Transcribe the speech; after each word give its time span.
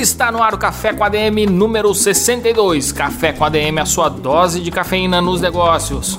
Está 0.00 0.32
no 0.32 0.42
ar 0.42 0.54
o 0.54 0.58
Café 0.58 0.94
com 0.94 1.04
ADM 1.04 1.44
número 1.50 1.94
62. 1.94 2.90
Café 2.90 3.34
com 3.34 3.44
ADM, 3.44 3.80
a 3.82 3.84
sua 3.84 4.08
dose 4.08 4.58
de 4.60 4.70
cafeína 4.70 5.20
nos 5.20 5.42
negócios. 5.42 6.16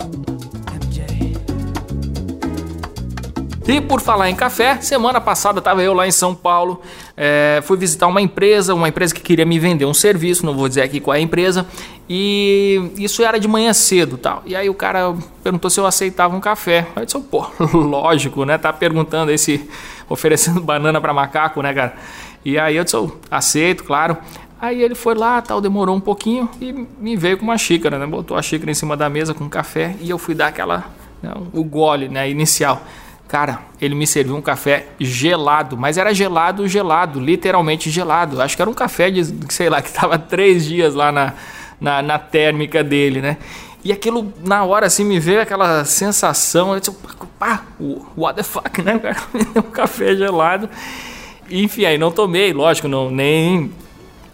E 3.67 3.81
por 3.81 3.99
falar 3.99 4.29
em 4.29 4.35
café, 4.35 4.79
semana 4.81 5.19
passada 5.19 5.57
estava 5.57 5.81
eu 5.81 5.95
lá 5.95 6.05
em 6.05 6.11
São 6.11 6.35
Paulo, 6.35 6.79
é, 7.17 7.59
fui 7.63 7.75
visitar 7.75 8.05
uma 8.05 8.21
empresa, 8.21 8.75
uma 8.75 8.87
empresa 8.87 9.15
que 9.15 9.21
queria 9.21 9.45
me 9.45 9.57
vender 9.57 9.85
um 9.85 9.93
serviço, 9.95 10.45
não 10.45 10.53
vou 10.53 10.67
dizer 10.67 10.81
aqui 10.81 10.99
qual 10.99 11.15
é 11.15 11.17
a 11.17 11.21
empresa, 11.21 11.65
e 12.07 12.91
isso 12.97 13.23
era 13.23 13.39
de 13.39 13.47
manhã 13.47 13.73
cedo 13.73 14.17
tal. 14.17 14.43
E 14.45 14.55
aí 14.55 14.69
o 14.69 14.73
cara 14.75 15.15
perguntou 15.43 15.71
se 15.71 15.79
eu 15.79 15.87
aceitava 15.87 16.35
um 16.35 16.39
café. 16.39 16.85
Eu 16.95 17.05
disse, 17.05 17.19
pô, 17.19 17.47
lógico, 17.73 18.45
né? 18.45 18.57
Tá 18.59 18.71
perguntando 18.71 19.31
aí 19.31 19.37
se 19.37 19.67
oferecendo 20.09 20.59
banana 20.61 20.99
para 20.99 21.13
macaco, 21.13 21.61
né, 21.61 21.73
cara? 21.73 21.95
E 22.43 22.57
aí 22.57 22.75
eu 22.75 22.83
disse, 22.83 22.95
oh, 22.95 23.11
aceito, 23.29 23.83
claro. 23.83 24.17
Aí 24.59 24.81
ele 24.81 24.93
foi 24.93 25.15
lá, 25.15 25.41
tal, 25.41 25.59
demorou 25.59 25.95
um 25.95 25.99
pouquinho 25.99 26.49
e 26.59 26.71
me 26.71 27.15
veio 27.15 27.37
com 27.37 27.43
uma 27.43 27.57
xícara, 27.57 27.97
né? 27.97 28.05
Botou 28.05 28.37
a 28.37 28.41
xícara 28.41 28.69
em 28.69 28.75
cima 28.75 28.95
da 28.95 29.09
mesa 29.09 29.33
com 29.33 29.49
café 29.49 29.95
e 29.99 30.09
eu 30.09 30.19
fui 30.19 30.35
dar 30.35 30.47
aquela, 30.47 30.85
né, 31.21 31.33
o 31.51 31.63
gole, 31.63 32.07
né, 32.07 32.29
inicial. 32.29 32.83
Cara, 33.27 33.61
ele 33.79 33.95
me 33.95 34.05
serviu 34.05 34.35
um 34.35 34.41
café 34.41 34.87
gelado, 34.99 35.77
mas 35.77 35.97
era 35.97 36.13
gelado, 36.13 36.67
gelado, 36.67 37.19
literalmente 37.19 37.89
gelado. 37.89 38.41
Acho 38.41 38.55
que 38.55 38.61
era 38.61 38.69
um 38.69 38.73
café 38.73 39.09
de, 39.09 39.23
sei 39.49 39.69
lá, 39.69 39.81
que 39.81 39.91
tava 39.91 40.19
três 40.19 40.65
dias 40.65 40.93
lá 40.93 41.11
na, 41.11 41.33
na, 41.79 42.01
na 42.01 42.19
térmica 42.19 42.83
dele, 42.83 43.21
né? 43.21 43.37
E 43.83 43.91
aquilo, 43.91 44.31
na 44.43 44.63
hora, 44.63 44.85
assim, 44.85 45.03
me 45.03 45.19
veio 45.19 45.41
aquela 45.41 45.83
sensação, 45.85 46.73
eu 46.73 46.79
disse, 46.79 46.95
pá, 47.39 47.63
what 48.15 48.35
the 48.35 48.43
fuck, 48.43 48.79
né, 48.81 48.99
cara? 49.01 49.17
um 49.55 49.71
café 49.71 50.15
gelado. 50.15 50.69
Enfim, 51.51 51.85
aí 51.85 51.97
não 51.97 52.11
tomei, 52.11 52.53
lógico, 52.53 52.87
não, 52.87 53.11
nem. 53.11 53.71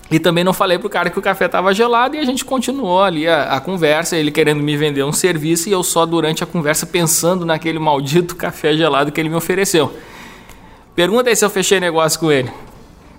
E 0.09 0.19
também 0.19 0.43
não 0.43 0.53
falei 0.53 0.79
pro 0.79 0.89
cara 0.89 1.09
que 1.09 1.19
o 1.19 1.21
café 1.21 1.47
estava 1.47 1.73
gelado 1.73 2.15
e 2.15 2.19
a 2.19 2.23
gente 2.23 2.45
continuou 2.45 3.01
ali 3.01 3.27
a, 3.27 3.55
a, 3.55 3.59
conversa, 3.59 4.15
ele 4.15 4.31
querendo 4.31 4.61
me 4.63 4.77
vender 4.77 5.03
um 5.03 5.11
serviço 5.11 5.67
e 5.67 5.71
eu 5.73 5.83
só 5.83 6.05
durante 6.05 6.43
a 6.43 6.47
conversa 6.47 6.85
pensando 6.85 7.45
naquele 7.45 7.77
maldito 7.77 8.33
café 8.37 8.73
gelado 8.73 9.11
que 9.11 9.19
ele 9.19 9.29
me 9.29 9.35
ofereceu. 9.35 9.93
Pergunta 10.95 11.29
aí 11.29 11.35
se 11.35 11.43
eu 11.43 11.49
fechei 11.49 11.79
negócio 11.79 12.19
com 12.19 12.31
ele. 12.31 12.49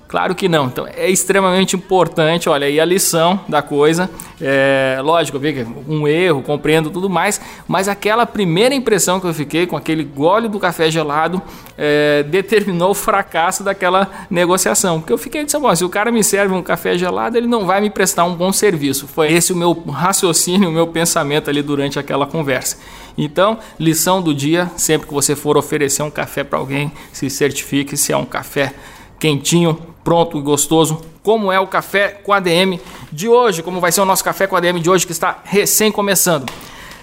Claro 0.08 0.34
que 0.34 0.48
não. 0.48 0.66
Então 0.66 0.86
é 0.86 1.10
extremamente 1.10 1.76
importante, 1.76 2.48
olha 2.48 2.66
aí 2.66 2.80
a 2.80 2.84
lição 2.84 3.38
da 3.46 3.60
coisa. 3.60 4.08
É, 4.40 4.98
lógico, 5.02 5.38
que 5.38 5.66
um 5.86 6.08
erro, 6.08 6.42
compreendo 6.42 6.88
tudo 6.88 7.10
mais, 7.10 7.38
mas 7.66 7.88
aquela 7.88 8.24
primeira 8.24 8.74
impressão 8.74 9.20
que 9.20 9.26
eu 9.26 9.34
fiquei 9.34 9.66
com 9.66 9.76
aquele 9.76 10.02
gole 10.02 10.48
do 10.48 10.58
café 10.58 10.90
gelado 10.90 11.42
é, 11.76 12.22
determinou 12.22 12.92
o 12.92 12.94
fracasso 12.94 13.62
daquela 13.62 14.26
negociação. 14.30 14.98
Porque 14.98 15.12
eu 15.12 15.18
fiquei 15.18 15.44
dizendo, 15.44 15.76
se 15.76 15.84
o 15.84 15.90
cara 15.90 16.10
me 16.10 16.24
serve 16.24 16.54
um 16.54 16.62
café 16.62 16.96
gelado, 16.96 17.36
ele 17.36 17.46
não 17.46 17.66
vai 17.66 17.82
me 17.82 17.90
prestar 17.90 18.24
um 18.24 18.34
bom 18.34 18.50
serviço. 18.50 19.06
Foi 19.06 19.30
esse 19.30 19.52
o 19.52 19.56
meu 19.56 19.74
raciocínio, 19.90 20.70
o 20.70 20.72
meu 20.72 20.86
pensamento 20.86 21.50
ali 21.50 21.60
durante 21.60 21.98
aquela 21.98 22.26
conversa. 22.26 22.78
Então, 23.18 23.58
lição 23.78 24.22
do 24.22 24.32
dia: 24.32 24.70
sempre 24.74 25.06
que 25.06 25.12
você 25.12 25.36
for 25.36 25.58
oferecer 25.58 26.02
um 26.02 26.10
café 26.10 26.42
para 26.42 26.58
alguém, 26.58 26.90
se 27.12 27.28
certifique 27.28 27.94
se 27.94 28.10
é 28.10 28.16
um 28.16 28.24
café 28.24 28.72
quentinho, 29.18 29.76
pronto 30.02 30.38
e 30.38 30.42
gostoso, 30.42 31.00
como 31.22 31.52
é 31.52 31.60
o 31.60 31.66
café 31.66 32.08
com 32.08 32.32
ADM 32.32 32.78
de 33.12 33.28
hoje, 33.28 33.62
como 33.62 33.80
vai 33.80 33.92
ser 33.92 34.00
o 34.00 34.04
nosso 34.04 34.24
café 34.24 34.46
com 34.46 34.56
ADM 34.56 34.80
de 34.80 34.88
hoje 34.88 35.06
que 35.06 35.12
está 35.12 35.38
recém 35.44 35.92
começando. 35.92 36.50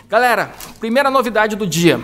Galera, 0.10 0.52
primeira 0.80 1.10
novidade 1.10 1.56
do 1.56 1.66
dia. 1.66 2.00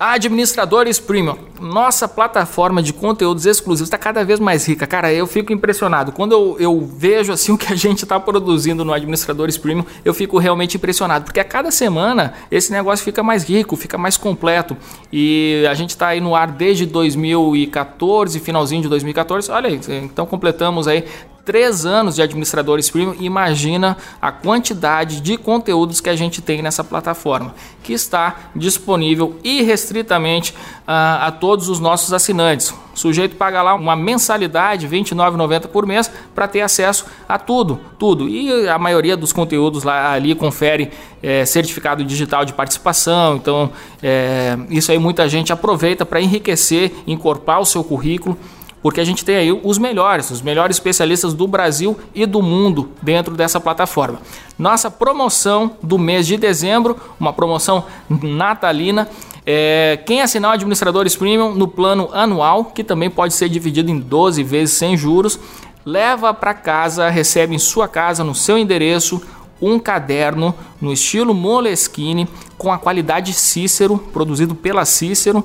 Administradores 0.00 1.00
Premium, 1.00 1.36
nossa 1.60 2.06
plataforma 2.06 2.80
de 2.80 2.92
conteúdos 2.92 3.46
exclusivos 3.46 3.88
está 3.88 3.98
cada 3.98 4.24
vez 4.24 4.38
mais 4.38 4.64
rica. 4.64 4.86
Cara, 4.86 5.12
eu 5.12 5.26
fico 5.26 5.52
impressionado. 5.52 6.12
Quando 6.12 6.30
eu, 6.30 6.56
eu 6.60 6.86
vejo 6.96 7.32
assim 7.32 7.50
o 7.52 7.58
que 7.58 7.72
a 7.72 7.74
gente 7.74 8.04
está 8.04 8.20
produzindo 8.20 8.84
no 8.84 8.92
Administradores 8.92 9.58
Premium, 9.58 9.84
eu 10.04 10.14
fico 10.14 10.38
realmente 10.38 10.76
impressionado. 10.76 11.24
Porque 11.24 11.40
a 11.40 11.44
cada 11.44 11.72
semana 11.72 12.34
esse 12.48 12.70
negócio 12.70 13.04
fica 13.04 13.24
mais 13.24 13.42
rico, 13.42 13.74
fica 13.74 13.98
mais 13.98 14.16
completo. 14.16 14.76
E 15.12 15.66
a 15.68 15.74
gente 15.74 15.90
está 15.90 16.08
aí 16.08 16.20
no 16.20 16.32
ar 16.36 16.52
desde 16.52 16.86
2014, 16.86 18.38
finalzinho 18.38 18.82
de 18.82 18.88
2014. 18.88 19.50
Olha 19.50 19.68
aí, 19.68 19.80
então 20.04 20.24
completamos 20.26 20.86
aí 20.86 21.04
três 21.48 21.86
anos 21.86 22.16
de 22.16 22.20
administradores 22.20 22.90
premium, 22.90 23.16
imagina 23.18 23.96
a 24.20 24.30
quantidade 24.30 25.18
de 25.22 25.38
conteúdos 25.38 25.98
que 25.98 26.10
a 26.10 26.14
gente 26.14 26.42
tem 26.42 26.60
nessa 26.60 26.84
plataforma, 26.84 27.54
que 27.82 27.94
está 27.94 28.50
disponível 28.54 29.34
irrestritamente 29.42 30.52
uh, 30.52 31.24
a 31.24 31.32
todos 31.32 31.70
os 31.70 31.80
nossos 31.80 32.12
assinantes. 32.12 32.68
O 32.94 32.98
sujeito 32.98 33.34
paga 33.36 33.62
lá 33.62 33.74
uma 33.74 33.96
mensalidade, 33.96 34.86
R$ 34.86 34.98
29,90 34.98 35.68
por 35.68 35.86
mês, 35.86 36.10
para 36.34 36.46
ter 36.46 36.60
acesso 36.60 37.06
a 37.26 37.38
tudo, 37.38 37.80
tudo. 37.98 38.28
E 38.28 38.68
a 38.68 38.78
maioria 38.78 39.16
dos 39.16 39.32
conteúdos 39.32 39.84
lá 39.84 40.12
ali 40.12 40.34
confere 40.34 40.90
é, 41.22 41.46
certificado 41.46 42.04
digital 42.04 42.44
de 42.44 42.52
participação. 42.52 43.36
Então, 43.36 43.72
é, 44.02 44.54
isso 44.68 44.92
aí 44.92 44.98
muita 44.98 45.26
gente 45.30 45.50
aproveita 45.50 46.04
para 46.04 46.20
enriquecer, 46.20 46.92
encorpar 47.06 47.58
o 47.58 47.64
seu 47.64 47.82
currículo 47.82 48.36
porque 48.82 49.00
a 49.00 49.04
gente 49.04 49.24
tem 49.24 49.36
aí 49.36 49.52
os 49.52 49.78
melhores, 49.78 50.30
os 50.30 50.42
melhores 50.42 50.76
especialistas 50.76 51.34
do 51.34 51.46
Brasil 51.46 51.98
e 52.14 52.26
do 52.26 52.42
mundo 52.42 52.90
dentro 53.02 53.34
dessa 53.34 53.60
plataforma. 53.60 54.20
Nossa 54.58 54.90
promoção 54.90 55.76
do 55.82 55.98
mês 55.98 56.26
de 56.26 56.36
dezembro, 56.36 56.96
uma 57.18 57.32
promoção 57.32 57.84
natalina. 58.08 59.08
É, 59.44 59.98
quem 60.04 60.20
assinar 60.20 60.50
o 60.50 60.54
Administradores 60.54 61.16
Premium 61.16 61.54
no 61.54 61.66
plano 61.66 62.10
anual, 62.12 62.66
que 62.66 62.84
também 62.84 63.10
pode 63.10 63.34
ser 63.34 63.48
dividido 63.48 63.90
em 63.90 63.98
12 63.98 64.42
vezes 64.42 64.76
sem 64.76 64.96
juros, 64.96 65.38
leva 65.84 66.34
para 66.34 66.52
casa, 66.52 67.08
recebe 67.08 67.54
em 67.54 67.58
sua 67.58 67.88
casa, 67.88 68.22
no 68.22 68.34
seu 68.34 68.58
endereço, 68.58 69.22
um 69.60 69.78
caderno 69.78 70.54
no 70.80 70.92
estilo 70.92 71.34
Moleskine 71.34 72.28
com 72.56 72.72
a 72.72 72.78
qualidade 72.78 73.32
Cícero, 73.32 73.98
produzido 74.12 74.54
pela 74.54 74.84
Cícero 74.84 75.44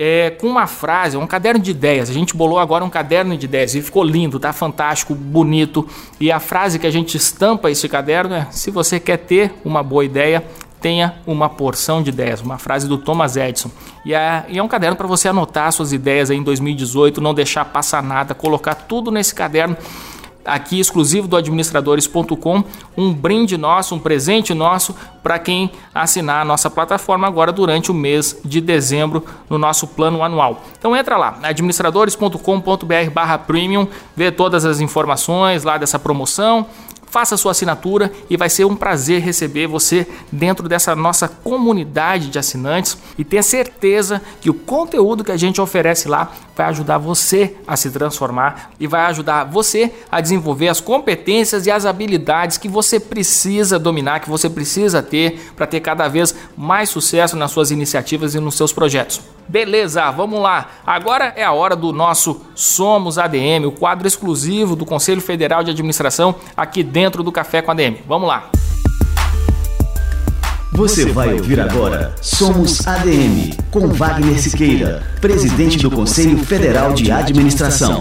é, 0.00 0.30
com 0.30 0.46
uma 0.46 0.68
frase, 0.68 1.16
um 1.16 1.26
caderno 1.26 1.60
de 1.60 1.72
ideias. 1.72 2.08
A 2.08 2.12
gente 2.12 2.36
bolou 2.36 2.60
agora 2.60 2.84
um 2.84 2.90
caderno 2.90 3.36
de 3.36 3.46
ideias 3.46 3.74
e 3.74 3.82
ficou 3.82 4.04
lindo, 4.04 4.38
tá 4.38 4.52
fantástico, 4.52 5.12
bonito. 5.12 5.84
E 6.20 6.30
a 6.30 6.38
frase 6.38 6.78
que 6.78 6.86
a 6.86 6.90
gente 6.90 7.16
estampa 7.16 7.68
esse 7.68 7.88
caderno 7.88 8.36
é: 8.36 8.46
se 8.52 8.70
você 8.70 9.00
quer 9.00 9.16
ter 9.16 9.52
uma 9.64 9.82
boa 9.82 10.04
ideia, 10.04 10.44
tenha 10.80 11.16
uma 11.26 11.48
porção 11.48 12.00
de 12.00 12.10
ideias. 12.10 12.40
Uma 12.40 12.58
frase 12.58 12.86
do 12.86 12.96
Thomas 12.96 13.36
Edison. 13.36 13.72
E 14.04 14.14
é, 14.14 14.44
e 14.48 14.56
é 14.56 14.62
um 14.62 14.68
caderno 14.68 14.96
para 14.96 15.08
você 15.08 15.26
anotar 15.26 15.72
suas 15.72 15.92
ideias 15.92 16.30
aí 16.30 16.36
em 16.36 16.44
2018, 16.44 17.20
não 17.20 17.34
deixar 17.34 17.64
passar 17.64 18.00
nada, 18.00 18.36
colocar 18.36 18.76
tudo 18.76 19.10
nesse 19.10 19.34
caderno 19.34 19.76
aqui 20.48 20.80
exclusivo 20.80 21.28
do 21.28 21.36
administradores.com, 21.36 22.64
um 22.96 23.12
brinde 23.12 23.56
nosso, 23.56 23.94
um 23.94 23.98
presente 23.98 24.54
nosso 24.54 24.94
para 25.22 25.38
quem 25.38 25.70
assinar 25.94 26.42
a 26.42 26.44
nossa 26.44 26.68
plataforma 26.70 27.26
agora 27.26 27.52
durante 27.52 27.90
o 27.90 27.94
mês 27.94 28.38
de 28.44 28.60
dezembro 28.60 29.24
no 29.48 29.56
nosso 29.58 29.86
plano 29.86 30.22
anual. 30.22 30.62
Então 30.78 30.94
entra 30.96 31.16
lá, 31.16 31.38
administradores.com.br/premium, 31.42 33.88
vê 34.16 34.32
todas 34.32 34.64
as 34.64 34.80
informações 34.80 35.64
lá 35.64 35.78
dessa 35.78 35.98
promoção 35.98 36.66
faça 37.10 37.36
sua 37.36 37.52
assinatura 37.52 38.12
e 38.28 38.36
vai 38.36 38.48
ser 38.48 38.64
um 38.64 38.76
prazer 38.76 39.20
receber 39.22 39.66
você 39.66 40.06
dentro 40.30 40.68
dessa 40.68 40.94
nossa 40.94 41.28
comunidade 41.28 42.28
de 42.28 42.38
assinantes 42.38 42.98
e 43.16 43.24
tenha 43.24 43.42
certeza 43.42 44.20
que 44.40 44.50
o 44.50 44.54
conteúdo 44.54 45.24
que 45.24 45.32
a 45.32 45.36
gente 45.36 45.60
oferece 45.60 46.08
lá 46.08 46.32
vai 46.56 46.66
ajudar 46.66 46.98
você 46.98 47.54
a 47.66 47.76
se 47.76 47.88
transformar 47.90 48.72
e 48.80 48.86
vai 48.86 49.02
ajudar 49.02 49.44
você 49.44 49.92
a 50.10 50.20
desenvolver 50.20 50.68
as 50.68 50.80
competências 50.80 51.66
e 51.66 51.70
as 51.70 51.86
habilidades 51.86 52.58
que 52.58 52.68
você 52.68 52.98
precisa 52.98 53.78
dominar, 53.78 54.20
que 54.20 54.28
você 54.28 54.50
precisa 54.50 55.00
ter 55.00 55.52
para 55.56 55.66
ter 55.66 55.80
cada 55.80 56.08
vez 56.08 56.34
mais 56.56 56.88
sucesso 56.88 57.36
nas 57.36 57.52
suas 57.52 57.70
iniciativas 57.70 58.34
e 58.34 58.40
nos 58.40 58.56
seus 58.56 58.72
projetos. 58.72 59.20
Beleza, 59.48 60.10
vamos 60.10 60.40
lá. 60.40 60.68
Agora 60.86 61.32
é 61.34 61.42
a 61.42 61.52
hora 61.52 61.74
do 61.74 61.90
nosso 61.90 62.42
Somos 62.54 63.16
ADM, 63.16 63.64
o 63.66 63.72
quadro 63.72 64.06
exclusivo 64.06 64.76
do 64.76 64.84
Conselho 64.84 65.22
Federal 65.22 65.64
de 65.64 65.70
Administração 65.70 66.34
aqui 66.54 66.82
dentro 66.82 66.97
do 67.22 67.30
Café 67.30 67.62
com 67.62 67.70
ADM. 67.70 67.98
Vamos 68.06 68.28
lá. 68.28 68.50
Você 70.72 71.06
vai 71.06 71.32
ouvir 71.32 71.60
agora 71.60 72.14
Somos 72.20 72.86
ADM, 72.86 73.52
com 73.70 73.88
Wagner 73.88 74.40
Siqueira, 74.40 75.02
presidente 75.20 75.78
do 75.78 75.90
Conselho 75.90 76.38
Federal 76.38 76.92
de 76.92 77.10
Administração. 77.10 78.00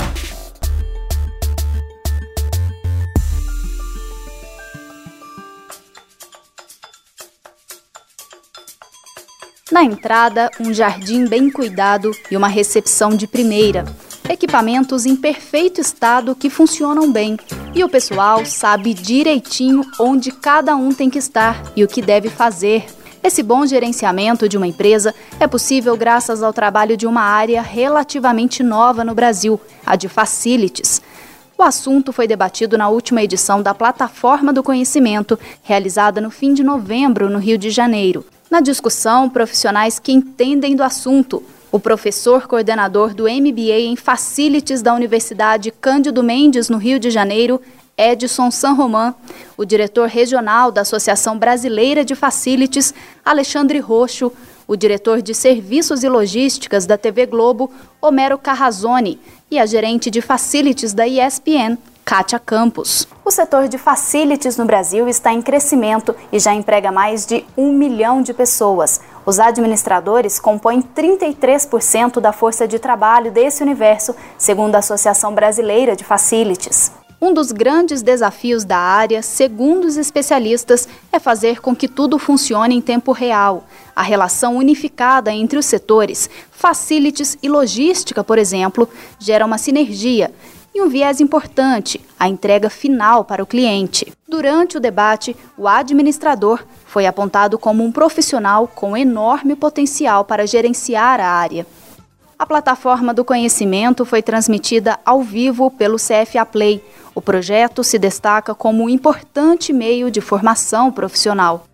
Na 9.72 9.84
entrada, 9.84 10.50
um 10.60 10.74
jardim 10.74 11.26
bem 11.26 11.52
cuidado 11.52 12.12
e 12.32 12.38
uma 12.38 12.48
recepção 12.48 13.12
de 13.12 13.28
primeira. 13.28 13.86
Equipamentos 14.28 15.06
em 15.06 15.16
perfeito 15.16 15.80
estado 15.80 16.36
que 16.36 16.50
funcionam 16.50 17.12
bem. 17.12 17.38
E 17.78 17.84
o 17.84 17.88
pessoal 17.88 18.44
sabe 18.44 18.92
direitinho 18.92 19.84
onde 20.00 20.32
cada 20.32 20.76
um 20.76 20.92
tem 20.92 21.12
que 21.12 21.20
estar 21.20 21.62
e 21.76 21.84
o 21.84 21.88
que 21.88 22.02
deve 22.02 22.28
fazer. 22.28 22.88
Esse 23.24 23.44
bom 23.44 23.68
gerenciamento 23.68 24.50
de 24.50 24.58
uma 24.58 24.66
empresa 24.66 25.14
é 25.40 25.46
possível 25.46 25.96
graças 25.96 26.42
ao 26.42 26.52
trabalho 26.52 26.98
de 26.98 27.06
uma 27.06 27.22
área 27.22 27.62
relativamente 27.62 28.64
nova 28.64 29.04
no 29.04 29.14
Brasil, 29.14 29.62
a 29.86 29.96
de 29.96 30.10
facilities. 30.10 31.04
O 31.56 31.62
assunto 31.62 32.12
foi 32.12 32.28
debatido 32.28 32.80
na 32.80 32.90
última 32.90 33.22
edição 33.22 33.62
da 33.62 33.76
Plataforma 33.76 34.52
do 34.52 34.64
Conhecimento, 34.64 35.38
realizada 35.62 36.20
no 36.20 36.32
fim 36.32 36.56
de 36.56 36.64
novembro, 36.64 37.30
no 37.30 37.38
Rio 37.38 37.60
de 37.60 37.70
Janeiro. 37.70 38.26
Na 38.50 38.60
discussão, 38.60 39.30
profissionais 39.30 40.00
que 40.00 40.12
entendem 40.12 40.76
do 40.76 40.82
assunto, 40.82 41.44
o 41.72 41.80
professor 41.80 42.48
coordenador 42.48 43.14
do 43.14 43.24
MBA 43.24 43.80
em 43.80 43.96
Facilities 43.96 44.82
da 44.82 44.94
Universidade 44.94 45.72
Cândido 45.72 46.24
Mendes, 46.24 46.70
no 46.70 46.78
Rio 46.78 47.00
de 47.00 47.10
Janeiro, 47.10 47.62
Edson 47.98 48.52
San 48.52 48.74
Román, 48.74 49.16
o 49.58 49.66
diretor 49.66 50.08
regional 50.08 50.72
da 50.72 50.82
Associação 50.82 51.38
Brasileira 51.38 52.06
de 52.06 52.16
Facilities, 52.16 52.94
Alexandre 53.26 53.80
Roxo, 53.80 54.32
o 54.68 54.76
diretor 54.76 55.22
de 55.22 55.34
Serviços 55.34 56.04
e 56.04 56.10
Logísticas 56.10 56.86
da 56.86 56.98
TV 56.98 57.26
Globo, 57.26 57.72
Homero 58.02 58.38
Carrazone, 58.38 59.20
e 59.50 59.58
a 59.58 59.66
gerente 59.66 60.12
de 60.12 60.22
Facilities 60.22 60.94
da 60.94 61.08
ESPN, 61.08 61.78
Kátia 62.08 62.40
Campos. 62.40 63.08
O 63.26 63.32
setor 63.32 63.68
de 63.68 63.78
facilities 63.78 64.56
no 64.56 64.66
Brasil 64.66 65.10
está 65.10 65.34
em 65.34 65.42
crescimento 65.42 66.16
e 66.32 66.40
já 66.40 66.54
emprega 66.54 66.92
mais 66.92 67.26
de 67.26 67.44
um 67.58 67.74
milhão 67.74 68.22
de 68.22 68.34
pessoas. 68.34 69.02
Os 69.28 69.42
administradores 69.42 70.40
compõem 70.40 70.82
33% 70.82 72.22
da 72.22 72.32
força 72.32 72.66
de 72.66 72.80
trabalho 72.80 73.30
desse 73.30 73.62
universo, 73.62 74.16
segundo 74.38 74.76
a 74.76 74.80
Associação 74.80 75.36
Brasileira 75.36 75.98
de 75.98 76.06
Facilities. 76.06 76.94
Um 77.22 77.34
dos 77.34 77.52
grandes 77.52 78.02
desafios 78.02 78.64
da 78.64 78.78
área, 78.78 79.22
segundo 79.22 79.84
os 79.84 79.98
especialistas, 79.98 80.88
é 81.12 81.20
fazer 81.20 81.60
com 81.60 81.76
que 81.76 81.90
tudo 81.90 82.18
funcione 82.18 82.74
em 82.74 82.80
tempo 82.80 83.12
real. 83.12 83.66
A 83.94 84.02
relação 84.02 84.56
unificada 84.56 85.30
entre 85.34 85.60
os 85.60 85.66
setores, 85.66 86.30
facilities 86.50 87.38
e 87.44 87.50
logística, 87.50 88.24
por 88.24 88.38
exemplo, 88.38 88.88
gera 89.20 89.46
uma 89.46 89.58
sinergia 89.58 90.32
e 90.78 90.82
um 90.82 90.88
viés 90.88 91.20
importante, 91.20 92.00
a 92.20 92.30
entrega 92.30 92.70
final 92.70 93.26
para 93.26 93.42
o 93.42 93.48
cliente. 93.48 94.14
Durante 94.28 94.78
o 94.78 94.80
debate, 94.80 95.36
o 95.58 95.68
administrador 95.68 96.64
foi 96.86 97.08
apontado 97.08 97.58
como 97.58 97.84
um 97.84 97.92
profissional 97.92 98.68
com 98.68 98.96
enorme 98.96 99.56
potencial 99.56 100.24
para 100.24 100.46
gerenciar 100.46 101.20
a 101.20 101.28
área. 101.28 101.66
A 102.38 102.46
plataforma 102.46 103.12
do 103.12 103.26
conhecimento 103.26 104.06
foi 104.06 104.22
transmitida 104.22 105.00
ao 105.04 105.24
vivo 105.24 105.72
pelo 105.72 105.98
CFA 105.98 106.46
Play. 106.46 106.84
O 107.16 107.24
projeto 107.24 107.84
se 107.84 107.98
destaca 107.98 108.54
como 108.54 108.84
um 108.84 108.90
importante 108.90 109.74
meio 109.74 110.12
de 110.12 110.22
formação 110.22 110.92
profissional. 110.92 111.66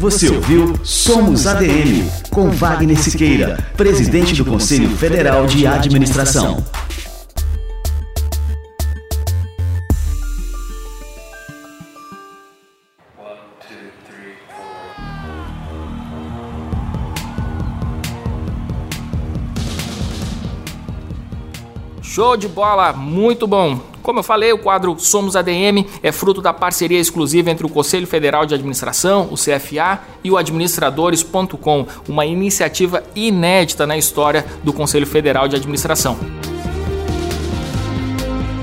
Você 0.00 0.30
ouviu 0.30 0.80
Somos 0.82 1.46
ADM, 1.46 2.08
com 2.30 2.48
Wagner 2.48 2.98
Siqueira, 2.98 3.58
presidente 3.76 4.34
do 4.34 4.46
Conselho 4.46 4.88
Federal 4.96 5.46
de 5.46 5.66
Administração. 5.66 6.64
Show 22.20 22.36
de 22.36 22.48
bola, 22.48 22.92
muito 22.92 23.46
bom. 23.46 23.80
Como 24.02 24.18
eu 24.18 24.22
falei, 24.22 24.52
o 24.52 24.58
quadro 24.58 24.94
Somos 24.98 25.36
ADM 25.36 25.86
é 26.02 26.12
fruto 26.12 26.42
da 26.42 26.52
parceria 26.52 27.00
exclusiva 27.00 27.50
entre 27.50 27.64
o 27.64 27.68
Conselho 27.70 28.06
Federal 28.06 28.44
de 28.44 28.54
Administração, 28.54 29.30
o 29.30 29.36
CFA, 29.36 30.02
e 30.22 30.30
o 30.30 30.36
Administradores.com, 30.36 31.86
uma 32.06 32.26
iniciativa 32.26 33.02
inédita 33.16 33.86
na 33.86 33.96
história 33.96 34.44
do 34.62 34.70
Conselho 34.70 35.06
Federal 35.06 35.48
de 35.48 35.56
Administração. 35.56 36.18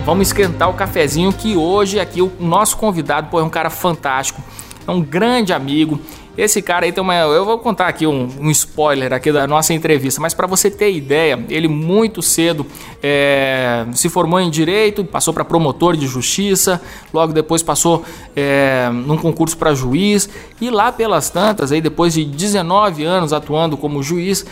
Vamos 0.05 0.27
esquentar 0.27 0.69
o 0.69 0.75
cafezinho 0.75 1.33
que 1.33 1.57
hoje 1.57 1.99
aqui 1.99 2.21
o 2.21 2.31
nosso 2.39 2.77
convidado 2.77 3.31
pô, 3.31 3.39
é 3.39 3.43
um 3.43 3.49
cara 3.49 3.71
fantástico, 3.71 4.39
é 4.87 4.91
um 4.91 5.01
grande 5.01 5.51
amigo, 5.51 5.99
esse 6.37 6.61
cara 6.61 6.85
aí 6.85 6.91
tem 6.91 7.01
uma. 7.01 7.15
Eu 7.15 7.43
vou 7.43 7.57
contar 7.57 7.87
aqui 7.87 8.05
um, 8.05 8.29
um 8.39 8.51
spoiler 8.51 9.11
aqui 9.11 9.31
da 9.31 9.47
nossa 9.47 9.73
entrevista, 9.73 10.21
mas 10.21 10.35
para 10.35 10.45
você 10.45 10.69
ter 10.69 10.91
ideia, 10.91 11.43
ele 11.49 11.67
muito 11.67 12.21
cedo 12.21 12.63
é, 13.01 13.85
se 13.93 14.07
formou 14.07 14.39
em 14.39 14.49
direito, 14.49 15.03
passou 15.03 15.33
para 15.33 15.43
promotor 15.43 15.97
de 15.97 16.05
justiça, 16.05 16.79
logo 17.11 17.33
depois 17.33 17.63
passou 17.63 18.05
é, 18.35 18.87
num 18.93 19.17
concurso 19.17 19.57
para 19.57 19.73
juiz 19.73 20.29
e 20.61 20.69
lá 20.69 20.91
pelas 20.91 21.31
tantas, 21.31 21.71
aí 21.71 21.81
depois 21.81 22.13
de 22.13 22.23
19 22.23 23.03
anos 23.03 23.33
atuando 23.33 23.75
como 23.75 24.03
juiz, 24.03 24.45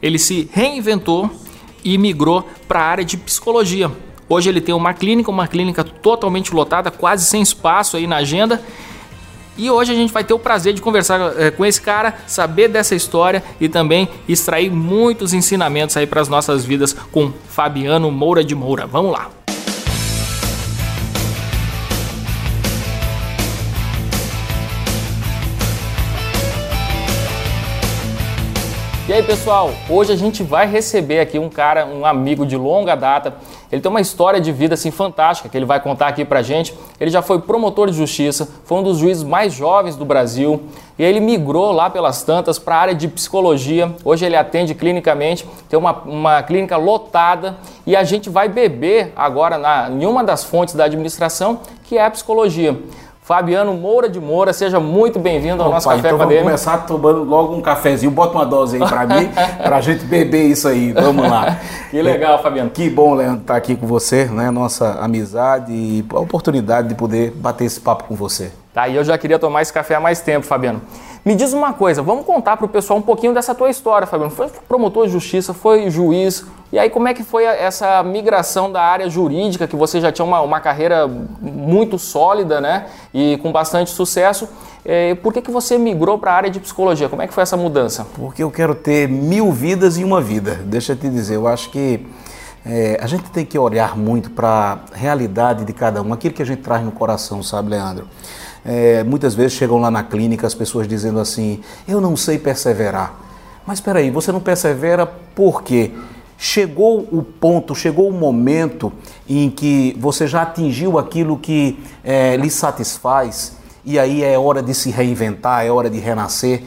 ele 0.00 0.20
se 0.20 0.48
reinventou 0.52 1.28
e 1.82 1.98
migrou 1.98 2.48
para 2.68 2.78
a 2.78 2.84
área 2.84 3.04
de 3.04 3.16
psicologia. 3.16 3.90
Hoje 4.28 4.48
ele 4.48 4.60
tem 4.60 4.74
uma 4.74 4.94
clínica, 4.94 5.30
uma 5.30 5.48
clínica 5.48 5.82
totalmente 5.82 6.54
lotada, 6.54 6.90
quase 6.90 7.26
sem 7.26 7.42
espaço 7.42 7.96
aí 7.96 8.06
na 8.06 8.16
agenda 8.16 8.62
e 9.56 9.70
hoje 9.70 9.92
a 9.92 9.94
gente 9.94 10.12
vai 10.12 10.24
ter 10.24 10.34
o 10.34 10.38
prazer 10.38 10.72
de 10.72 10.82
conversar 10.82 11.20
é, 11.38 11.50
com 11.50 11.64
esse 11.64 11.80
cara, 11.80 12.14
saber 12.26 12.68
dessa 12.68 12.94
história 12.94 13.42
e 13.60 13.68
também 13.68 14.08
extrair 14.28 14.70
muitos 14.70 15.32
ensinamentos 15.32 15.96
aí 15.96 16.06
para 16.06 16.20
as 16.20 16.28
nossas 16.28 16.64
vidas 16.64 16.94
com 17.12 17.32
Fabiano 17.48 18.10
Moura 18.10 18.42
de 18.42 18.54
Moura. 18.54 18.86
Vamos 18.86 19.12
lá. 19.12 19.43
E 29.06 29.12
aí 29.12 29.22
pessoal, 29.22 29.70
hoje 29.86 30.14
a 30.14 30.16
gente 30.16 30.42
vai 30.42 30.66
receber 30.66 31.20
aqui 31.20 31.38
um 31.38 31.50
cara, 31.50 31.84
um 31.84 32.06
amigo 32.06 32.46
de 32.46 32.56
longa 32.56 32.94
data. 32.94 33.34
Ele 33.70 33.82
tem 33.82 33.90
uma 33.90 34.00
história 34.00 34.40
de 34.40 34.50
vida 34.50 34.72
assim 34.72 34.90
fantástica 34.90 35.46
que 35.46 35.54
ele 35.54 35.66
vai 35.66 35.78
contar 35.78 36.06
aqui 36.06 36.24
pra 36.24 36.40
gente. 36.40 36.72
Ele 36.98 37.10
já 37.10 37.20
foi 37.20 37.38
promotor 37.38 37.90
de 37.90 37.94
justiça, 37.98 38.48
foi 38.64 38.78
um 38.78 38.82
dos 38.82 38.96
juízes 38.96 39.22
mais 39.22 39.52
jovens 39.52 39.94
do 39.94 40.06
Brasil 40.06 40.62
e 40.98 41.04
aí 41.04 41.10
ele 41.10 41.20
migrou 41.20 41.70
lá 41.70 41.90
pelas 41.90 42.22
tantas 42.22 42.58
para 42.58 42.76
a 42.76 42.78
área 42.78 42.94
de 42.94 43.06
psicologia. 43.06 43.94
Hoje 44.02 44.24
ele 44.24 44.36
atende 44.36 44.74
clinicamente, 44.74 45.46
tem 45.68 45.78
uma, 45.78 45.92
uma 46.06 46.42
clínica 46.42 46.78
lotada 46.78 47.58
e 47.86 47.94
a 47.94 48.04
gente 48.04 48.30
vai 48.30 48.48
beber 48.48 49.12
agora 49.14 49.58
na, 49.58 49.90
em 49.90 50.06
uma 50.06 50.24
das 50.24 50.44
fontes 50.44 50.74
da 50.74 50.84
administração 50.84 51.60
que 51.82 51.98
é 51.98 52.06
a 52.06 52.10
psicologia. 52.10 52.74
Fabiano 53.24 53.72
Moura 53.72 54.06
de 54.06 54.20
Moura, 54.20 54.52
seja 54.52 54.78
muito 54.78 55.18
bem-vindo 55.18 55.62
ao 55.62 55.68
Opa, 55.68 55.76
nosso 55.76 55.88
Café 55.88 56.08
então 56.08 56.18
Vamos 56.18 56.42
começar 56.42 56.76
tomando 56.86 57.24
logo 57.24 57.54
um 57.54 57.62
cafezinho, 57.62 58.12
bota 58.12 58.36
uma 58.36 58.44
dose 58.44 58.76
aí 58.76 58.86
para 58.86 59.06
mim, 59.06 59.30
para 59.64 59.76
a 59.76 59.80
gente 59.80 60.04
beber 60.04 60.42
isso 60.42 60.68
aí, 60.68 60.92
vamos 60.92 61.26
lá. 61.30 61.58
que 61.90 62.02
legal, 62.02 62.42
Fabiano. 62.42 62.68
Que 62.68 62.90
bom, 62.90 63.14
Leandro, 63.14 63.40
estar 63.40 63.56
aqui 63.56 63.76
com 63.76 63.86
você, 63.86 64.26
né? 64.26 64.50
Nossa 64.50 64.98
amizade 65.00 65.72
e 65.72 66.04
a 66.10 66.18
oportunidade 66.20 66.88
de 66.88 66.94
poder 66.94 67.30
bater 67.30 67.64
esse 67.64 67.80
papo 67.80 68.04
com 68.04 68.14
você. 68.14 68.52
Tá, 68.74 68.88
e 68.88 68.96
eu 68.96 69.02
já 69.02 69.16
queria 69.16 69.38
tomar 69.38 69.62
esse 69.62 69.72
café 69.72 69.94
há 69.94 70.00
mais 70.00 70.20
tempo, 70.20 70.44
Fabiano. 70.44 70.82
Me 71.24 71.34
diz 71.34 71.54
uma 71.54 71.72
coisa, 71.72 72.02
vamos 72.02 72.26
contar 72.26 72.58
para 72.58 72.66
o 72.66 72.68
pessoal 72.68 72.98
um 72.98 73.02
pouquinho 73.02 73.32
dessa 73.32 73.54
tua 73.54 73.70
história, 73.70 74.06
Fabiano. 74.06 74.30
Foi 74.30 74.46
promotor 74.68 75.06
de 75.06 75.12
justiça, 75.12 75.54
foi 75.54 75.88
juiz, 75.88 76.44
e 76.70 76.78
aí 76.78 76.90
como 76.90 77.08
é 77.08 77.14
que 77.14 77.24
foi 77.24 77.44
essa 77.44 78.02
migração 78.02 78.70
da 78.70 78.82
área 78.82 79.08
jurídica, 79.08 79.66
que 79.66 79.74
você 79.74 80.02
já 80.02 80.12
tinha 80.12 80.26
uma, 80.26 80.42
uma 80.42 80.60
carreira 80.60 81.08
muito 81.08 81.98
sólida, 81.98 82.60
né, 82.60 82.88
e 83.14 83.38
com 83.38 83.50
bastante 83.50 83.90
sucesso, 83.90 84.46
é, 84.84 85.14
por 85.14 85.32
que, 85.32 85.40
que 85.40 85.50
você 85.50 85.78
migrou 85.78 86.18
para 86.18 86.32
a 86.32 86.34
área 86.34 86.50
de 86.50 86.60
psicologia? 86.60 87.08
Como 87.08 87.22
é 87.22 87.26
que 87.26 87.32
foi 87.32 87.42
essa 87.42 87.56
mudança? 87.56 88.06
Porque 88.16 88.42
eu 88.42 88.50
quero 88.50 88.74
ter 88.74 89.08
mil 89.08 89.50
vidas 89.50 89.96
em 89.96 90.04
uma 90.04 90.20
vida, 90.20 90.60
deixa 90.66 90.92
eu 90.92 90.96
te 90.96 91.08
dizer, 91.08 91.36
eu 91.36 91.48
acho 91.48 91.70
que 91.70 92.06
é, 92.66 92.98
a 93.00 93.06
gente 93.06 93.30
tem 93.30 93.46
que 93.46 93.58
olhar 93.58 93.96
muito 93.96 94.30
para 94.30 94.78
a 94.92 94.96
realidade 94.96 95.64
de 95.64 95.72
cada 95.72 96.02
um, 96.02 96.12
aquilo 96.12 96.34
que 96.34 96.42
a 96.42 96.46
gente 96.46 96.60
traz 96.60 96.84
no 96.84 96.92
coração, 96.92 97.42
sabe, 97.42 97.70
Leandro? 97.70 98.06
É, 98.64 99.04
muitas 99.04 99.34
vezes 99.34 99.52
chegam 99.52 99.78
lá 99.78 99.90
na 99.90 100.02
clínica 100.02 100.46
as 100.46 100.54
pessoas 100.54 100.88
dizendo 100.88 101.20
assim: 101.20 101.60
eu 101.86 102.00
não 102.00 102.16
sei 102.16 102.38
perseverar. 102.38 103.14
Mas 103.66 103.78
espera 103.78 103.98
aí, 103.98 104.10
você 104.10 104.30
não 104.30 104.40
persevera 104.40 105.06
por 105.06 105.62
quê? 105.62 105.90
Chegou 106.36 107.00
o 107.12 107.22
ponto, 107.22 107.74
chegou 107.74 108.08
o 108.08 108.12
momento 108.12 108.92
em 109.28 109.48
que 109.48 109.96
você 109.98 110.26
já 110.26 110.42
atingiu 110.42 110.98
aquilo 110.98 111.38
que 111.38 111.78
é, 112.02 112.36
lhe 112.36 112.50
satisfaz 112.50 113.56
e 113.84 113.98
aí 113.98 114.24
é 114.24 114.38
hora 114.38 114.62
de 114.62 114.74
se 114.74 114.90
reinventar, 114.90 115.64
é 115.64 115.70
hora 115.70 115.90
de 115.90 115.98
renascer. 115.98 116.62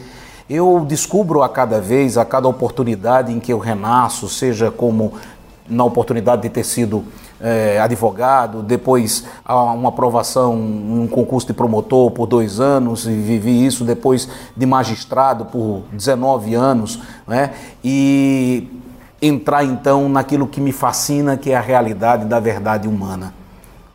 Eu 0.50 0.86
descubro 0.88 1.44
a 1.44 1.50
cada 1.50 1.82
vez, 1.82 2.18
a 2.18 2.24
cada 2.24 2.48
oportunidade 2.48 3.34
em 3.34 3.40
que 3.40 3.52
eu 3.52 3.60
renasço, 3.60 4.30
seja 4.30 4.72
como 4.72 5.14
na 5.68 5.84
oportunidade 5.84 6.44
de 6.44 6.50
ter 6.50 6.64
sido 6.64 7.04
é, 7.40 7.80
advogado, 7.80 8.64
depois 8.64 9.26
uma 9.48 9.90
aprovação 9.90 10.56
um 10.56 11.08
concurso 11.08 11.48
de 11.48 11.54
promotor 11.54 12.12
por 12.12 12.26
dois 12.26 12.60
anos 12.60 13.06
e 13.06 13.14
vivi 13.14 13.66
isso, 13.66 13.84
depois 13.84 14.28
de 14.56 14.66
magistrado 14.66 15.46
por 15.46 15.84
19 15.92 16.56
anos, 16.56 17.00
né? 17.28 17.52
e 17.84 18.68
entrar 19.22 19.64
então 19.64 20.08
naquilo 20.10 20.48
que 20.48 20.62
me 20.62 20.72
fascina, 20.72 21.38
que 21.38 21.52
é 21.52 21.56
a 21.56 21.62
realidade 21.62 22.26
da 22.26 22.40
verdade 22.40 22.88
humana. 22.88 23.34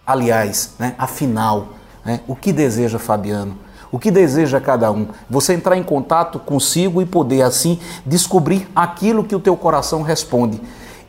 Aliás, 0.06 0.74
né, 0.78 0.94
afinal, 0.98 1.68
né, 2.04 2.20
o 2.26 2.34
que 2.34 2.52
deseja 2.52 2.98
Fabiano? 2.98 3.56
O 3.90 3.98
que 3.98 4.10
deseja 4.10 4.58
cada 4.58 4.90
um? 4.90 5.06
Você 5.28 5.52
entrar 5.52 5.76
em 5.76 5.82
contato 5.82 6.38
consigo 6.38 7.02
e 7.02 7.06
poder 7.06 7.42
assim 7.42 7.78
descobrir 8.06 8.66
aquilo 8.74 9.22
que 9.22 9.36
o 9.36 9.40
teu 9.40 9.54
coração 9.54 10.02
responde 10.02 10.60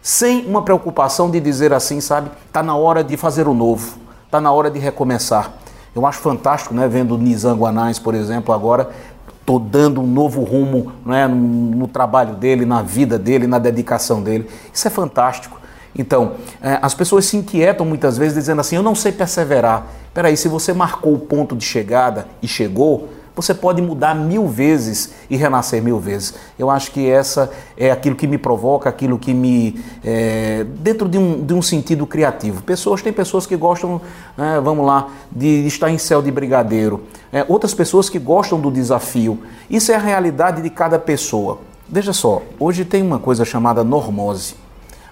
sem 0.04 0.46
uma 0.46 0.62
preocupação 0.62 1.32
de 1.32 1.40
dizer 1.40 1.72
assim, 1.72 2.02
sabe, 2.02 2.30
está 2.46 2.62
na 2.62 2.76
hora 2.76 3.02
de 3.02 3.16
fazer 3.16 3.48
o 3.48 3.54
novo, 3.54 3.98
está 4.26 4.42
na 4.42 4.52
hora 4.52 4.70
de 4.70 4.78
recomeçar. 4.78 5.54
Eu 5.96 6.06
acho 6.06 6.20
fantástico, 6.20 6.74
né, 6.74 6.90
vendo 6.90 7.18
Nizam 7.18 7.58
Guanais, 7.58 8.00
por 8.00 8.14
exemplo, 8.14 8.54
agora 8.54 8.90
tô 9.46 9.58
dando 9.60 10.02
um 10.02 10.08
novo 10.08 10.44
rumo 10.44 10.92
né, 11.06 11.26
no, 11.26 11.36
no, 11.36 11.88
trabalho 11.88 12.36
dele, 12.36 12.66
na 12.66 12.82
vida 12.82 13.18
dele, 13.18 13.48
na 13.48 13.60
dedicação 13.60 14.22
dele. 14.22 14.50
Isso 14.74 14.86
é 14.86 14.92
fantástico. 14.92 15.58
Então, 15.96 16.34
é, 16.62 16.80
as 16.82 16.94
pessoas 16.94 17.26
se 17.26 17.38
inquietam 17.38 17.86
muitas 17.86 18.18
vezes 18.18 18.34
dizendo 18.34 18.60
assim: 18.60 18.76
eu 18.76 18.84
não 18.84 18.96
sei 18.96 19.12
perseverar. 19.12 19.86
Peraí, 20.14 20.36
se 20.36 20.48
você 20.48 20.74
marcou 20.74 21.14
o 21.14 21.20
ponto 21.20 21.56
de 21.56 21.64
chegada 21.64 22.28
e 22.42 22.48
chegou, 22.48 23.10
você 23.36 23.54
pode 23.54 23.82
mudar 23.82 24.14
mil 24.14 24.48
vezes 24.48 25.14
e 25.30 25.36
renascer 25.36 25.82
mil 25.82 26.00
vezes. 26.00 26.36
Eu 26.58 26.70
acho 26.70 26.92
que 26.92 27.10
essa 27.10 27.52
é 27.76 27.92
aquilo 27.92 28.16
que 28.16 28.28
me 28.28 28.38
provoca, 28.38 28.90
aquilo 28.90 29.18
que 29.18 29.34
me. 29.34 29.84
É, 30.04 30.66
dentro 30.80 31.10
de 31.10 31.18
um, 31.18 31.44
de 31.44 31.54
um 31.54 31.62
sentido 31.62 32.06
criativo. 32.06 32.62
Pessoas, 32.62 33.02
tem 33.02 33.12
pessoas 33.12 33.46
que 33.48 33.56
gostam, 33.56 34.00
é, 34.38 34.60
vamos 34.60 34.86
lá, 34.86 35.10
de 35.32 35.66
estar 35.66 35.90
em 35.90 35.98
céu 35.98 36.22
de 36.22 36.32
brigadeiro. 36.32 37.04
É, 37.32 37.44
outras 37.50 37.74
pessoas 37.74 38.10
que 38.10 38.20
gostam 38.20 38.60
do 38.60 38.70
desafio. 38.70 39.40
Isso 39.70 39.92
é 39.92 39.96
a 39.96 40.00
realidade 40.00 40.62
de 40.62 40.70
cada 40.70 41.00
pessoa. 41.00 41.60
Veja 41.90 42.14
só, 42.14 42.42
hoje 42.60 42.86
tem 42.86 43.02
uma 43.02 43.20
coisa 43.20 43.44
chamada 43.44 43.84
normose. 43.84 44.56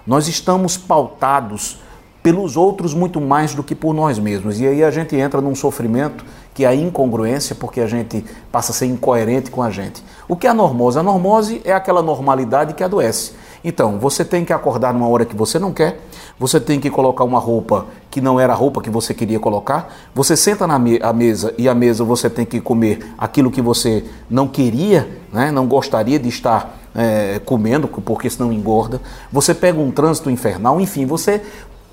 Nós 0.06 0.28
estamos 0.28 0.76
pautados 0.76 1.80
pelos 2.22 2.56
outros 2.56 2.94
muito 2.94 3.20
mais 3.20 3.54
do 3.54 3.62
que 3.62 3.74
por 3.74 3.92
nós 3.92 4.18
mesmos. 4.18 4.60
E 4.60 4.66
aí 4.66 4.84
a 4.84 4.90
gente 4.90 5.16
entra 5.16 5.40
num 5.40 5.54
sofrimento 5.54 6.24
que 6.54 6.64
é 6.64 6.68
a 6.68 6.74
incongruência, 6.74 7.54
porque 7.54 7.80
a 7.80 7.86
gente 7.86 8.24
passa 8.50 8.72
a 8.72 8.74
ser 8.74 8.86
incoerente 8.86 9.50
com 9.50 9.62
a 9.62 9.70
gente. 9.70 10.02
O 10.28 10.36
que 10.36 10.46
é 10.46 10.50
a 10.50 10.54
normose? 10.54 10.98
A 10.98 11.02
normose 11.02 11.62
é 11.64 11.72
aquela 11.72 12.02
normalidade 12.02 12.74
que 12.74 12.84
adoece. 12.84 13.32
Então, 13.64 13.98
você 13.98 14.24
tem 14.24 14.44
que 14.44 14.52
acordar 14.52 14.92
numa 14.92 15.08
hora 15.08 15.24
que 15.24 15.36
você 15.36 15.58
não 15.58 15.72
quer, 15.72 16.00
você 16.38 16.58
tem 16.58 16.80
que 16.80 16.90
colocar 16.90 17.22
uma 17.22 17.38
roupa 17.38 17.86
que 18.10 18.20
não 18.20 18.40
era 18.40 18.52
a 18.52 18.56
roupa 18.56 18.82
que 18.82 18.90
você 18.90 19.14
queria 19.14 19.38
colocar, 19.38 19.94
você 20.12 20.36
senta 20.36 20.66
na 20.66 20.78
me 20.78 20.98
mesa 21.14 21.54
e 21.56 21.68
a 21.68 21.74
mesa 21.74 22.04
você 22.04 22.28
tem 22.28 22.44
que 22.44 22.60
comer 22.60 23.14
aquilo 23.16 23.50
que 23.50 23.62
você 23.62 24.04
não 24.28 24.48
queria, 24.48 25.08
né? 25.32 25.52
não 25.52 25.66
gostaria 25.66 26.18
de 26.18 26.28
estar 26.28 26.76
é, 26.94 27.40
comendo, 27.44 27.86
porque 27.86 28.28
senão 28.28 28.52
engorda. 28.52 29.00
Você 29.30 29.54
pega 29.54 29.80
um 29.80 29.92
trânsito 29.92 30.28
infernal, 30.28 30.80
enfim, 30.80 31.06
você 31.06 31.40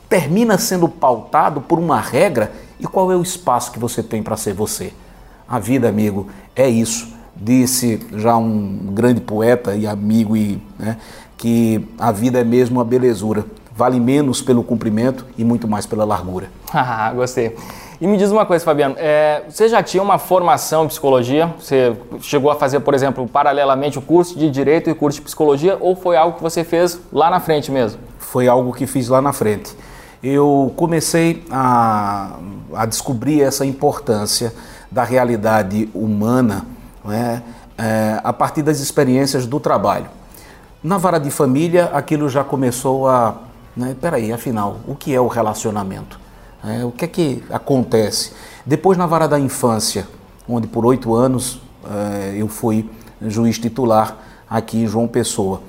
termina 0.09 0.57
sendo 0.57 0.89
pautado 0.89 1.61
por 1.61 1.77
uma 1.77 2.01
regra 2.01 2.51
e 2.79 2.87
qual 2.87 3.11
é 3.11 3.15
o 3.15 3.21
espaço 3.21 3.71
que 3.71 3.79
você 3.79 4.01
tem 4.01 4.23
para 4.23 4.37
ser 4.37 4.53
você? 4.53 4.93
A 5.47 5.59
vida, 5.59 5.89
amigo, 5.89 6.27
é 6.55 6.69
isso. 6.69 7.13
Disse 7.35 7.99
já 8.13 8.37
um 8.37 8.91
grande 8.91 9.19
poeta 9.19 9.75
e 9.75 9.85
amigo 9.85 10.37
e 10.37 10.61
né, 10.77 10.97
que 11.37 11.85
a 11.97 12.11
vida 12.11 12.39
é 12.39 12.43
mesmo 12.43 12.77
uma 12.77 12.85
belezura. 12.85 13.45
Vale 13.75 13.99
menos 13.99 14.41
pelo 14.41 14.63
comprimento 14.63 15.25
e 15.37 15.43
muito 15.43 15.67
mais 15.67 15.85
pela 15.85 16.05
largura. 16.05 16.49
Ah, 16.71 17.11
gostei. 17.13 17.55
E 17.99 18.07
me 18.07 18.15
diz 18.15 18.31
uma 18.31 18.45
coisa, 18.45 18.63
Fabiano, 18.63 18.95
é, 18.97 19.43
você 19.49 19.67
já 19.67 19.81
tinha 19.81 20.01
uma 20.01 20.17
formação 20.17 20.85
em 20.85 20.87
psicologia? 20.87 21.53
Você 21.59 21.97
chegou 22.21 22.49
a 22.51 22.55
fazer, 22.55 22.79
por 22.79 22.93
exemplo, 22.93 23.27
paralelamente 23.27 23.97
o 23.97 24.01
curso 24.01 24.37
de 24.37 24.49
Direito 24.49 24.89
e 24.89 24.93
o 24.93 24.95
curso 24.95 25.17
de 25.17 25.25
Psicologia 25.25 25.77
ou 25.81 25.95
foi 25.95 26.15
algo 26.15 26.37
que 26.37 26.43
você 26.43 26.63
fez 26.63 26.99
lá 27.11 27.29
na 27.29 27.39
frente 27.39 27.71
mesmo? 27.71 27.99
Foi 28.19 28.47
algo 28.47 28.71
que 28.71 28.85
fiz 28.85 29.09
lá 29.09 29.21
na 29.21 29.33
frente 29.33 29.75
eu 30.21 30.73
comecei 30.75 31.45
a, 31.49 32.37
a 32.73 32.85
descobrir 32.85 33.41
essa 33.41 33.65
importância 33.65 34.53
da 34.91 35.03
realidade 35.03 35.89
humana 35.93 36.65
né, 37.03 37.43
é, 37.77 38.19
a 38.23 38.33
partir 38.33 38.61
das 38.61 38.79
experiências 38.79 39.45
do 39.45 39.59
trabalho. 39.59 40.07
Na 40.83 40.97
vara 40.97 41.19
de 41.19 41.29
família, 41.29 41.85
aquilo 41.93 42.29
já 42.29 42.43
começou 42.43 43.07
a. 43.07 43.35
Né, 43.75 43.95
peraí, 43.99 44.31
afinal, 44.31 44.77
o 44.87 44.95
que 44.95 45.13
é 45.13 45.19
o 45.19 45.27
relacionamento? 45.27 46.19
É, 46.63 46.83
o 46.83 46.91
que 46.91 47.05
é 47.05 47.07
que 47.07 47.43
acontece? 47.49 48.33
Depois, 48.65 48.97
na 48.97 49.05
vara 49.05 49.27
da 49.27 49.39
infância, 49.39 50.07
onde 50.47 50.67
por 50.67 50.85
oito 50.85 51.15
anos 51.15 51.61
é, 51.85 52.35
eu 52.35 52.47
fui 52.47 52.89
juiz 53.21 53.57
titular 53.57 54.17
aqui 54.49 54.83
em 54.83 54.87
João 54.87 55.07
Pessoa. 55.07 55.61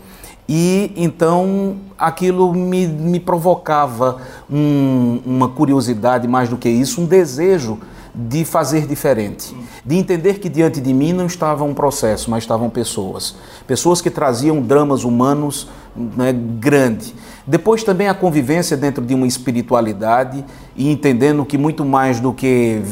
E 0.53 0.93
então 0.97 1.77
aquilo 1.97 2.53
me, 2.53 2.85
me 2.85 3.21
provocava 3.21 4.21
um, 4.51 5.21
uma 5.25 5.49
curiosidade, 5.49 6.27
mais 6.27 6.49
do 6.49 6.57
que 6.57 6.69
isso, 6.69 7.01
um 7.01 7.07
desejo 7.07 7.79
de 8.13 8.45
fazer 8.45 8.85
diferente, 8.85 9.57
de 9.87 9.95
entender 9.95 10.41
que 10.41 10.49
diante 10.49 10.81
de 10.81 10.93
mim 10.93 11.13
não 11.13 11.27
estava 11.27 11.63
um 11.63 11.73
processo, 11.73 12.29
mas 12.29 12.43
estavam 12.43 12.69
pessoas, 12.69 13.37
pessoas 13.65 14.01
que 14.01 14.11
traziam 14.11 14.61
dramas 14.61 15.05
humanos 15.05 15.69
né, 15.95 16.33
grande. 16.33 17.15
Depois 17.47 17.85
também 17.85 18.09
a 18.09 18.15
convivência 18.15 18.77
dentro 18.77 19.07
de 19.07 19.15
uma 19.15 19.29
espiritualidade 19.29 20.45
e 20.75 20.91
entendendo 20.91 21.45
que 21.45 21.57
muito 21.57 21.85
mais 21.85 22.19
do 22.19 22.33
que 22.33 22.83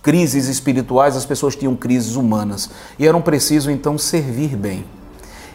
crises 0.00 0.46
espirituais, 0.46 1.16
as 1.16 1.26
pessoas 1.26 1.56
tinham 1.56 1.74
crises 1.74 2.14
humanas 2.14 2.70
e 2.96 3.04
eram 3.04 3.20
preciso 3.20 3.68
então 3.68 3.98
servir 3.98 4.54
bem. 4.54 4.84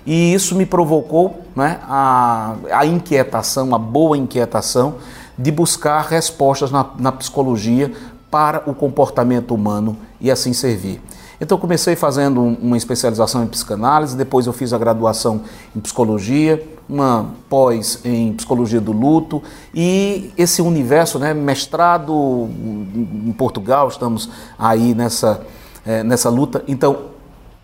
E 0.06 0.34
isso 0.34 0.56
me 0.56 0.65
provocou 0.65 1.41
né, 1.56 1.79
a, 1.84 2.56
a 2.72 2.86
inquietação, 2.86 3.74
a 3.75 3.77
boa 3.77 4.18
inquietação 4.18 4.96
de 5.38 5.51
buscar 5.51 6.01
respostas 6.01 6.72
na, 6.72 6.86
na 6.98 7.12
psicologia 7.12 7.91
para 8.29 8.70
o 8.70 8.74
comportamento 8.74 9.53
humano 9.53 9.98
e 10.20 10.29
assim 10.29 10.53
servir. 10.53 11.01
Então 11.41 11.58
comecei 11.58 11.96
fazendo 11.96 12.41
uma 12.41 12.75
especialização 12.75 13.44
em 13.44 13.48
psicanálise, 13.48 14.15
depois 14.18 14.46
eu 14.46 14.51
fiz 14.51 14.74
a 14.74 14.77
graduação 14.77 15.41
em 15.74 15.79
psicologia, 15.79 16.62
uma 16.88 17.29
pós 17.50 18.01
em 18.03 18.34
psicologia 18.34 18.82
do 18.82 18.91
luto 18.91 19.41
e 19.74 20.34
esse 20.38 20.62
universo, 20.62 21.18
né, 21.18 21.34
mestrado 21.34 22.50
em 22.53 23.32
Portugal, 23.38 23.88
estamos 23.88 24.29
aí 24.58 24.94
nessa, 24.94 25.41
é, 25.86 26.03
nessa 26.03 26.29
luta. 26.29 26.62
Então 26.68 27.09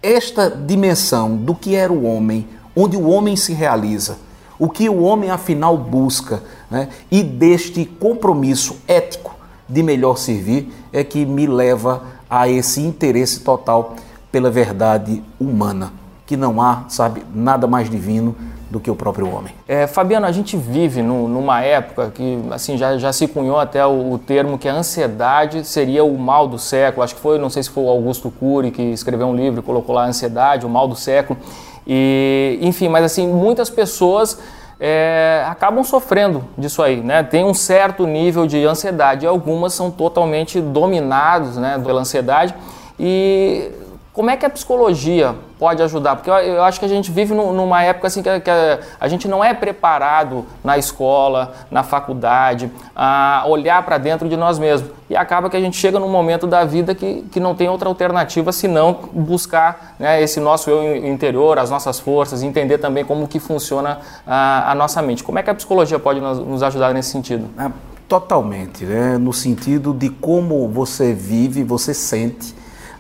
esta 0.06 0.50
dimensão 0.50 1.36
do 1.36 1.56
que 1.56 1.76
era 1.76 1.92
o 1.92 2.04
homem, 2.04 2.48
onde 2.76 2.96
o 2.96 3.10
homem 3.10 3.36
se 3.36 3.54
realiza, 3.54 4.18
o 4.60 4.70
que 4.70 4.88
o 4.88 5.02
homem 5.02 5.32
afinal 5.32 5.76
busca, 5.76 6.44
né? 6.70 6.90
e 7.10 7.24
deste 7.24 7.86
compromisso 7.86 8.78
ético 8.88 9.36
de 9.68 9.82
melhor 9.82 10.18
servir, 10.18 10.72
é 10.94 11.04
que 11.04 11.26
me 11.26 11.48
leva 11.48 12.04
a 12.30 12.48
esse 12.48 12.82
interesse 12.82 13.40
total 13.40 13.96
pela 14.32 14.52
verdade 14.52 15.24
humana, 15.40 15.92
que 16.26 16.38
não 16.38 16.62
há, 16.62 16.86
sabe, 16.88 17.24
nada 17.34 17.66
mais 17.66 17.90
divino 17.90 18.36
do 18.70 18.80
que 18.80 18.90
o 18.90 18.96
próprio 18.96 19.34
homem. 19.34 19.54
É, 19.68 19.88
Fabiano, 19.88 20.26
a 20.26 20.32
gente 20.32 20.58
vive 20.58 21.02
no, 21.02 21.28
numa 21.28 21.62
época 21.62 22.12
que 22.14 22.40
assim 22.52 22.78
já, 22.78 22.98
já 22.98 23.14
se 23.14 23.28
cunhou 23.28 23.60
até 23.60 23.86
o, 23.86 24.14
o, 24.14 24.18
termo 24.18 24.58
que 24.58 24.68
a 24.68 24.74
ansiedade 24.74 25.64
seria 25.66 26.04
o 26.04 26.18
mal 26.18 26.48
do 26.48 26.58
século. 26.58 27.04
Acho 27.04 27.16
que 27.16 27.22
foi, 27.22 27.38
não 27.38 27.50
sei 27.50 27.64
se 27.64 27.70
foi 27.70 27.84
o 27.84 27.90
Augusto 27.90 28.32
Cury 28.32 28.72
que 28.72 28.82
escreveu 28.82 29.28
um 29.28 29.36
livro 29.36 29.60
e 29.60 29.64
colocou 29.64 29.94
lá 29.94 30.04
a 30.04 30.08
ansiedade, 30.08 30.66
o 30.66 30.70
mal 30.70 30.88
do 30.88 30.96
século. 30.96 31.40
E, 31.86 32.58
enfim, 32.62 32.90
mas 32.90 33.06
assim, 33.06 33.28
muitas 33.28 33.70
pessoas 33.70 34.40
é, 34.80 35.46
acabam 35.48 35.84
sofrendo 35.84 36.44
disso 36.58 36.82
aí, 36.82 36.98
né? 36.98 37.24
Tem 37.24 37.46
um 37.46 37.54
certo 37.54 38.06
nível 38.06 38.48
de 38.48 38.66
ansiedade 38.66 39.26
algumas 39.26 39.74
são 39.74 39.92
totalmente 39.92 40.60
dominados 40.60 41.58
né, 41.58 41.80
pela 41.84 42.02
ansiedade 42.02 42.54
e 43.00 43.72
como 44.16 44.30
é 44.30 44.38
que 44.38 44.46
a 44.46 44.50
psicologia 44.50 45.36
pode 45.60 45.84
ajudar? 45.84 46.16
Porque 46.16 46.30
eu, 46.30 46.36
eu 46.36 46.64
acho 46.64 46.80
que 46.80 46.86
a 46.86 46.90
gente 46.90 47.12
vive 47.12 47.34
numa 47.34 47.84
época 47.84 48.08
assim 48.08 48.24
que, 48.24 48.40
que 48.40 48.50
a, 48.50 48.80
a, 48.98 49.10
gente 49.10 49.28
não 49.28 49.44
é 49.44 49.54
preparado 49.54 50.46
na 50.64 50.78
escola, 50.78 51.54
na 51.70 51.84
faculdade, 51.84 52.72
a 52.96 53.44
olhar 53.46 53.84
para 53.84 53.98
dentro 53.98 54.30
de 54.30 54.38
nós 54.38 54.58
mesmos. 54.58 54.90
E 55.10 55.18
acaba 55.18 55.50
que 55.50 55.58
a 55.58 55.60
gente 55.60 55.76
chega 55.76 56.00
num 56.00 56.08
momento 56.08 56.48
da 56.48 56.64
vida 56.64 56.96
que, 56.96 57.24
que 57.24 57.42
não 57.42 57.54
tem 57.54 57.68
outra 57.68 57.90
alternativa 57.90 58.54
senão 58.54 59.00
buscar 59.12 59.96
né, 60.00 60.22
esse 60.22 60.40
nosso 60.40 60.70
eu 60.70 61.06
interior, 61.06 61.60
as 61.60 61.70
nossas 61.70 62.00
forças, 62.00 62.42
entender 62.42 62.78
também 62.78 63.04
como 63.04 63.28
que 63.28 63.38
funciona 63.38 64.00
a, 64.26 64.72
a 64.72 64.76
nossa 64.76 65.02
mente. 65.02 65.26
Como 65.26 65.38
é 65.40 65.44
que 65.44 65.50
a 65.50 65.54
psicologia 65.54 66.00
pode 66.00 66.22
nos, 66.22 66.40
nos 66.40 66.64
ajudar 66.64 66.94
nesse 66.94 67.10
sentido? 67.10 67.50
A 67.58 67.70
Totalmente, 68.08 68.86
né? 68.86 69.18
no 69.18 69.34
sentido 69.34 69.92
de 69.92 70.10
como 70.10 70.68
você 70.68 71.12
vive, 71.12 71.64
você 71.64 71.92
sente 71.92 72.54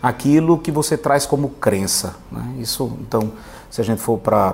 aquilo 0.05 0.59
que 0.59 0.69
você 0.69 0.95
traz 0.95 1.25
como 1.25 1.49
crença. 1.49 2.15
Né? 2.31 2.57
Isso, 2.59 2.95
então, 3.01 3.31
se 3.71 3.81
a 3.81 3.83
gente 3.83 3.99
for 3.99 4.19
para 4.19 4.53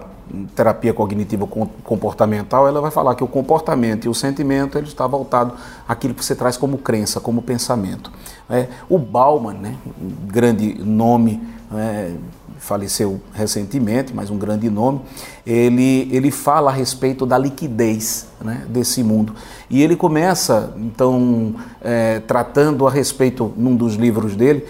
terapia 0.56 0.94
cognitiva 0.94 1.46
comportamental, 1.84 2.70
ela 2.70 2.80
vai 2.80 2.90
falar 2.90 3.16
que 3.16 3.24
o 3.24 3.28
comportamento 3.28 4.06
e 4.06 4.08
o 4.10 4.14
sentimento 4.14 4.78
ele 4.78 4.88
está 4.88 5.06
voltado 5.06 5.54
àquilo 5.86 6.14
que 6.14 6.24
você 6.24 6.36
traz 6.36 6.56
como 6.56 6.78
crença, 6.78 7.20
como 7.20 7.42
pensamento. 7.42 8.10
É, 8.50 8.70
o 8.88 8.98
Bauman, 8.98 9.56
né, 9.56 9.76
um 10.02 10.26
grande 10.26 10.82
nome, 10.82 11.46
é, 11.76 12.14
faleceu 12.58 13.20
recentemente, 13.34 14.14
mas 14.16 14.30
um 14.30 14.38
grande 14.38 14.70
nome, 14.70 15.02
ele, 15.46 16.08
ele 16.14 16.32
fala 16.32 16.72
a 16.72 16.74
respeito 16.74 17.26
da 17.26 17.38
liquidez 17.38 18.28
né, 18.40 18.64
desse 18.70 19.04
mundo. 19.04 19.36
E 19.70 19.84
ele 19.84 19.98
começa, 19.98 20.74
então, 20.78 21.56
é, 21.82 22.22
tratando 22.22 22.88
a 22.88 22.92
respeito, 22.92 23.52
num 23.58 23.76
dos 23.76 23.96
livros 23.96 24.34
dele, 24.38 24.66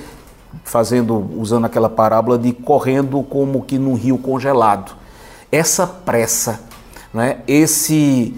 fazendo, 0.63 1.30
usando 1.38 1.65
aquela 1.65 1.89
parábola 1.89 2.38
de 2.38 2.51
correndo 2.53 3.22
como 3.24 3.63
que 3.63 3.77
num 3.77 3.94
rio 3.94 4.18
congelado 4.18 5.01
essa 5.51 5.86
pressa, 5.86 6.62
né? 7.13 7.39
esse 7.48 8.34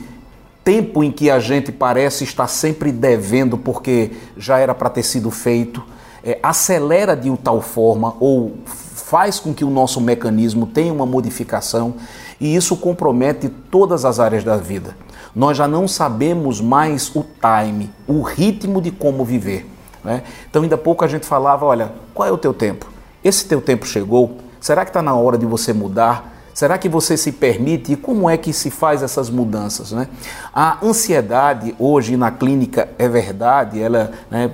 tempo 0.63 1.03
em 1.03 1.11
que 1.11 1.29
a 1.29 1.39
gente 1.39 1.71
parece 1.71 2.23
estar 2.23 2.47
sempre 2.47 2.91
devendo 2.91 3.57
porque 3.57 4.11
já 4.35 4.57
era 4.57 4.73
para 4.73 4.89
ter 4.89 5.03
sido 5.03 5.29
feito, 5.29 5.83
é, 6.23 6.39
acelera 6.41 7.15
de 7.15 7.35
tal 7.37 7.61
forma 7.61 8.15
ou 8.19 8.53
faz 8.65 9.39
com 9.39 9.53
que 9.53 9.63
o 9.63 9.69
nosso 9.69 10.01
mecanismo 10.01 10.65
tenha 10.65 10.91
uma 10.91 11.05
modificação 11.05 11.95
e 12.39 12.55
isso 12.55 12.75
compromete 12.77 13.47
todas 13.47 14.05
as 14.05 14.19
áreas 14.19 14.43
da 14.43 14.57
vida. 14.57 14.97
Nós 15.35 15.57
já 15.57 15.67
não 15.67 15.87
sabemos 15.87 16.61
mais 16.61 17.13
o 17.15 17.23
time, 17.23 17.91
o 18.07 18.21
ritmo 18.21 18.81
de 18.81 18.91
como 18.91 19.25
viver. 19.25 19.67
Né? 20.03 20.23
Então, 20.49 20.63
ainda 20.63 20.77
pouco 20.77 21.03
a 21.03 21.07
gente 21.07 21.25
falava: 21.25 21.65
olha, 21.65 21.91
qual 22.13 22.27
é 22.27 22.31
o 22.31 22.37
teu 22.37 22.53
tempo? 22.53 22.87
Esse 23.23 23.45
teu 23.45 23.61
tempo 23.61 23.85
chegou? 23.85 24.37
Será 24.59 24.83
que 24.83 24.89
está 24.89 25.01
na 25.01 25.15
hora 25.15 25.37
de 25.37 25.45
você 25.45 25.73
mudar? 25.73 26.31
Será 26.53 26.77
que 26.77 26.87
você 26.87 27.17
se 27.17 27.31
permite? 27.31 27.93
E 27.93 27.95
como 27.95 28.29
é 28.29 28.37
que 28.37 28.53
se 28.53 28.69
faz 28.69 29.01
essas 29.01 29.29
mudanças? 29.29 29.91
Né? 29.91 30.07
A 30.53 30.77
ansiedade, 30.85 31.75
hoje 31.79 32.15
na 32.15 32.29
clínica, 32.29 32.89
é 32.99 33.09
verdade, 33.09 33.81
ela, 33.81 34.11
né, 34.29 34.51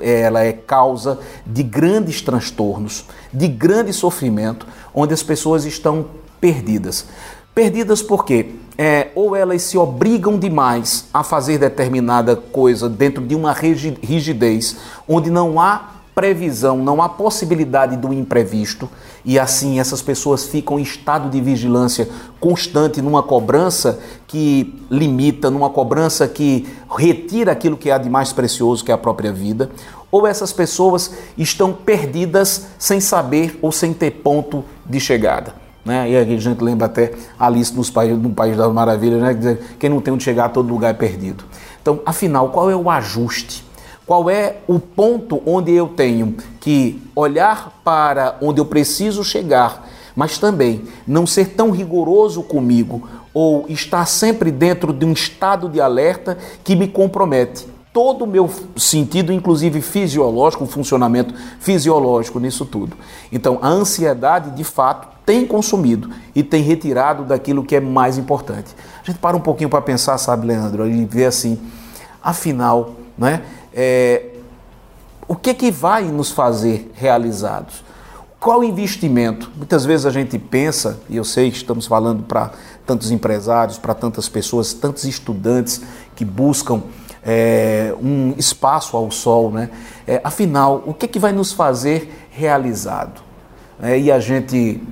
ela 0.00 0.44
é 0.44 0.52
causa 0.52 1.18
de 1.46 1.62
grandes 1.62 2.20
transtornos, 2.20 3.06
de 3.32 3.48
grande 3.48 3.92
sofrimento, 3.92 4.66
onde 4.94 5.14
as 5.14 5.22
pessoas 5.22 5.64
estão 5.64 6.06
perdidas. 6.40 7.06
Perdidas 7.54 8.02
porque 8.02 8.54
é, 8.82 9.08
ou 9.14 9.36
elas 9.36 9.60
se 9.60 9.76
obrigam 9.76 10.38
demais 10.38 11.04
a 11.12 11.22
fazer 11.22 11.58
determinada 11.58 12.34
coisa 12.34 12.88
dentro 12.88 13.26
de 13.26 13.34
uma 13.34 13.52
rigidez, 13.52 14.74
onde 15.06 15.28
não 15.28 15.60
há 15.60 15.96
previsão, 16.14 16.78
não 16.78 17.02
há 17.02 17.06
possibilidade 17.06 17.94
do 17.94 18.10
imprevisto, 18.10 18.88
e 19.22 19.38
assim 19.38 19.78
essas 19.78 20.00
pessoas 20.00 20.46
ficam 20.46 20.78
em 20.78 20.82
estado 20.82 21.28
de 21.28 21.42
vigilância 21.42 22.08
constante 22.40 23.02
numa 23.02 23.22
cobrança 23.22 24.00
que 24.26 24.82
limita, 24.90 25.50
numa 25.50 25.68
cobrança 25.68 26.26
que 26.26 26.66
retira 26.90 27.52
aquilo 27.52 27.76
que 27.76 27.90
há 27.90 27.98
de 27.98 28.08
mais 28.08 28.32
precioso, 28.32 28.82
que 28.82 28.90
é 28.90 28.94
a 28.94 28.98
própria 28.98 29.30
vida, 29.30 29.70
ou 30.10 30.26
essas 30.26 30.54
pessoas 30.54 31.12
estão 31.36 31.74
perdidas 31.74 32.68
sem 32.78 32.98
saber 32.98 33.58
ou 33.60 33.70
sem 33.70 33.92
ter 33.92 34.10
ponto 34.10 34.64
de 34.86 34.98
chegada. 34.98 35.59
Né? 35.90 36.08
E 36.10 36.16
a 36.16 36.24
gente 36.24 36.62
lembra 36.62 36.86
até 36.86 37.12
Alice 37.36 37.74
nos 37.74 37.90
país, 37.90 38.16
no 38.16 38.30
País 38.30 38.56
das 38.56 38.72
Maravilhas, 38.72 39.20
né? 39.20 39.58
quem 39.76 39.90
não 39.90 40.00
tem 40.00 40.14
onde 40.14 40.22
chegar, 40.22 40.48
todo 40.50 40.68
lugar 40.68 40.90
é 40.90 40.92
perdido. 40.92 41.42
Então, 41.82 41.98
afinal, 42.06 42.50
qual 42.50 42.70
é 42.70 42.76
o 42.76 42.88
ajuste? 42.88 43.64
Qual 44.06 44.30
é 44.30 44.58
o 44.68 44.78
ponto 44.78 45.42
onde 45.44 45.72
eu 45.72 45.88
tenho 45.88 46.36
que 46.60 47.02
olhar 47.12 47.80
para 47.82 48.36
onde 48.40 48.60
eu 48.60 48.66
preciso 48.66 49.24
chegar, 49.24 49.84
mas 50.14 50.38
também 50.38 50.84
não 51.04 51.26
ser 51.26 51.56
tão 51.56 51.72
rigoroso 51.72 52.44
comigo 52.44 53.08
ou 53.34 53.64
estar 53.68 54.06
sempre 54.06 54.52
dentro 54.52 54.92
de 54.92 55.04
um 55.04 55.12
estado 55.12 55.68
de 55.68 55.80
alerta 55.80 56.38
que 56.62 56.76
me 56.76 56.86
compromete? 56.86 57.66
todo 57.92 58.22
o 58.22 58.26
meu 58.26 58.48
sentido, 58.76 59.32
inclusive 59.32 59.80
fisiológico, 59.80 60.62
o 60.62 60.66
funcionamento 60.68 61.34
fisiológico 61.58 62.38
nisso 62.38 62.64
tudo. 62.64 62.96
Então, 63.32 63.58
a 63.60 63.68
ansiedade, 63.68 64.52
de 64.52 64.62
fato, 64.62 65.08
tem 65.30 65.46
consumido 65.46 66.10
e 66.34 66.42
tem 66.42 66.60
retirado 66.60 67.22
daquilo 67.22 67.62
que 67.62 67.76
é 67.76 67.80
mais 67.80 68.18
importante. 68.18 68.74
A 69.00 69.06
gente 69.06 69.20
para 69.20 69.36
um 69.36 69.40
pouquinho 69.40 69.70
para 69.70 69.80
pensar, 69.80 70.18
sabe, 70.18 70.48
Leandro, 70.48 70.88
e 70.88 71.04
ver 71.04 71.26
assim, 71.26 71.56
afinal, 72.20 72.96
né? 73.16 73.44
é, 73.72 74.30
o 75.28 75.36
que, 75.36 75.54
que 75.54 75.70
vai 75.70 76.02
nos 76.02 76.32
fazer 76.32 76.90
realizados? 76.96 77.84
Qual 78.40 78.64
investimento? 78.64 79.52
Muitas 79.56 79.84
vezes 79.84 80.04
a 80.04 80.10
gente 80.10 80.36
pensa, 80.36 80.98
e 81.08 81.16
eu 81.16 81.22
sei 81.22 81.48
que 81.48 81.58
estamos 81.58 81.86
falando 81.86 82.24
para 82.24 82.50
tantos 82.84 83.12
empresários, 83.12 83.78
para 83.78 83.94
tantas 83.94 84.28
pessoas, 84.28 84.72
tantos 84.72 85.04
estudantes 85.04 85.80
que 86.16 86.24
buscam 86.24 86.82
é, 87.22 87.94
um 88.02 88.34
espaço 88.36 88.96
ao 88.96 89.12
sol, 89.12 89.52
né? 89.52 89.70
É, 90.08 90.20
afinal, 90.24 90.82
o 90.84 90.92
que, 90.92 91.06
que 91.06 91.20
vai 91.20 91.30
nos 91.30 91.52
fazer 91.52 92.26
realizado? 92.32 93.22
É, 93.80 93.96
e 93.96 94.10
a 94.10 94.18
gente 94.18 94.82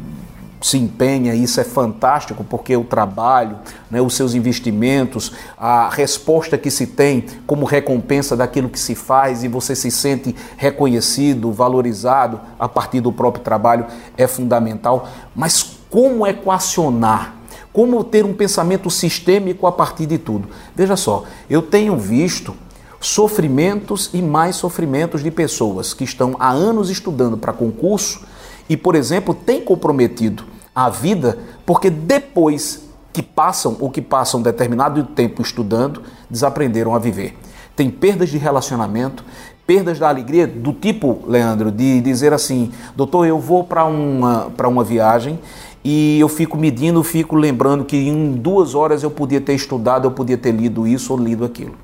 se 0.61 0.77
empenha, 0.77 1.35
isso 1.35 1.61
é 1.61 1.65
fantástico, 1.65 2.45
porque 2.45 2.77
o 2.77 2.85
trabalho, 2.85 3.59
né, 3.91 4.01
os 4.01 4.15
seus 4.15 4.35
investimentos, 4.35 5.33
a 5.57 5.89
resposta 5.89 6.59
que 6.59 6.71
se 6.71 6.87
tem 6.87 7.27
como 7.47 7.65
recompensa 7.65 8.37
daquilo 8.37 8.69
que 8.69 8.79
se 8.79 8.95
faz 8.95 9.45
e 9.45 9.49
você 9.49 9.77
se 9.77 9.91
sente 9.91 10.35
reconhecido, 10.57 11.53
valorizado 11.53 12.41
a 12.59 12.69
partir 12.69 13.01
do 13.01 13.13
próprio 13.13 13.45
trabalho 13.45 13.87
é 14.17 14.27
fundamental. 14.27 15.09
Mas 15.35 15.79
como 15.89 16.27
equacionar? 16.27 17.35
Como 17.73 18.03
ter 18.03 18.25
um 18.25 18.35
pensamento 18.35 18.91
sistêmico 18.91 19.67
a 19.67 19.73
partir 19.73 20.07
de 20.07 20.19
tudo? 20.19 20.49
Veja 20.75 20.97
só, 20.97 21.25
eu 21.49 21.63
tenho 21.63 21.97
visto 21.97 22.55
sofrimentos 23.01 24.11
e 24.13 24.21
mais 24.21 24.57
sofrimentos 24.57 25.23
de 25.23 25.31
pessoas 25.31 25.95
que 25.95 26.03
estão 26.03 26.35
há 26.41 26.51
anos 26.51 26.91
estudando 26.91 27.37
para 27.37 27.53
concurso 27.53 28.23
e, 28.69 28.77
por 28.77 28.95
exemplo, 28.95 29.35
têm 29.35 29.61
comprometido 29.61 30.45
a 30.75 30.89
vida 30.89 31.39
porque 31.65 31.91
depois 31.91 32.89
que 33.13 33.23
passam 33.23 33.77
ou 33.81 33.91
que 33.91 34.01
passam 34.01 34.41
determinado 34.41 35.03
tempo 35.03 35.43
estudando, 35.43 36.03
desaprenderam 36.31 36.95
a 36.95 36.99
viver. 36.99 37.37
Tem 37.75 37.91
perdas 37.91 38.29
de 38.29 38.39
relacionamento, 38.39 39.25
perdas 39.67 39.99
da 39.99 40.09
alegria 40.09 40.47
do 40.47 40.73
tipo, 40.73 41.21
Leandro, 41.27 41.71
de 41.71 42.01
dizer 42.01 42.33
assim, 42.33 42.71
doutor, 42.95 43.27
eu 43.27 43.39
vou 43.39 43.65
para 43.65 43.85
uma, 43.85 44.51
uma 44.67 44.85
viagem 44.85 45.39
e 45.85 46.19
eu 46.21 46.29
fico 46.29 46.57
medindo, 46.57 47.03
fico 47.03 47.37
lembrando 47.37 47.85
que 47.85 47.97
em 47.97 48.33
duas 48.33 48.75
horas 48.75 49.03
eu 49.03 49.11
podia 49.11 49.41
ter 49.41 49.55
estudado, 49.55 50.07
eu 50.07 50.11
podia 50.11 50.39
ter 50.39 50.53
lido 50.53 50.87
isso 50.87 51.13
ou 51.13 51.19
lido 51.19 51.45
aquilo. 51.45 51.75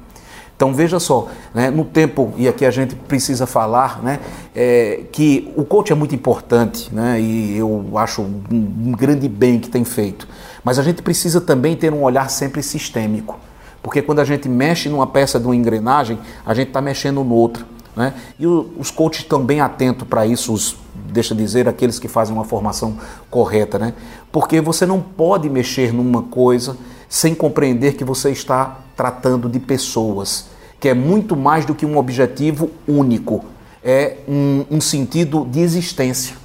Então 0.56 0.72
veja 0.72 1.00
só, 1.00 1.28
né, 1.52 1.68
no 1.68 1.84
tempo, 1.84 2.32
e 2.36 2.46
aqui 2.46 2.64
a 2.64 2.70
gente 2.70 2.94
precisa 2.94 3.44
falar, 3.44 4.00
né, 4.02 4.20
é, 4.54 5.02
que 5.10 5.52
o 5.56 5.64
coach 5.64 5.90
é 5.90 5.96
muito 5.96 6.14
importante, 6.14 6.94
né, 6.94 7.20
e 7.20 7.56
eu 7.56 7.98
acho 7.98 8.22
um, 8.22 8.92
grande 8.92 9.28
bem 9.28 9.58
que 9.58 9.68
tem 9.68 9.84
feito, 9.84 10.28
mas 10.62 10.78
a 10.78 10.82
gente 10.82 11.02
precisa 11.02 11.40
também 11.40 11.74
ter 11.74 11.92
um 11.92 12.02
olhar 12.02 12.30
sempre 12.30 12.62
sistêmico, 12.62 13.36
porque 13.82 14.00
quando 14.00 14.20
a 14.20 14.24
gente 14.24 14.48
mexe 14.48 14.88
numa 14.88 15.08
peça 15.08 15.40
de 15.40 15.44
uma 15.44 15.56
engrenagem, 15.56 16.18
a 16.46 16.54
gente 16.54 16.68
está 16.68 16.80
mexendo 16.80 17.24
no. 17.24 17.52
Né? 17.94 18.14
E 18.40 18.46
os 18.46 18.90
coaches 18.90 19.22
estão 19.22 19.44
bem 19.44 19.60
atentos 19.60 20.06
para 20.08 20.24
isso, 20.24 20.52
os, 20.52 20.76
deixa 21.12 21.34
dizer, 21.34 21.68
aqueles 21.68 21.98
que 21.98 22.08
fazem 22.08 22.34
uma 22.34 22.44
formação 22.44 22.96
correta, 23.30 23.78
né? 23.78 23.92
porque 24.32 24.60
você 24.60 24.86
não 24.86 25.00
pode 25.00 25.50
mexer 25.50 25.92
numa 25.92 26.22
coisa 26.22 26.76
sem 27.08 27.34
compreender 27.34 27.94
que 27.94 28.04
você 28.04 28.30
está 28.30 28.83
tratando 28.96 29.48
de 29.48 29.58
pessoas, 29.58 30.46
que 30.80 30.88
é 30.88 30.94
muito 30.94 31.36
mais 31.36 31.64
do 31.64 31.74
que 31.74 31.86
um 31.86 31.96
objetivo 31.96 32.70
único, 32.86 33.44
é 33.82 34.18
um, 34.28 34.64
um 34.70 34.80
sentido 34.80 35.46
de 35.50 35.60
existência. 35.60 36.36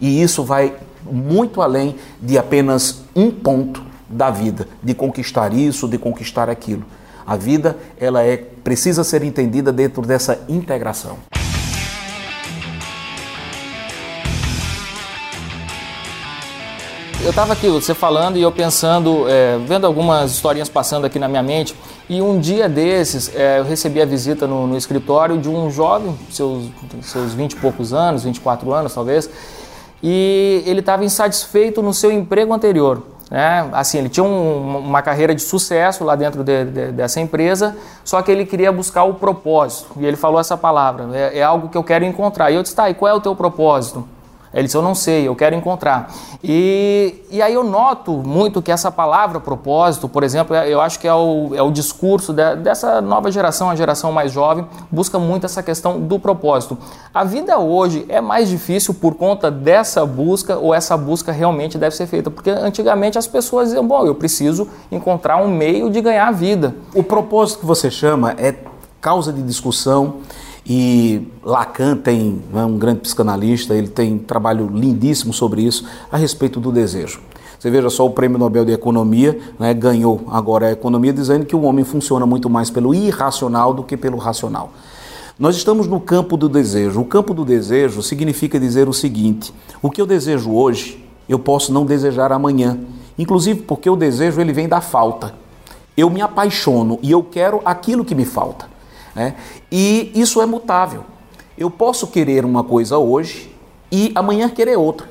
E 0.00 0.22
isso 0.22 0.44
vai 0.44 0.74
muito 1.10 1.62
além 1.62 1.96
de 2.20 2.36
apenas 2.36 3.02
um 3.14 3.30
ponto 3.30 3.82
da 4.08 4.30
vida, 4.30 4.68
de 4.82 4.94
conquistar 4.94 5.52
isso, 5.52 5.88
de 5.88 5.98
conquistar 5.98 6.48
aquilo. 6.48 6.84
A 7.26 7.36
vida, 7.36 7.76
ela 7.98 8.22
é 8.22 8.36
precisa 8.36 9.02
ser 9.04 9.22
entendida 9.22 9.72
dentro 9.72 10.02
dessa 10.02 10.40
integração. 10.48 11.18
eu 17.26 17.30
estava 17.30 17.54
aqui, 17.54 17.68
você 17.68 17.92
falando 17.92 18.38
e 18.38 18.42
eu 18.42 18.52
pensando, 18.52 19.28
é, 19.28 19.58
vendo 19.66 19.84
algumas 19.84 20.30
historinhas 20.30 20.68
passando 20.68 21.06
aqui 21.06 21.18
na 21.18 21.26
minha 21.26 21.42
mente, 21.42 21.74
e 22.08 22.22
um 22.22 22.38
dia 22.38 22.68
desses 22.68 23.34
é, 23.34 23.58
eu 23.58 23.64
recebi 23.64 24.00
a 24.00 24.06
visita 24.06 24.46
no, 24.46 24.66
no, 24.66 24.76
escritório 24.76 25.38
de 25.38 25.48
um 25.48 25.70
jovem, 25.70 26.16
seus, 26.30 26.70
seus 27.02 27.34
20 27.34 27.52
e 27.52 27.56
poucos 27.56 27.92
anos, 27.92 28.24
24 28.24 28.72
anos 28.72 28.94
talvez, 28.94 29.28
e 30.02 30.62
ele 30.66 30.80
estava 30.80 31.04
insatisfeito 31.04 31.82
no 31.82 31.92
seu 31.92 32.12
emprego 32.12 32.54
anterior. 32.54 33.02
Né? 33.30 33.68
Assim, 33.72 33.98
ele 33.98 34.08
tinha 34.08 34.22
um, 34.22 34.78
uma 34.78 35.02
carreira 35.02 35.34
de 35.34 35.42
sucesso 35.42 36.04
lá 36.04 36.14
dentro 36.14 36.44
de, 36.44 36.64
de, 36.64 36.92
dessa 36.92 37.20
empresa, 37.20 37.76
só 38.04 38.22
que 38.22 38.30
ele 38.30 38.46
queria 38.46 38.70
buscar 38.70 39.02
o 39.02 39.14
propósito. 39.14 39.90
E 39.98 40.06
ele 40.06 40.16
falou 40.16 40.38
essa 40.38 40.56
palavra: 40.56 41.08
é, 41.12 41.38
é 41.38 41.42
algo 41.42 41.68
que 41.68 41.76
eu 41.76 41.82
quero 41.82 42.04
encontrar. 42.04 42.52
E 42.52 42.54
eu 42.54 42.62
disse: 42.62 42.76
tá, 42.76 42.88
e 42.88 42.94
qual 42.94 43.10
é 43.10 43.14
o 43.14 43.20
teu 43.20 43.34
propósito? 43.34 44.06
Ele 44.56 44.64
disse: 44.64 44.76
Eu 44.76 44.82
não 44.82 44.94
sei, 44.94 45.28
eu 45.28 45.36
quero 45.36 45.54
encontrar. 45.54 46.10
E, 46.42 47.22
e 47.30 47.42
aí 47.42 47.52
eu 47.52 47.62
noto 47.62 48.12
muito 48.12 48.62
que 48.62 48.72
essa 48.72 48.90
palavra 48.90 49.38
propósito, 49.38 50.08
por 50.08 50.24
exemplo, 50.24 50.56
é, 50.56 50.72
eu 50.72 50.80
acho 50.80 50.98
que 50.98 51.06
é 51.06 51.12
o, 51.12 51.50
é 51.54 51.60
o 51.60 51.70
discurso 51.70 52.32
de, 52.32 52.56
dessa 52.56 53.02
nova 53.02 53.30
geração, 53.30 53.68
a 53.68 53.76
geração 53.76 54.10
mais 54.12 54.32
jovem, 54.32 54.66
busca 54.90 55.18
muito 55.18 55.44
essa 55.44 55.62
questão 55.62 56.00
do 56.00 56.18
propósito. 56.18 56.78
A 57.12 57.22
vida 57.22 57.58
hoje 57.58 58.06
é 58.08 58.20
mais 58.20 58.48
difícil 58.48 58.94
por 58.94 59.14
conta 59.14 59.50
dessa 59.50 60.06
busca 60.06 60.56
ou 60.56 60.72
essa 60.72 60.96
busca 60.96 61.30
realmente 61.32 61.76
deve 61.76 61.94
ser 61.94 62.06
feita? 62.06 62.30
Porque 62.30 62.48
antigamente 62.48 63.18
as 63.18 63.26
pessoas 63.26 63.68
diziam: 63.68 63.86
Bom, 63.86 64.06
eu 64.06 64.14
preciso 64.14 64.66
encontrar 64.90 65.36
um 65.36 65.48
meio 65.48 65.90
de 65.90 66.00
ganhar 66.00 66.28
a 66.28 66.32
vida. 66.32 66.74
O 66.94 67.02
propósito 67.02 67.60
que 67.60 67.66
você 67.66 67.90
chama 67.90 68.34
é 68.38 68.54
causa 69.02 69.30
de 69.32 69.42
discussão 69.42 70.16
e 70.68 71.28
Lacan 71.44 71.96
tem 71.96 72.42
é 72.52 72.64
um 72.64 72.76
grande 72.76 73.00
psicanalista, 73.00 73.74
ele 73.74 73.88
tem 73.88 74.14
um 74.14 74.18
trabalho 74.18 74.68
lindíssimo 74.68 75.32
sobre 75.32 75.62
isso 75.62 75.86
a 76.10 76.16
respeito 76.16 76.58
do 76.58 76.72
desejo. 76.72 77.20
Você 77.58 77.70
veja 77.70 77.88
só 77.88 78.04
o 78.04 78.10
Prêmio 78.10 78.38
Nobel 78.38 78.64
de 78.64 78.72
Economia 78.72 79.38
né, 79.58 79.72
ganhou 79.72 80.24
agora 80.30 80.66
a 80.66 80.72
economia 80.72 81.12
dizendo 81.12 81.46
que 81.46 81.56
o 81.56 81.62
homem 81.62 81.84
funciona 81.84 82.26
muito 82.26 82.50
mais 82.50 82.70
pelo 82.70 82.94
irracional 82.94 83.72
do 83.72 83.82
que 83.82 83.96
pelo 83.96 84.18
racional. 84.18 84.72
Nós 85.38 85.56
estamos 85.56 85.86
no 85.86 86.00
campo 86.00 86.36
do 86.36 86.48
desejo. 86.48 87.00
O 87.00 87.04
campo 87.04 87.32
do 87.32 87.44
desejo 87.44 88.02
significa 88.02 88.58
dizer 88.58 88.88
o 88.88 88.92
seguinte: 88.92 89.52
o 89.82 89.90
que 89.90 90.00
eu 90.00 90.06
desejo 90.06 90.52
hoje, 90.52 91.04
eu 91.28 91.38
posso 91.38 91.72
não 91.72 91.86
desejar 91.86 92.32
amanhã. 92.32 92.78
Inclusive 93.18 93.62
porque 93.62 93.88
o 93.88 93.96
desejo 93.96 94.40
ele 94.40 94.52
vem 94.52 94.68
da 94.68 94.80
falta. 94.80 95.34
Eu 95.96 96.10
me 96.10 96.20
apaixono 96.20 96.98
e 97.02 97.10
eu 97.10 97.22
quero 97.22 97.60
aquilo 97.64 98.04
que 98.04 98.14
me 98.14 98.24
falta. 98.24 98.75
Né? 99.16 99.34
E 99.72 100.12
isso 100.14 100.42
é 100.42 100.46
mutável. 100.46 101.04
Eu 101.56 101.70
posso 101.70 102.06
querer 102.08 102.44
uma 102.44 102.62
coisa 102.62 102.98
hoje 102.98 103.50
e 103.90 104.12
amanhã 104.14 104.50
querer 104.50 104.76
outra. 104.76 105.08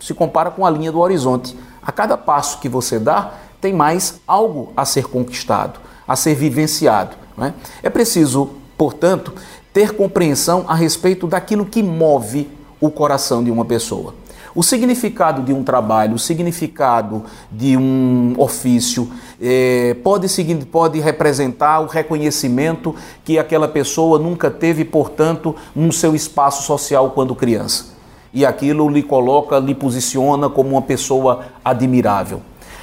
Se 0.00 0.12
compara 0.12 0.50
com 0.50 0.66
a 0.66 0.70
linha 0.70 0.90
do 0.90 0.98
horizonte. 0.98 1.56
A 1.80 1.92
cada 1.92 2.18
passo 2.18 2.58
que 2.58 2.68
você 2.68 2.98
dá, 2.98 3.34
tem 3.60 3.72
mais 3.72 4.20
algo 4.26 4.72
a 4.76 4.84
ser 4.84 5.06
conquistado, 5.06 5.78
a 6.08 6.16
ser 6.16 6.34
vivenciado. 6.34 7.16
Né? 7.36 7.54
É 7.82 7.88
preciso, 7.88 8.50
portanto, 8.76 9.32
ter 9.72 9.94
compreensão 9.94 10.64
a 10.66 10.74
respeito 10.74 11.28
daquilo 11.28 11.64
que 11.64 11.82
move 11.82 12.50
o 12.80 12.90
coração 12.90 13.44
de 13.44 13.50
uma 13.50 13.64
pessoa. 13.64 14.14
O 14.54 14.62
significado 14.62 15.42
de 15.42 15.52
um 15.52 15.62
trabalho, 15.62 16.14
o 16.14 16.18
significado 16.18 17.24
de 17.52 17.76
um 17.76 18.34
ofício, 18.36 19.08
é, 19.40 19.94
pode, 20.02 20.26
pode 20.70 20.98
representar 20.98 21.80
o 21.80 21.86
reconhecimento 21.86 22.94
que 23.24 23.38
aquela 23.38 23.68
pessoa 23.68 24.18
nunca 24.18 24.50
teve, 24.50 24.84
portanto, 24.84 25.54
no 25.74 25.92
seu 25.92 26.14
espaço 26.14 26.64
social 26.64 27.10
quando 27.10 27.34
criança. 27.34 27.94
E 28.34 28.44
aquilo 28.44 28.88
lhe 28.88 29.02
coloca, 29.02 29.58
lhe 29.58 29.74
posiciona 29.74 30.48
como 30.48 30.70
uma 30.70 30.82
pessoa 30.82 31.44
admirável. 31.64 32.42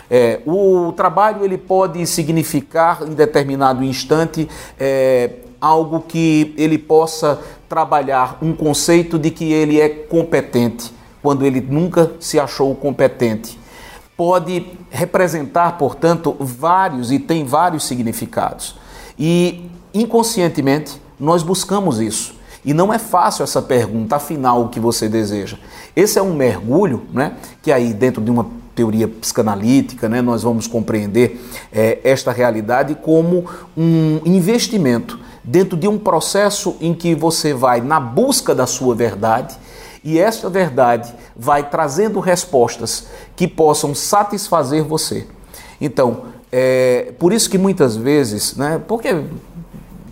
É, 0.10 0.40
o 0.46 0.94
trabalho 0.94 1.44
ele 1.44 1.58
pode 1.58 2.06
significar 2.08 3.02
em 3.04 3.14
determinado 3.14 3.84
instante 3.84 4.48
é, 4.80 5.32
algo 5.60 6.00
que 6.00 6.54
ele 6.58 6.78
possa 6.78 7.42
trabalhar 7.68 8.38
um 8.42 8.54
conceito 8.54 9.20
de 9.20 9.30
que 9.32 9.52
ele 9.52 9.82
é 9.82 9.90
competente 9.90 10.96
quando 11.22 11.46
ele 11.46 11.62
nunca 11.62 12.12
se 12.20 12.40
achou 12.40 12.74
competente. 12.76 13.60
Pode 14.16 14.66
representar, 14.90 15.78
portanto, 15.78 16.36
vários 16.40 17.12
e 17.12 17.20
tem 17.20 17.46
vários 17.46 17.86
significados. 17.86 18.76
E 19.18 19.70
inconscientemente 19.94 21.02
nós 21.20 21.44
buscamos 21.44 22.00
isso. 22.00 22.36
E 22.66 22.74
não 22.74 22.94
é 22.94 23.00
fácil 23.00 23.44
essa 23.44 23.62
pergunta, 23.62 24.18
afinal, 24.18 24.64
o 24.64 24.70
que 24.70 24.80
você 24.80 25.08
deseja. 25.08 25.58
Esse 25.96 26.20
é 26.20 26.22
um 26.22 26.36
mergulho, 26.36 27.04
né, 27.14 27.34
que 27.62 27.72
aí 27.72 27.94
dentro 27.94 28.22
de 28.22 28.30
uma 28.30 28.46
teoria 28.76 29.08
psicanalítica, 29.08 30.08
né, 30.08 30.22
nós 30.22 30.44
vamos 30.44 30.68
compreender 30.68 31.42
é, 31.72 32.00
esta 32.04 32.32
realidade 32.32 32.94
como 32.96 33.46
um 33.76 34.20
investimento 34.26 35.20
dentro 35.44 35.78
de 35.78 35.88
um 35.88 35.98
processo 35.98 36.76
em 36.82 36.94
que 36.94 37.16
você 37.16 37.54
vai 37.54 37.82
na 37.82 38.00
busca 38.00 38.54
da 38.54 38.68
sua 38.68 38.94
verdade 38.94 39.56
e 40.08 40.18
esta 40.18 40.50
verdade 40.50 41.14
vai 41.36 41.70
trazendo 41.70 42.22
respostas 42.22 43.08
que 43.36 43.46
possam 43.46 43.94
satisfazer 43.94 44.82
você. 44.82 45.28
Então, 45.82 46.28
é 46.50 47.14
por 47.20 47.34
isso 47.34 47.50
que 47.50 47.58
muitas 47.58 47.98
vezes, 47.98 48.56
né, 48.56 48.82
porque 48.88 49.26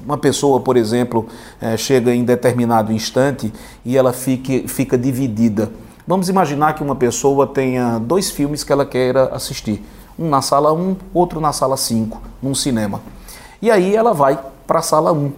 uma 0.05 0.17
pessoa, 0.17 0.59
por 0.59 0.75
exemplo, 0.75 1.25
é, 1.61 1.77
chega 1.77 2.13
em 2.13 2.25
determinado 2.25 2.91
instante 2.91 3.53
e 3.85 3.95
ela 3.95 4.11
fique, 4.11 4.67
fica 4.67 4.97
dividida. 4.97 5.71
Vamos 6.05 6.27
imaginar 6.27 6.75
que 6.75 6.83
uma 6.83 6.97
pessoa 6.97 7.47
tenha 7.47 7.97
dois 7.97 8.29
filmes 8.29 8.65
que 8.65 8.73
ela 8.73 8.85
queira 8.85 9.29
assistir. 9.33 9.81
Um 10.19 10.27
na 10.27 10.41
sala 10.41 10.73
1, 10.73 10.97
outro 11.13 11.39
na 11.39 11.53
sala 11.53 11.77
5, 11.77 12.21
num 12.43 12.53
cinema. 12.53 13.01
E 13.61 13.71
aí 13.71 13.95
ela 13.95 14.13
vai 14.13 14.37
para 14.67 14.79
a 14.79 14.81
sala 14.81 15.13
1. 15.13 15.31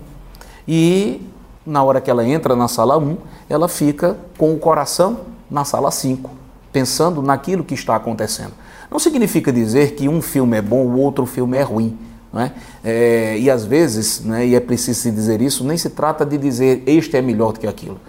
E 0.68 1.22
na 1.68 1.84
hora 1.84 2.00
que 2.00 2.10
ela 2.10 2.26
entra 2.26 2.56
na 2.56 2.70
sala 2.70 2.98
1, 2.98 3.18
ela 3.50 3.68
fica 3.68 4.18
com 4.38 4.54
o 4.54 4.58
coração 4.58 5.20
na 5.52 5.66
sala 5.66 5.92
5, 5.92 6.30
pensando 6.72 7.22
naquilo 7.22 7.62
que 7.62 7.74
está 7.74 7.94
acontecendo. 7.94 8.54
Não 8.90 8.98
significa 8.98 9.52
dizer 9.52 9.96
que 9.96 10.08
um 10.08 10.22
filme 10.22 10.58
é 10.58 10.62
bom, 10.62 10.86
o 10.86 10.98
outro 10.98 11.26
filme 11.26 11.58
é 11.58 11.62
ruim. 11.62 11.98
Não 12.32 12.42
é? 12.42 12.54
é 12.84 13.38
e 13.38 13.52
às 13.52 13.66
vezes, 13.66 14.22
né, 14.22 14.48
e 14.48 14.56
é 14.56 14.62
preciso 14.62 15.02
se 15.02 15.12
dizer 15.12 15.42
isso, 15.42 15.66
nem 15.66 15.78
se 15.78 15.90
trata 15.90 16.26
de 16.26 16.38
dizer 16.38 16.84
este 16.88 17.18
é 17.18 17.22
melhor 17.22 17.52
do 17.52 17.60
que 17.60 17.68
aquilo, 17.68 18.00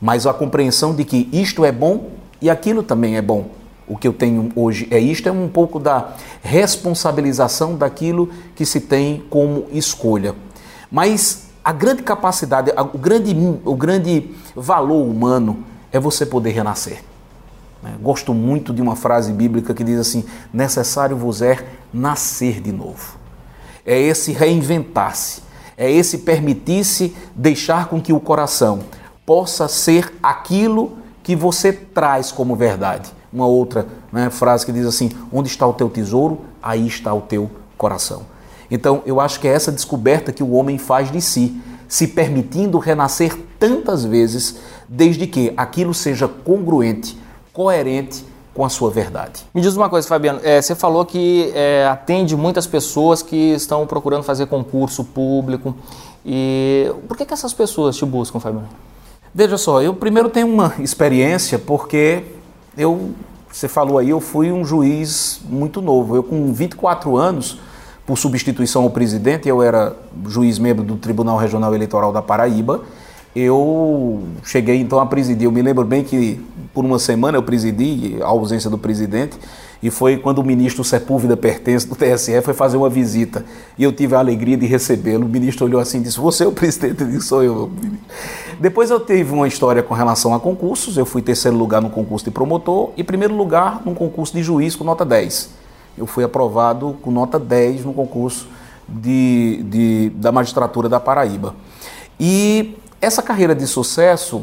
mas 0.00 0.26
a 0.26 0.32
compreensão 0.32 0.94
de 0.94 1.04
que 1.04 1.28
isto 1.30 1.62
é 1.62 1.72
bom 1.72 2.10
e 2.40 2.48
aquilo 2.48 2.82
também 2.82 3.16
é 3.16 3.22
bom. 3.22 3.48
O 3.86 3.98
que 3.98 4.08
eu 4.08 4.14
tenho 4.14 4.50
hoje 4.56 4.88
é 4.90 4.98
isto, 4.98 5.28
é 5.28 5.32
um 5.32 5.46
pouco 5.46 5.78
da 5.78 6.14
responsabilização 6.42 7.76
daquilo 7.76 8.30
que 8.56 8.64
se 8.64 8.80
tem 8.80 9.22
como 9.28 9.66
escolha. 9.72 10.34
Mas 10.90 11.43
a 11.64 11.72
grande 11.72 12.02
capacidade, 12.02 12.70
o 12.92 12.98
grande, 12.98 13.34
o 13.64 13.74
grande 13.74 14.30
valor 14.54 15.02
humano 15.02 15.64
é 15.90 15.98
você 15.98 16.26
poder 16.26 16.50
renascer. 16.50 17.02
Né? 17.82 17.94
Gosto 18.02 18.34
muito 18.34 18.74
de 18.74 18.82
uma 18.82 18.94
frase 18.94 19.32
bíblica 19.32 19.72
que 19.72 19.82
diz 19.82 19.98
assim: 19.98 20.24
necessário 20.52 21.16
vos 21.16 21.40
é 21.40 21.64
nascer 21.92 22.60
de 22.60 22.70
novo. 22.70 23.16
É 23.86 23.98
esse 23.98 24.32
reinventar-se, 24.32 25.42
é 25.76 25.90
esse 25.90 26.18
permitir-se 26.18 27.16
deixar 27.34 27.88
com 27.88 28.00
que 28.00 28.12
o 28.12 28.20
coração 28.20 28.80
possa 29.24 29.66
ser 29.66 30.12
aquilo 30.22 30.98
que 31.22 31.34
você 31.34 31.72
traz 31.72 32.30
como 32.30 32.54
verdade. 32.54 33.10
Uma 33.32 33.46
outra 33.46 33.86
né, 34.12 34.28
frase 34.28 34.66
que 34.66 34.72
diz 34.72 34.86
assim: 34.86 35.10
onde 35.32 35.48
está 35.48 35.66
o 35.66 35.72
teu 35.72 35.88
tesouro, 35.88 36.42
aí 36.62 36.86
está 36.86 37.14
o 37.14 37.22
teu 37.22 37.50
coração. 37.78 38.33
Então, 38.70 39.02
eu 39.06 39.20
acho 39.20 39.40
que 39.40 39.48
é 39.48 39.52
essa 39.52 39.70
descoberta 39.70 40.32
que 40.32 40.42
o 40.42 40.52
homem 40.52 40.78
faz 40.78 41.10
de 41.10 41.20
si, 41.20 41.60
se 41.88 42.08
permitindo 42.08 42.78
renascer 42.78 43.36
tantas 43.58 44.04
vezes, 44.04 44.56
desde 44.88 45.26
que 45.26 45.52
aquilo 45.56 45.94
seja 45.94 46.26
congruente, 46.28 47.18
coerente 47.52 48.24
com 48.54 48.64
a 48.64 48.68
sua 48.68 48.90
verdade. 48.90 49.44
Me 49.52 49.60
diz 49.60 49.76
uma 49.76 49.88
coisa, 49.90 50.06
Fabiano. 50.06 50.40
É, 50.42 50.62
você 50.62 50.74
falou 50.74 51.04
que 51.04 51.50
é, 51.54 51.86
atende 51.90 52.36
muitas 52.36 52.66
pessoas 52.66 53.20
que 53.20 53.52
estão 53.54 53.86
procurando 53.86 54.22
fazer 54.22 54.46
concurso 54.46 55.04
público. 55.04 55.74
E 56.24 56.90
por 57.08 57.16
que, 57.16 57.26
que 57.26 57.34
essas 57.34 57.52
pessoas 57.52 57.96
te 57.96 58.04
buscam, 58.06 58.38
Fabiano? 58.38 58.68
Veja 59.34 59.58
só, 59.58 59.82
eu 59.82 59.92
primeiro 59.92 60.30
tenho 60.30 60.46
uma 60.46 60.72
experiência 60.78 61.58
porque 61.58 62.22
eu, 62.78 63.10
você 63.50 63.66
falou 63.66 63.98
aí, 63.98 64.10
eu 64.10 64.20
fui 64.20 64.52
um 64.52 64.64
juiz 64.64 65.40
muito 65.44 65.82
novo. 65.82 66.14
Eu 66.14 66.22
com 66.22 66.52
24 66.52 67.16
anos 67.16 67.58
por 68.06 68.18
substituição 68.18 68.82
ao 68.82 68.90
presidente, 68.90 69.48
eu 69.48 69.62
era 69.62 69.96
juiz 70.26 70.58
membro 70.58 70.84
do 70.84 70.96
Tribunal 70.96 71.38
Regional 71.38 71.74
Eleitoral 71.74 72.12
da 72.12 72.20
Paraíba. 72.20 72.82
Eu 73.34 74.22
cheguei 74.44 74.76
então 74.76 75.00
a 75.00 75.06
presidir. 75.06 75.46
Eu 75.46 75.52
me 75.52 75.60
lembro 75.60 75.84
bem 75.84 76.04
que 76.04 76.40
por 76.72 76.84
uma 76.84 76.98
semana 76.98 77.38
eu 77.38 77.42
presidi 77.42 78.18
a 78.20 78.26
ausência 78.26 78.70
do 78.70 78.78
presidente 78.78 79.36
e 79.82 79.90
foi 79.90 80.18
quando 80.18 80.38
o 80.38 80.44
ministro 80.44 80.84
Sepúlveda 80.84 81.36
Pertence 81.36 81.86
do 81.88 81.96
TSE 81.96 82.40
foi 82.42 82.54
fazer 82.54 82.76
uma 82.76 82.88
visita 82.88 83.44
e 83.76 83.82
eu 83.82 83.92
tive 83.92 84.14
a 84.14 84.18
alegria 84.18 84.56
de 84.56 84.66
recebê-lo. 84.66 85.24
O 85.24 85.28
ministro 85.28 85.64
olhou 85.64 85.80
assim 85.80 85.98
e 85.98 86.02
disse: 86.02 86.20
Você 86.20 86.44
é 86.44 86.46
o 86.46 86.52
presidente? 86.52 87.00
Eu 87.00 87.08
disse: 87.08 87.26
Sou 87.26 87.42
eu. 87.42 87.72
Depois 88.60 88.90
eu 88.90 89.00
tive 89.00 89.32
uma 89.32 89.48
história 89.48 89.82
com 89.82 89.94
relação 89.94 90.32
a 90.32 90.38
concursos. 90.38 90.96
Eu 90.96 91.06
fui 91.06 91.22
terceiro 91.22 91.56
lugar 91.56 91.80
no 91.80 91.90
concurso 91.90 92.26
de 92.26 92.30
promotor 92.30 92.92
e 92.96 93.02
primeiro 93.02 93.34
lugar 93.34 93.82
no 93.84 93.94
concurso 93.94 94.32
de 94.32 94.42
juiz 94.42 94.76
com 94.76 94.84
nota 94.84 95.04
10 95.04 95.63
eu 95.96 96.06
fui 96.06 96.24
aprovado 96.24 96.96
com 97.02 97.10
nota 97.10 97.38
10 97.38 97.84
no 97.84 97.92
concurso 97.92 98.46
de, 98.88 99.62
de, 99.64 100.10
da 100.16 100.30
magistratura 100.30 100.88
da 100.88 101.00
Paraíba. 101.00 101.54
E 102.18 102.76
essa 103.00 103.22
carreira 103.22 103.54
de 103.54 103.66
sucesso 103.66 104.42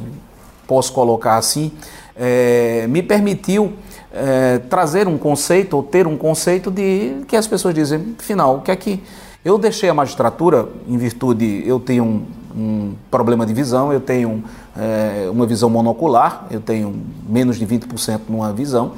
posso 0.67 0.93
colocar 0.93 1.37
assim, 1.37 1.71
é, 2.15 2.85
me 2.87 3.01
permitiu 3.01 3.73
é, 4.11 4.59
trazer 4.69 5.07
um 5.07 5.17
conceito 5.17 5.75
ou 5.75 5.83
ter 5.83 6.07
um 6.07 6.17
conceito 6.17 6.69
de 6.69 7.23
que 7.27 7.35
as 7.35 7.47
pessoas 7.47 7.73
dizem, 7.73 8.15
final, 8.19 8.57
o 8.57 8.61
que 8.61 8.71
é 8.71 8.75
que 8.75 9.01
eu 9.43 9.57
deixei 9.57 9.89
a 9.89 9.93
magistratura 9.93 10.69
em 10.87 10.97
virtude 10.97 11.63
eu 11.65 11.79
tenho 11.79 12.03
um, 12.03 12.25
um 12.55 12.93
problema 13.09 13.45
de 13.45 13.53
visão, 13.53 13.91
eu 13.91 13.99
tenho 13.99 14.43
é, 14.77 15.27
uma 15.31 15.45
visão 15.45 15.69
monocular, 15.69 16.45
eu 16.51 16.59
tenho 16.59 16.93
menos 17.27 17.57
de 17.57 17.65
20% 17.65 18.21
numa 18.29 18.53
visão 18.53 18.93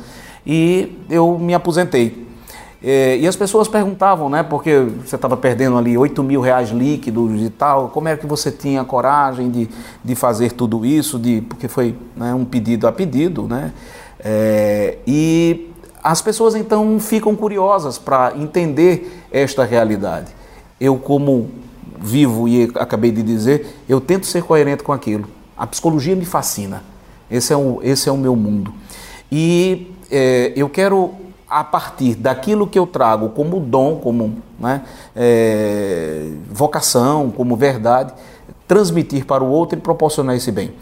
e 0.45 0.97
eu 1.09 1.37
me 1.39 1.53
aposentei. 1.53 2.27
É, 2.83 3.17
e 3.17 3.25
as 3.25 3.35
pessoas 3.35 3.67
perguntavam, 3.69 4.29
né, 4.29 4.43
porque 4.43 4.79
você 5.05 5.15
estava 5.15 5.37
perdendo 5.37 5.77
ali 5.77 5.97
8 5.97 6.21
mil 6.21 6.41
reais 6.41 6.69
líquidos 6.69 7.41
e 7.41 7.49
tal, 7.49 7.87
como 7.89 8.09
é 8.09 8.17
que 8.17 8.27
você 8.27 8.51
tinha 8.51 8.83
coragem 8.83 9.49
de, 9.49 9.69
de 10.03 10.15
fazer 10.15 10.51
tudo 10.51 10.85
isso, 10.85 11.17
de, 11.17 11.41
porque 11.41 11.69
foi 11.69 11.95
né, 12.15 12.33
um 12.33 12.43
pedido 12.43 12.85
a 12.85 12.91
pedido, 12.91 13.43
né, 13.43 13.71
é, 14.19 14.97
e 15.07 15.69
as 16.03 16.21
pessoas 16.21 16.55
então 16.55 16.99
ficam 16.99 17.33
curiosas 17.35 17.97
para 17.97 18.33
entender 18.35 19.23
esta 19.31 19.63
realidade. 19.63 20.27
Eu, 20.79 20.97
como 20.97 21.49
vivo 21.97 22.47
e 22.49 22.69
acabei 22.75 23.11
de 23.11 23.23
dizer, 23.23 23.77
eu 23.87 24.01
tento 24.01 24.25
ser 24.25 24.43
coerente 24.43 24.83
com 24.83 24.91
aquilo. 24.91 25.25
A 25.57 25.65
psicologia 25.65 26.15
me 26.15 26.25
fascina. 26.25 26.83
Esse 27.31 27.53
é 27.53 27.57
o, 27.57 27.79
esse 27.81 28.09
é 28.09 28.11
o 28.11 28.17
meu 28.17 28.35
mundo. 28.35 28.73
E 29.31 29.95
é, 30.11 30.51
eu 30.55 30.67
quero, 30.67 31.11
a 31.53 31.63
partir 31.63 32.15
daquilo 32.15 32.65
que 32.65 32.79
eu 32.79 32.87
trago 32.87 33.29
como 33.29 33.59
dom, 33.59 33.97
como 33.97 34.37
né, 34.59 34.81
é, 35.15 36.31
vocação, 36.49 37.29
como 37.29 37.55
verdade, 37.55 38.11
transmitir 38.67 39.23
para 39.25 39.43
o 39.43 39.47
outro 39.47 39.77
e 39.77 39.81
proporcionar 39.81 40.35
esse 40.35 40.51
bem. 40.51 40.73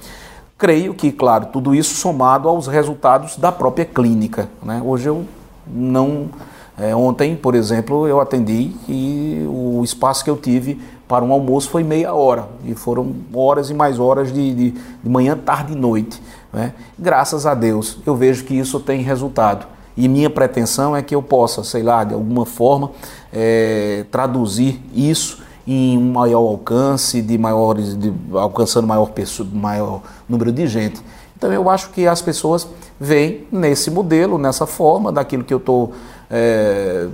Creio 0.58 0.94
que, 0.94 1.12
claro, 1.12 1.48
tudo 1.48 1.76
isso 1.76 1.96
somado 1.96 2.48
aos 2.48 2.68
resultados 2.68 3.36
da 3.36 3.52
própria 3.52 3.84
clínica. 3.84 4.48
Né? 4.64 4.82
Hoje 4.84 5.10
eu 5.10 5.26
não. 5.68 6.30
É, 6.78 6.96
ontem, 6.96 7.36
por 7.36 7.54
exemplo, 7.54 8.08
eu 8.08 8.22
atendi 8.22 8.72
e 8.88 9.46
o 9.50 9.84
espaço 9.84 10.24
que 10.24 10.30
eu 10.30 10.38
tive 10.38 10.80
para 11.06 11.26
um 11.26 11.34
almoço 11.34 11.70
foi 11.70 11.84
meia 11.84 12.14
hora. 12.14 12.48
E 12.64 12.74
foram 12.74 13.14
horas 13.34 13.70
e 13.70 13.74
mais 13.74 14.00
horas 14.00 14.32
de, 14.32 14.54
de, 14.54 14.72
de 14.72 15.10
manhã, 15.10 15.38
tarde 15.38 15.74
e 15.74 15.76
noite. 15.76 16.22
Né? 16.54 16.74
Graças 16.98 17.46
a 17.46 17.54
Deus, 17.54 17.98
eu 18.06 18.16
vejo 18.16 18.46
que 18.46 18.58
isso 18.58 18.80
tem 18.80 19.02
resultado. 19.02 19.66
E 19.96 20.08
minha 20.08 20.30
pretensão 20.30 20.96
é 20.96 21.02
que 21.02 21.14
eu 21.14 21.22
possa, 21.22 21.64
sei 21.64 21.84
lá, 21.84 22.04
de 22.04 22.14
alguma 22.14 22.46
forma, 22.46 22.92
é, 23.32 24.06
traduzir 24.12 24.82
isso 24.94 25.42
em 25.68 25.98
um 25.98 26.12
maior 26.12 26.40
alcance, 26.40 27.22
de 27.22 27.38
maiores, 27.38 27.98
de, 27.98 28.12
alcançando 28.34 28.88
maior, 28.88 29.12
maior 29.54 30.02
número 30.28 30.52
de 30.52 30.68
gente. 30.68 31.02
Então 31.38 31.52
eu 31.52 31.70
acho 31.70 31.90
que 31.90 32.08
as 32.08 32.22
pessoas 32.22 32.68
veem 33.00 33.48
nesse 33.52 33.90
modelo, 33.90 34.38
nessa 34.38 34.66
forma, 34.66 35.12
daquilo 35.12 35.44
que 35.44 35.54
eu 35.54 35.58
estou 35.58 35.94
é, 36.30 37.08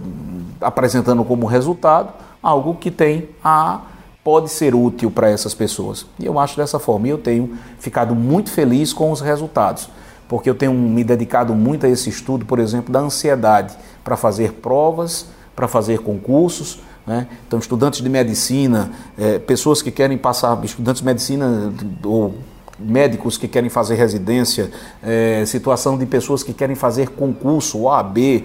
apresentando 0.62 1.24
como 1.24 1.46
resultado, 1.46 2.14
algo 2.42 2.76
que 2.76 2.92
tem 2.92 3.30
a 3.44 3.82
pode 4.28 4.50
ser 4.50 4.76
útil 4.76 5.10
para 5.10 5.30
essas 5.30 5.54
pessoas. 5.54 6.06
E 6.20 6.26
eu 6.26 6.38
acho 6.38 6.58
dessa 6.58 6.78
forma. 6.78 7.08
E 7.08 7.12
eu 7.12 7.18
tenho 7.18 7.58
ficado 7.80 8.14
muito 8.14 8.52
feliz 8.52 8.92
com 8.92 9.10
os 9.10 9.22
resultados, 9.22 9.90
porque 10.28 10.50
eu 10.50 10.56
tenho 10.56 10.74
me 10.74 11.04
dedicado 11.04 11.54
muito 11.54 11.86
a 11.86 11.90
esse 11.90 12.10
estudo, 12.10 12.46
por 12.46 12.60
exemplo, 12.60 12.92
da 12.92 13.00
ansiedade, 13.00 13.76
para 14.04 14.18
fazer 14.18 14.54
provas, 14.54 15.28
para 15.56 15.68
fazer 15.68 16.00
concursos. 16.00 16.80
Né? 17.06 17.28
Então, 17.48 17.58
estudantes 17.60 18.02
de 18.02 18.10
medicina, 18.10 18.92
é, 19.18 19.40
pessoas 19.40 19.82
que 19.82 19.92
querem 19.92 20.18
passar, 20.18 20.64
estudantes 20.64 21.02
de 21.02 21.06
medicina 21.06 21.74
ou 22.04 22.36
médicos 22.80 23.38
que 23.38 23.48
querem 23.48 23.70
fazer 23.70 23.96
residência, 23.96 24.70
é, 25.02 25.44
situação 25.46 25.98
de 25.98 26.06
pessoas 26.06 26.44
que 26.44 26.54
querem 26.54 26.76
fazer 26.76 27.10
concurso, 27.10 27.84
OAB 27.84 28.18
é, 28.18 28.44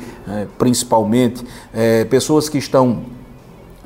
principalmente, 0.56 1.44
é, 1.74 2.04
pessoas 2.04 2.48
que 2.48 2.56
estão 2.56 3.02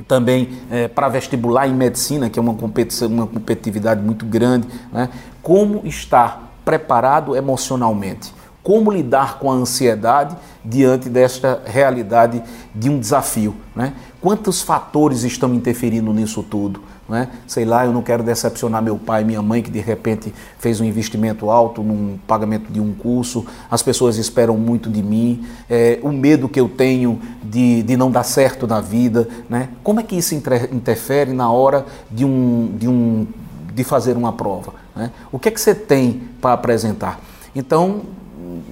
também 0.07 0.49
é, 0.71 0.87
para 0.87 1.09
vestibular 1.09 1.67
em 1.67 1.73
medicina, 1.73 2.29
que 2.29 2.39
é 2.39 2.41
uma, 2.41 2.53
competição, 2.53 3.09
uma 3.09 3.27
competitividade 3.27 4.01
muito 4.01 4.25
grande, 4.25 4.67
né? 4.91 5.09
como 5.41 5.81
estar 5.85 6.46
preparado 6.67 7.33
emocionalmente, 7.33 8.33
como 8.61 8.91
lidar 8.91 9.39
com 9.39 9.49
a 9.49 9.53
ansiedade 9.53 10.35
diante 10.65 11.07
desta 11.07 11.61
realidade 11.65 12.43
de 12.75 12.89
um 12.89 12.99
desafio. 12.99 13.55
Né? 13.73 13.93
Quantos 14.19 14.61
fatores 14.61 15.23
estão 15.23 15.53
interferindo 15.53 16.11
nisso 16.11 16.43
tudo? 16.43 16.81
Né? 17.07 17.29
Sei 17.47 17.63
lá, 17.63 17.85
eu 17.85 17.93
não 17.93 18.01
quero 18.01 18.21
decepcionar 18.21 18.81
meu 18.81 18.97
pai 18.97 19.23
minha 19.23 19.41
mãe 19.41 19.63
que 19.63 19.71
de 19.71 19.79
repente 19.79 20.33
fez 20.59 20.81
um 20.81 20.83
investimento 20.83 21.49
alto 21.49 21.81
num 21.81 22.19
pagamento 22.27 22.69
de 22.69 22.81
um 22.81 22.93
curso, 22.93 23.45
as 23.71 23.81
pessoas 23.81 24.17
esperam 24.17 24.57
muito 24.57 24.89
de 24.89 25.01
mim, 25.01 25.47
é, 25.69 25.99
o 26.03 26.11
medo 26.11 26.49
que 26.49 26.59
eu 26.59 26.67
tenho 26.67 27.17
de, 27.41 27.81
de 27.81 27.95
não 27.95 28.11
dar 28.11 28.23
certo 28.23 28.67
na 28.67 28.81
vida, 28.81 29.25
né? 29.49 29.69
Como 29.81 30.01
é 30.01 30.03
que 30.03 30.17
isso 30.17 30.35
interfere 30.35 31.31
na 31.31 31.49
hora 31.49 31.85
de, 32.11 32.25
um, 32.25 32.75
de, 32.77 32.89
um, 32.89 33.25
de 33.73 33.85
fazer 33.85 34.17
uma 34.17 34.33
prova? 34.33 34.85
Né? 34.97 35.11
O 35.31 35.39
que 35.39 35.49
é 35.49 35.51
que 35.51 35.61
você 35.61 35.75
tem 35.75 36.29
para 36.41 36.53
apresentar? 36.53 37.19
Então, 37.55 38.01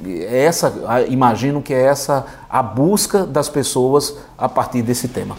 é 0.06 0.44
essa, 0.44 0.74
imagino 1.08 1.62
que 1.62 1.74
é 1.74 1.82
essa 1.82 2.26
a 2.50 2.62
busca 2.62 3.26
das 3.26 3.50
pessoas 3.50 4.18
a 4.38 4.48
partir 4.50 4.82
desse 4.82 5.08
tema. 5.08 5.36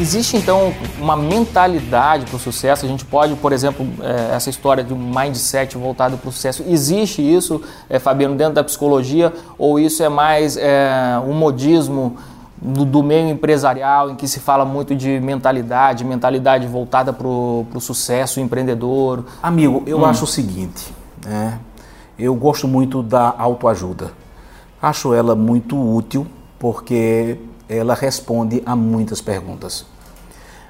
Existe 0.00 0.36
então 0.36 0.72
uma 1.00 1.16
mentalidade 1.16 2.24
para 2.26 2.36
o 2.36 2.38
sucesso? 2.38 2.86
A 2.86 2.88
gente 2.88 3.04
pode, 3.04 3.34
por 3.34 3.52
exemplo, 3.52 3.84
é, 4.00 4.34
essa 4.36 4.48
história 4.48 4.84
de 4.84 4.94
um 4.94 5.12
mindset 5.12 5.76
voltado 5.76 6.16
para 6.16 6.28
o 6.28 6.32
sucesso, 6.32 6.64
existe 6.68 7.20
isso, 7.20 7.60
é, 7.90 7.98
Fabiano, 7.98 8.36
dentro 8.36 8.54
da 8.54 8.62
psicologia? 8.62 9.32
Ou 9.58 9.80
isso 9.80 10.02
é 10.02 10.08
mais 10.08 10.56
é, 10.56 11.20
um 11.26 11.32
modismo 11.32 12.16
do, 12.56 12.84
do, 12.84 13.02
meio 13.02 13.28
empresarial 13.28 14.10
em 14.10 14.14
que 14.14 14.28
se 14.28 14.38
fala 14.38 14.64
muito 14.64 14.94
de 14.94 15.18
mentalidade, 15.18 16.04
mentalidade 16.04 16.66
voltada 16.66 17.12
para 17.12 17.26
o 17.26 17.80
sucesso 17.80 18.38
empreendedor? 18.38 19.24
Amigo, 19.42 19.82
eu 19.84 20.00
hum. 20.00 20.04
acho 20.04 20.24
o 20.24 20.28
seguinte, 20.28 20.94
né? 21.26 21.58
eu 22.18 22.34
gosto 22.34 22.68
muito 22.68 23.02
da 23.02 23.34
autoajuda. 23.36 24.12
Acho 24.80 25.12
ela 25.12 25.34
muito 25.34 25.76
útil 25.76 26.26
porque 26.58 27.38
ela 27.68 27.94
responde 27.94 28.62
a 28.64 28.74
muitas 28.74 29.20
perguntas. 29.20 29.84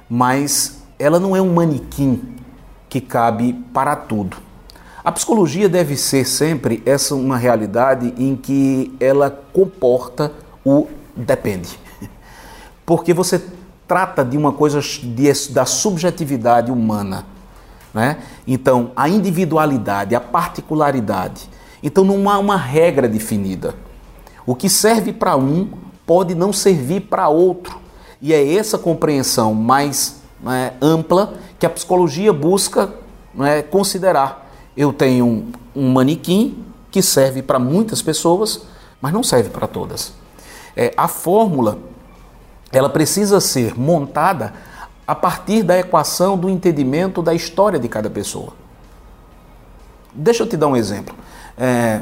Mas 0.09 0.81
ela 0.97 1.19
não 1.19 1.35
é 1.35 1.41
um 1.41 1.53
manequim 1.53 2.35
que 2.89 2.99
cabe 2.99 3.53
para 3.73 3.95
tudo. 3.95 4.37
A 5.03 5.11
psicologia 5.11 5.69
deve 5.69 5.95
ser 5.95 6.25
sempre 6.25 6.83
essa 6.85 7.15
uma 7.15 7.37
realidade 7.37 8.13
em 8.17 8.35
que 8.35 8.93
ela 8.99 9.31
comporta 9.53 10.33
o 10.65 10.87
depende. 11.15 11.79
Porque 12.85 13.13
você 13.13 13.41
trata 13.87 14.23
de 14.23 14.37
uma 14.37 14.51
coisa 14.51 14.81
de, 14.81 15.31
da 15.51 15.65
subjetividade 15.65 16.71
humana. 16.71 17.25
Né? 17.93 18.17
Então, 18.45 18.91
a 18.95 19.09
individualidade, 19.09 20.13
a 20.13 20.19
particularidade. 20.19 21.49
Então, 21.81 22.03
não 22.03 22.29
há 22.29 22.37
uma 22.37 22.57
regra 22.57 23.07
definida. 23.07 23.73
O 24.45 24.53
que 24.53 24.69
serve 24.69 25.13
para 25.13 25.35
um 25.35 25.69
pode 26.09 26.33
não 26.33 26.51
servir 26.51 27.01
para 27.01 27.29
outro. 27.29 27.79
E 28.19 28.33
é 28.33 28.55
essa 28.55 28.79
compreensão 28.79 29.53
mais 29.53 30.23
né, 30.41 30.73
ampla 30.81 31.35
que 31.59 31.67
a 31.67 31.69
psicologia 31.69 32.33
busca 32.33 32.91
né, 33.31 33.61
considerar. 33.61 34.51
Eu 34.75 34.91
tenho 34.91 35.23
um, 35.23 35.51
um 35.75 35.91
manequim 35.91 36.65
que 36.89 37.03
serve 37.03 37.43
para 37.43 37.59
muitas 37.59 38.01
pessoas, 38.01 38.63
mas 38.99 39.13
não 39.13 39.21
serve 39.21 39.51
para 39.51 39.67
todas. 39.67 40.11
É, 40.75 40.91
a 40.97 41.07
fórmula 41.07 41.77
ela 42.71 42.89
precisa 42.89 43.39
ser 43.39 43.79
montada 43.79 44.51
a 45.05 45.13
partir 45.13 45.61
da 45.61 45.77
equação 45.77 46.35
do 46.35 46.49
entendimento 46.49 47.21
da 47.21 47.35
história 47.35 47.77
de 47.77 47.87
cada 47.87 48.09
pessoa. 48.09 48.53
Deixa 50.11 50.41
eu 50.41 50.47
te 50.47 50.57
dar 50.57 50.65
um 50.65 50.75
exemplo. 50.75 51.13
É, 51.55 52.01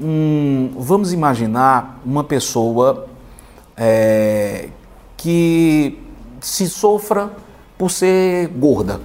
um, 0.00 0.70
vamos 0.76 1.12
imaginar 1.12 2.00
uma 2.04 2.24
pessoa 2.24 3.06
é, 3.76 4.68
que 5.16 5.98
se 6.40 6.68
sofra 6.68 7.30
por 7.76 7.90
ser 7.90 8.48
gorda. 8.48 9.00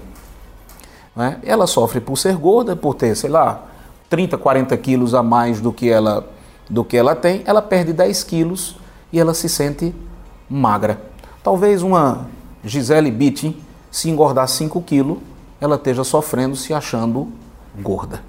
Né? 1.15 1.39
Ela 1.43 1.67
sofre 1.67 1.99
por 1.99 2.17
ser 2.17 2.35
gorda, 2.35 2.75
por 2.75 2.95
ter, 2.95 3.15
sei 3.15 3.29
lá, 3.29 3.63
30, 4.09 4.37
40 4.37 4.77
quilos 4.77 5.13
a 5.13 5.23
mais 5.23 5.59
do 5.59 5.71
que 5.71 5.89
ela, 5.89 6.27
do 6.69 6.83
que 6.83 6.97
ela 6.97 7.15
tem, 7.15 7.43
ela 7.45 7.61
perde 7.61 7.93
10 7.93 8.23
quilos 8.23 8.77
e 9.11 9.19
ela 9.19 9.33
se 9.33 9.49
sente 9.49 9.93
magra. 10.49 11.01
Talvez 11.43 11.81
uma 11.81 12.27
Gisele 12.63 13.11
Bündchen, 13.11 13.57
se 13.91 14.09
engordar 14.09 14.47
5 14.47 14.81
quilos, 14.81 15.17
ela 15.59 15.75
esteja 15.75 16.03
sofrendo, 16.03 16.55
se 16.55 16.73
achando 16.73 17.31
gorda. 17.79 18.23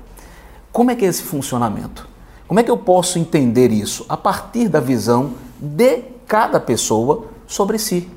Como 0.72 0.90
é 0.90 0.96
que 0.96 1.04
é 1.04 1.08
esse 1.08 1.22
funcionamento? 1.22 2.13
Como 2.46 2.60
é 2.60 2.62
que 2.62 2.70
eu 2.70 2.76
posso 2.76 3.18
entender 3.18 3.70
isso? 3.70 4.04
A 4.08 4.16
partir 4.16 4.68
da 4.68 4.80
visão 4.80 5.32
de 5.60 6.02
cada 6.26 6.60
pessoa 6.60 7.26
sobre 7.46 7.78
si. 7.78 8.08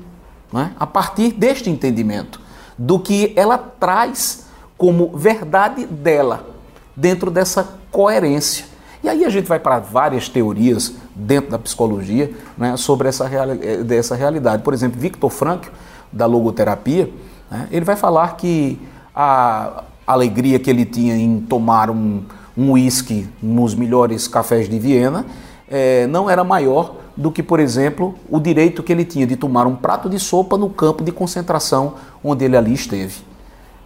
Né? 0.52 0.72
A 0.78 0.86
partir 0.86 1.32
deste 1.32 1.70
entendimento, 1.70 2.40
do 2.76 2.98
que 2.98 3.32
ela 3.36 3.58
traz 3.58 4.46
como 4.76 5.16
verdade 5.16 5.86
dela, 5.86 6.46
dentro 6.94 7.30
dessa 7.30 7.78
coerência. 7.90 8.66
E 9.02 9.08
aí 9.08 9.24
a 9.24 9.30
gente 9.30 9.46
vai 9.46 9.58
para 9.58 9.78
várias 9.78 10.28
teorias 10.28 10.94
dentro 11.14 11.50
da 11.50 11.58
psicologia 11.58 12.32
né, 12.56 12.76
sobre 12.76 13.08
essa, 13.08 13.26
reali 13.26 13.60
eh, 13.62 13.76
dessa 13.78 14.14
realidade. 14.14 14.62
Por 14.62 14.74
exemplo, 14.74 15.00
Victor 15.00 15.30
Frankl, 15.30 15.70
da 16.12 16.26
logoterapia, 16.26 17.10
né, 17.50 17.68
ele 17.70 17.84
vai 17.84 17.96
falar 17.96 18.36
que 18.36 18.80
a 19.14 19.84
alegria 20.06 20.58
que 20.58 20.70
ele 20.70 20.84
tinha 20.84 21.16
em 21.16 21.40
tomar 21.40 21.90
um 21.90 22.22
uísque 22.58 23.28
um 23.42 23.54
nos 23.54 23.74
melhores 23.74 24.26
cafés 24.26 24.68
de 24.68 24.78
Viena 24.78 25.24
é, 25.70 26.06
não 26.06 26.28
era 26.28 26.42
maior 26.42 26.96
do 27.16 27.30
que, 27.30 27.42
por 27.42 27.60
exemplo, 27.60 28.14
o 28.30 28.40
direito 28.40 28.82
que 28.82 28.92
ele 28.92 29.04
tinha 29.04 29.26
de 29.26 29.36
tomar 29.36 29.66
um 29.66 29.76
prato 29.76 30.08
de 30.08 30.18
sopa 30.18 30.56
no 30.56 30.70
campo 30.70 31.04
de 31.04 31.12
concentração 31.12 31.94
onde 32.22 32.44
ele 32.44 32.56
ali 32.56 32.72
esteve. 32.72 33.22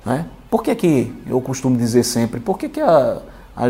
Né? 0.04 0.26
Por 0.50 0.62
que, 0.62 0.74
que 0.74 1.14
eu 1.26 1.40
costumo 1.40 1.76
dizer 1.76 2.04
sempre, 2.04 2.40
por 2.40 2.58
que, 2.58 2.68
que 2.68 2.80
a, 2.80 3.18
a, 3.56 3.64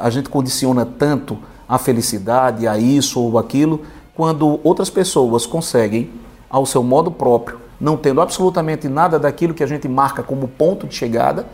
a 0.00 0.10
gente 0.10 0.28
condiciona 0.28 0.86
tanto 0.86 1.36
a 1.68 1.78
felicidade, 1.78 2.66
a 2.66 2.78
isso 2.78 3.20
ou 3.20 3.38
aquilo, 3.38 3.82
quando 4.14 4.60
outras 4.62 4.90
pessoas 4.90 5.46
conseguem, 5.46 6.10
ao 6.48 6.66
seu 6.66 6.82
modo 6.82 7.10
próprio, 7.10 7.58
não 7.80 7.96
tendo 7.96 8.20
absolutamente 8.20 8.88
nada 8.88 9.18
daquilo 9.18 9.54
que 9.54 9.62
a 9.62 9.66
gente 9.66 9.88
marca 9.88 10.22
como 10.22 10.46
ponto 10.46 10.86
de 10.86 10.94
chegada, 10.94 11.46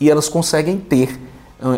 e 0.00 0.10
elas 0.10 0.28
conseguem 0.28 0.76
ter 0.76 1.18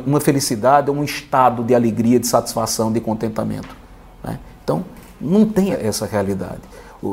uma 0.05 0.21
felicidade, 0.21 0.91
um 0.91 1.05
estado 1.05 1.63
de 1.63 1.75
alegria, 1.75 2.19
de 2.19 2.27
satisfação, 2.27 2.93
de 2.93 3.01
contentamento. 3.01 3.77
Né? 4.23 4.39
Então, 4.63 4.85
não 5.21 5.47
tem 5.47 5.73
essa 5.73 6.07
realidade. 6.07 6.61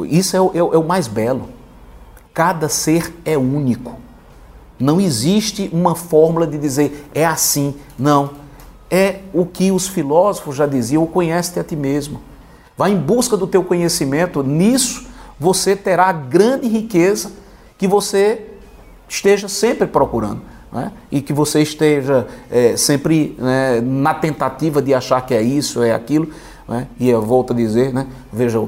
Isso 0.10 0.36
é 0.36 0.42
o, 0.42 0.52
é, 0.54 0.58
é 0.58 0.78
o 0.78 0.84
mais 0.84 1.08
belo. 1.08 1.50
Cada 2.34 2.68
ser 2.68 3.14
é 3.24 3.38
único. 3.38 4.00
Não 4.80 5.00
existe 5.00 5.70
uma 5.72 5.96
fórmula 5.96 6.48
de 6.48 6.58
dizer 6.58 7.10
é 7.14 7.26
assim. 7.26 7.76
Não. 7.98 8.32
É 8.90 9.20
o 9.34 9.46
que 9.46 9.72
os 9.72 9.88
filósofos 9.88 10.56
já 10.56 10.66
diziam: 10.66 11.06
conhece-te 11.06 11.60
a 11.60 11.64
ti 11.64 11.76
mesmo. 11.76 12.22
Vai 12.76 12.92
em 12.92 12.98
busca 12.98 13.38
do 13.38 13.46
teu 13.46 13.64
conhecimento. 13.64 14.42
Nisso 14.42 15.08
você 15.40 15.76
terá 15.76 16.12
grande 16.12 16.68
riqueza 16.68 17.32
que 17.78 17.88
você 17.88 18.50
esteja 19.08 19.48
sempre 19.48 19.86
procurando. 19.88 20.42
Né? 20.74 20.92
E 21.12 21.22
que 21.22 21.32
você 21.32 21.62
esteja 21.62 22.26
é, 22.50 22.76
sempre 22.76 23.36
né, 23.38 23.80
na 23.82 24.14
tentativa 24.14 24.82
de 24.82 24.94
achar 24.94 25.22
que 25.22 25.34
é 25.34 25.42
isso, 25.42 25.84
é 25.84 25.94
aquilo. 25.94 26.30
Né? 26.68 26.88
E 27.00 27.10
eu 27.10 27.22
volto 27.22 27.54
a 27.54 27.56
dizer, 27.56 27.94
né? 27.94 28.08
veja, 28.32 28.60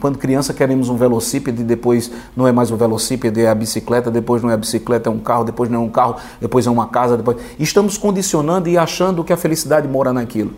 quando 0.00 0.18
criança 0.18 0.52
queremos 0.52 0.90
um 0.90 0.96
velocípede, 0.96 1.64
depois 1.64 2.10
não 2.36 2.46
é 2.46 2.52
mais 2.52 2.70
o 2.70 2.76
velocípede, 2.76 3.40
é 3.40 3.48
a 3.48 3.54
bicicleta, 3.54 4.10
depois 4.10 4.42
não 4.42 4.50
é 4.50 4.54
a 4.54 4.56
bicicleta, 4.56 5.08
é 5.08 5.12
um 5.12 5.18
carro, 5.18 5.44
depois 5.44 5.70
não 5.70 5.80
é 5.80 5.84
um 5.84 5.88
carro, 5.88 6.16
depois 6.40 6.66
é 6.66 6.70
uma 6.70 6.88
casa, 6.88 7.16
depois... 7.16 7.38
Estamos 7.58 7.96
condicionando 7.96 8.68
e 8.68 8.76
achando 8.76 9.24
que 9.24 9.32
a 9.32 9.36
felicidade 9.36 9.88
mora 9.88 10.12
naquilo. 10.12 10.52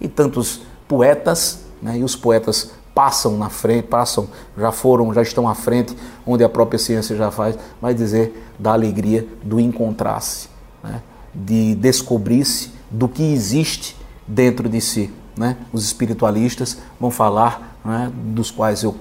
E 0.00 0.06
tantos 0.06 0.62
poetas, 0.86 1.64
né? 1.82 1.98
e 1.98 2.04
os 2.04 2.14
poetas 2.14 2.70
passam 2.94 3.36
na 3.36 3.50
frente, 3.50 3.88
passam, 3.88 4.28
já 4.56 4.70
foram, 4.70 5.12
já 5.12 5.20
estão 5.20 5.48
à 5.48 5.54
frente, 5.54 5.96
onde 6.24 6.44
a 6.44 6.48
própria 6.48 6.78
ciência 6.78 7.16
já 7.16 7.30
faz, 7.30 7.58
vai 7.82 7.92
dizer 7.92 8.52
da 8.58 8.72
alegria 8.72 9.26
do 9.42 9.58
encontrar-se, 9.58 10.48
né? 10.82 11.02
de 11.34 11.74
descobrir-se 11.74 12.70
do 12.90 13.08
que 13.08 13.22
existe 13.32 13.96
dentro 14.26 14.68
de 14.68 14.80
si. 14.80 15.12
Né? 15.36 15.56
Os 15.72 15.84
espiritualistas 15.84 16.78
vão 17.00 17.10
falar, 17.10 17.76
né, 17.84 18.12
dos 18.14 18.52
quais 18.52 18.84
eu 18.84 18.94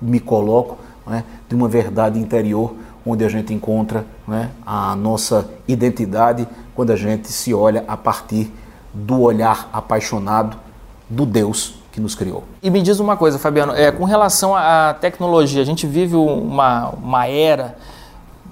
me 0.00 0.18
coloco, 0.18 0.78
né, 1.06 1.24
de 1.46 1.54
uma 1.54 1.68
verdade 1.68 2.18
interior 2.18 2.74
onde 3.04 3.24
a 3.24 3.28
gente 3.28 3.52
encontra 3.52 4.06
né, 4.26 4.50
a 4.64 4.96
nossa 4.96 5.50
identidade 5.68 6.48
quando 6.74 6.90
a 6.90 6.96
gente 6.96 7.28
se 7.28 7.52
olha 7.52 7.84
a 7.86 7.96
partir 7.96 8.50
do 8.92 9.20
olhar 9.20 9.68
apaixonado 9.72 10.56
do 11.08 11.26
Deus 11.26 11.79
que 12.00 12.02
nos 12.02 12.14
criou. 12.14 12.44
E 12.62 12.70
me 12.70 12.80
diz 12.80 12.98
uma 12.98 13.16
coisa, 13.16 13.38
Fabiano, 13.38 13.74
é, 13.74 13.92
com 13.92 14.04
relação 14.04 14.56
à 14.56 14.94
tecnologia, 14.98 15.60
a 15.60 15.66
gente 15.66 15.86
vive 15.86 16.16
uma, 16.16 16.88
uma 16.90 17.26
era 17.26 17.76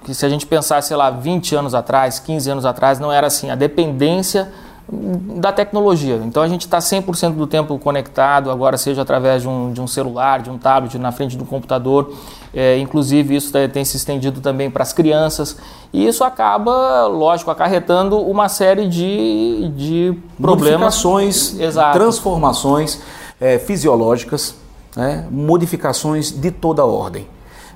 que 0.04 0.14
se 0.14 0.24
a 0.24 0.28
gente 0.28 0.46
pensar, 0.46 0.82
sei 0.82 0.96
lá, 0.96 1.10
20 1.10 1.56
anos 1.56 1.74
atrás, 1.74 2.18
15 2.18 2.50
anos 2.50 2.64
atrás, 2.64 3.00
não 3.00 3.12
era 3.12 3.26
assim, 3.26 3.50
a 3.50 3.54
dependência 3.54 4.50
da 4.90 5.52
tecnologia. 5.52 6.16
Então 6.24 6.42
a 6.42 6.48
gente 6.48 6.62
está 6.62 6.78
100% 6.78 7.34
do 7.34 7.46
tempo 7.46 7.78
conectado, 7.78 8.50
agora 8.50 8.78
seja 8.78 9.02
através 9.02 9.42
de 9.42 9.48
um, 9.48 9.70
de 9.70 9.82
um 9.82 9.86
celular, 9.86 10.40
de 10.40 10.48
um 10.48 10.56
tablet, 10.56 10.96
na 10.98 11.12
frente 11.12 11.36
do 11.36 11.44
computador. 11.44 12.14
É, 12.54 12.78
inclusive 12.78 13.36
isso 13.36 13.52
tem 13.70 13.84
se 13.84 13.98
estendido 13.98 14.40
também 14.40 14.70
para 14.70 14.82
as 14.82 14.94
crianças. 14.94 15.58
E 15.92 16.06
isso 16.06 16.24
acaba, 16.24 17.06
lógico, 17.06 17.50
acarretando 17.50 18.18
uma 18.18 18.48
série 18.48 18.88
de, 18.88 19.70
de 19.76 20.18
problemas. 20.40 21.02
Modificações, 21.02 21.60
Exato. 21.60 21.98
transformações 21.98 22.98
é, 23.40 23.58
fisiológicas, 23.58 24.54
né, 24.96 25.26
modificações 25.30 26.30
de 26.30 26.50
toda 26.50 26.84
ordem. 26.84 27.26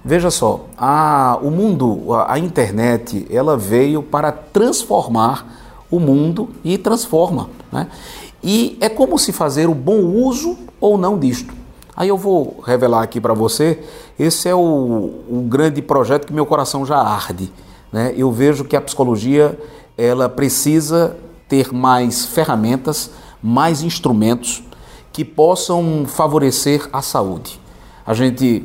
Veja 0.05 0.31
só, 0.31 0.67
a, 0.77 1.39
o 1.41 1.51
mundo, 1.51 2.13
a, 2.13 2.35
a 2.35 2.39
internet, 2.39 3.27
ela 3.31 3.57
veio 3.57 4.03
para 4.03 4.33
transformar 4.33 5.85
o 5.91 6.01
mundo 6.01 6.49
e 6.65 6.77
transforma. 6.77 7.49
Né? 7.71 7.87
E 8.43 8.77
é 8.81 8.89
como 8.89 9.19
se 9.19 9.31
fazer 9.31 9.69
o 9.69 9.75
bom 9.75 10.01
uso 10.01 10.59
ou 10.81 10.99
não 10.99 11.19
disto. 11.19 11.55
Aí 11.95 12.09
eu 12.09 12.17
vou 12.17 12.61
revelar 12.67 13.03
aqui 13.03 13.21
para 13.21 13.35
você, 13.35 13.79
esse 14.19 14.49
é 14.49 14.55
o, 14.55 14.59
o, 14.59 15.47
grande 15.49 15.81
projeto 15.83 16.27
que 16.27 16.33
meu 16.33 16.47
coração 16.47 16.85
já 16.85 16.97
arde. 16.97 17.53
Né? 17.93 18.15
Eu 18.17 18.33
vejo 18.33 18.65
que 18.65 18.75
a 18.75 18.81
psicologia 18.81 19.57
ela 19.97 20.29
precisa 20.29 21.17
ter 21.47 21.73
mais 21.73 22.25
ferramentas, 22.25 23.11
mais 23.43 23.83
instrumentos 23.83 24.65
que 25.13 25.25
possam 25.25 26.05
favorecer 26.07 26.89
a 26.93 27.03
saúde. 27.03 27.61
A 28.05 28.15
gente 28.15 28.65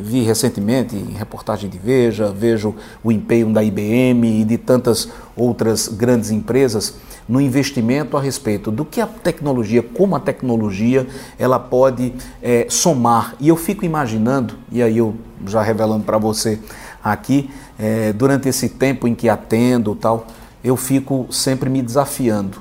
vi 0.00 0.22
recentemente 0.22 0.96
em 0.96 1.12
reportagem 1.12 1.70
de 1.70 1.78
Veja, 1.78 2.32
vejo 2.32 2.74
o 3.02 3.12
empenho 3.12 3.52
da 3.52 3.62
IBM 3.62 4.40
e 4.40 4.44
de 4.44 4.58
tantas 4.58 5.08
outras 5.36 5.88
grandes 5.88 6.30
empresas 6.30 6.94
no 7.28 7.40
investimento 7.40 8.16
a 8.16 8.20
respeito 8.20 8.70
do 8.70 8.84
que 8.84 9.00
a 9.00 9.06
tecnologia, 9.06 9.82
como 9.82 10.16
a 10.16 10.20
tecnologia, 10.20 11.06
ela 11.38 11.58
pode 11.58 12.12
é, 12.42 12.66
somar. 12.68 13.36
E 13.38 13.48
eu 13.48 13.56
fico 13.56 13.84
imaginando, 13.84 14.54
e 14.70 14.82
aí 14.82 14.98
eu 14.98 15.14
já 15.46 15.62
revelando 15.62 16.04
para 16.04 16.18
você 16.18 16.58
aqui, 17.02 17.48
é, 17.78 18.12
durante 18.12 18.48
esse 18.48 18.68
tempo 18.68 19.06
em 19.06 19.14
que 19.14 19.28
atendo 19.28 19.94
tal, 19.94 20.26
eu 20.62 20.76
fico 20.76 21.26
sempre 21.30 21.70
me 21.70 21.80
desafiando. 21.80 22.60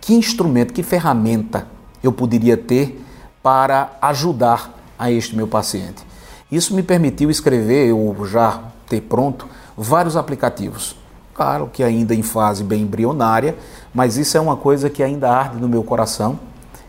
Que 0.00 0.14
instrumento, 0.14 0.72
que 0.72 0.82
ferramenta 0.82 1.66
eu 2.08 2.12
poderia 2.12 2.56
ter 2.56 3.04
para 3.42 3.90
ajudar 4.02 4.74
a 4.98 5.10
este 5.10 5.36
meu 5.36 5.46
paciente. 5.46 6.04
Isso 6.50 6.74
me 6.74 6.82
permitiu 6.82 7.30
escrever, 7.30 7.92
ou 7.92 8.26
já 8.26 8.60
ter 8.88 9.02
pronto, 9.02 9.46
vários 9.76 10.16
aplicativos. 10.16 10.96
Claro 11.34 11.70
que 11.72 11.84
ainda 11.84 12.14
em 12.14 12.22
fase 12.22 12.64
bem 12.64 12.82
embrionária, 12.82 13.56
mas 13.94 14.16
isso 14.16 14.36
é 14.36 14.40
uma 14.40 14.56
coisa 14.56 14.90
que 14.90 15.02
ainda 15.02 15.30
arde 15.30 15.60
no 15.60 15.68
meu 15.68 15.84
coração, 15.84 16.38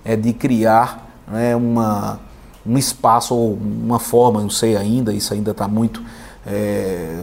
é 0.03 0.15
de 0.15 0.33
criar 0.33 1.07
né, 1.27 1.55
uma, 1.55 2.19
um 2.65 2.77
espaço 2.77 3.35
ou 3.35 3.53
uma 3.53 3.99
forma, 3.99 4.41
não 4.41 4.49
sei 4.49 4.75
ainda, 4.75 5.13
isso 5.13 5.33
ainda 5.33 5.51
está 5.51 5.67
muito, 5.67 6.01
é, 6.47 7.21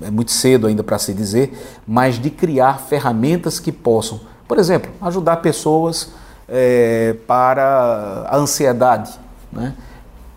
é 0.00 0.10
muito 0.10 0.30
cedo 0.30 0.66
ainda 0.66 0.82
para 0.82 0.98
se 0.98 1.12
dizer, 1.12 1.52
mas 1.86 2.18
de 2.18 2.30
criar 2.30 2.78
ferramentas 2.78 3.60
que 3.60 3.70
possam, 3.70 4.20
por 4.48 4.58
exemplo, 4.58 4.90
ajudar 5.02 5.36
pessoas 5.36 6.12
é, 6.48 7.16
para 7.26 8.26
a 8.28 8.36
ansiedade, 8.36 9.12
né? 9.52 9.74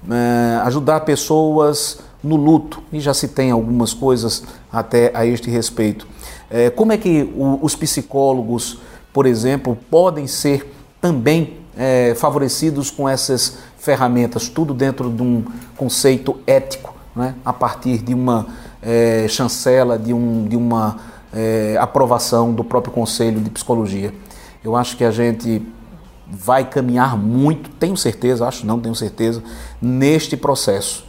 é, 0.10 0.62
ajudar 0.64 1.02
pessoas 1.02 2.00
no 2.24 2.36
luto, 2.36 2.82
e 2.92 3.00
já 3.00 3.14
se 3.14 3.28
tem 3.28 3.52
algumas 3.52 3.94
coisas 3.94 4.44
até 4.72 5.12
a 5.14 5.26
este 5.26 5.50
respeito. 5.50 6.08
É, 6.50 6.70
como 6.70 6.92
é 6.92 6.98
que 6.98 7.24
o, 7.36 7.60
os 7.62 7.76
psicólogos, 7.76 8.80
por 9.14 9.26
exemplo, 9.26 9.78
podem 9.90 10.28
ser 10.28 10.74
também 11.00 11.58
é, 11.78 12.16
favorecidos 12.16 12.90
com 12.90 13.08
essas 13.08 13.58
ferramentas, 13.78 14.50
tudo 14.50 14.74
dentro 14.74 15.10
de 15.10 15.22
um 15.22 15.46
conceito 15.76 16.38
ético, 16.48 16.94
né? 17.16 17.36
a 17.46 17.54
partir 17.54 18.00
de 18.00 18.14
uma 18.14 18.48
é, 18.82 19.28
chancela, 19.30 19.98
de, 19.98 20.14
um, 20.14 20.46
de 20.48 20.56
uma 20.56 20.98
é, 21.34 21.78
aprovação 21.80 22.54
do 22.54 22.64
próprio 22.64 22.94
Conselho 22.94 23.40
de 23.40 23.50
Psicologia. 23.50 24.14
Eu 24.64 24.76
acho 24.76 24.98
que 24.98 25.04
a 25.04 25.12
gente 25.12 25.62
vai 26.30 26.66
caminhar 26.66 27.18
muito, 27.18 27.70
tenho 27.72 27.96
certeza, 27.96 28.48
acho 28.48 28.66
não, 28.66 28.80
tenho 28.80 28.96
certeza, 28.96 29.42
neste 29.82 30.36
processo. 30.36 31.06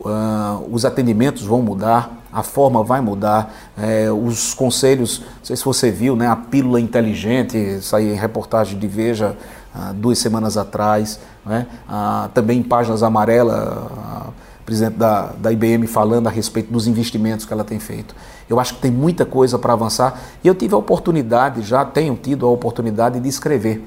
Uh, 0.00 0.68
os 0.70 0.84
atendimentos 0.84 1.42
vão 1.42 1.60
mudar, 1.60 2.18
a 2.32 2.42
forma 2.42 2.82
vai 2.82 3.00
mudar, 3.00 3.52
é, 3.76 4.10
os 4.10 4.54
conselhos, 4.54 5.20
não 5.20 5.44
sei 5.44 5.56
se 5.56 5.64
você 5.64 5.90
viu, 5.90 6.14
né, 6.14 6.28
a 6.28 6.36
pílula 6.36 6.80
inteligente, 6.80 7.80
saiu 7.80 8.12
em 8.12 8.16
reportagem 8.16 8.78
de 8.78 8.86
Veja 8.86 9.36
ah, 9.74 9.92
duas 9.94 10.18
semanas 10.18 10.56
atrás, 10.56 11.18
né, 11.44 11.66
ah, 11.88 12.28
também 12.34 12.58
em 12.58 12.62
páginas 12.62 13.02
amarelas, 13.02 13.56
presidente 14.64 14.96
da, 14.98 15.32
da 15.38 15.50
IBM 15.50 15.86
falando 15.86 16.26
a 16.26 16.30
respeito 16.30 16.70
dos 16.70 16.86
investimentos 16.86 17.46
que 17.46 17.52
ela 17.52 17.64
tem 17.64 17.78
feito. 17.78 18.14
Eu 18.50 18.60
acho 18.60 18.74
que 18.74 18.80
tem 18.82 18.90
muita 18.90 19.24
coisa 19.24 19.58
para 19.58 19.72
avançar 19.72 20.20
e 20.44 20.48
eu 20.48 20.54
tive 20.54 20.74
a 20.74 20.76
oportunidade, 20.76 21.62
já 21.62 21.86
tenho 21.86 22.14
tido 22.14 22.44
a 22.44 22.50
oportunidade 22.50 23.18
de 23.18 23.28
escrever, 23.28 23.82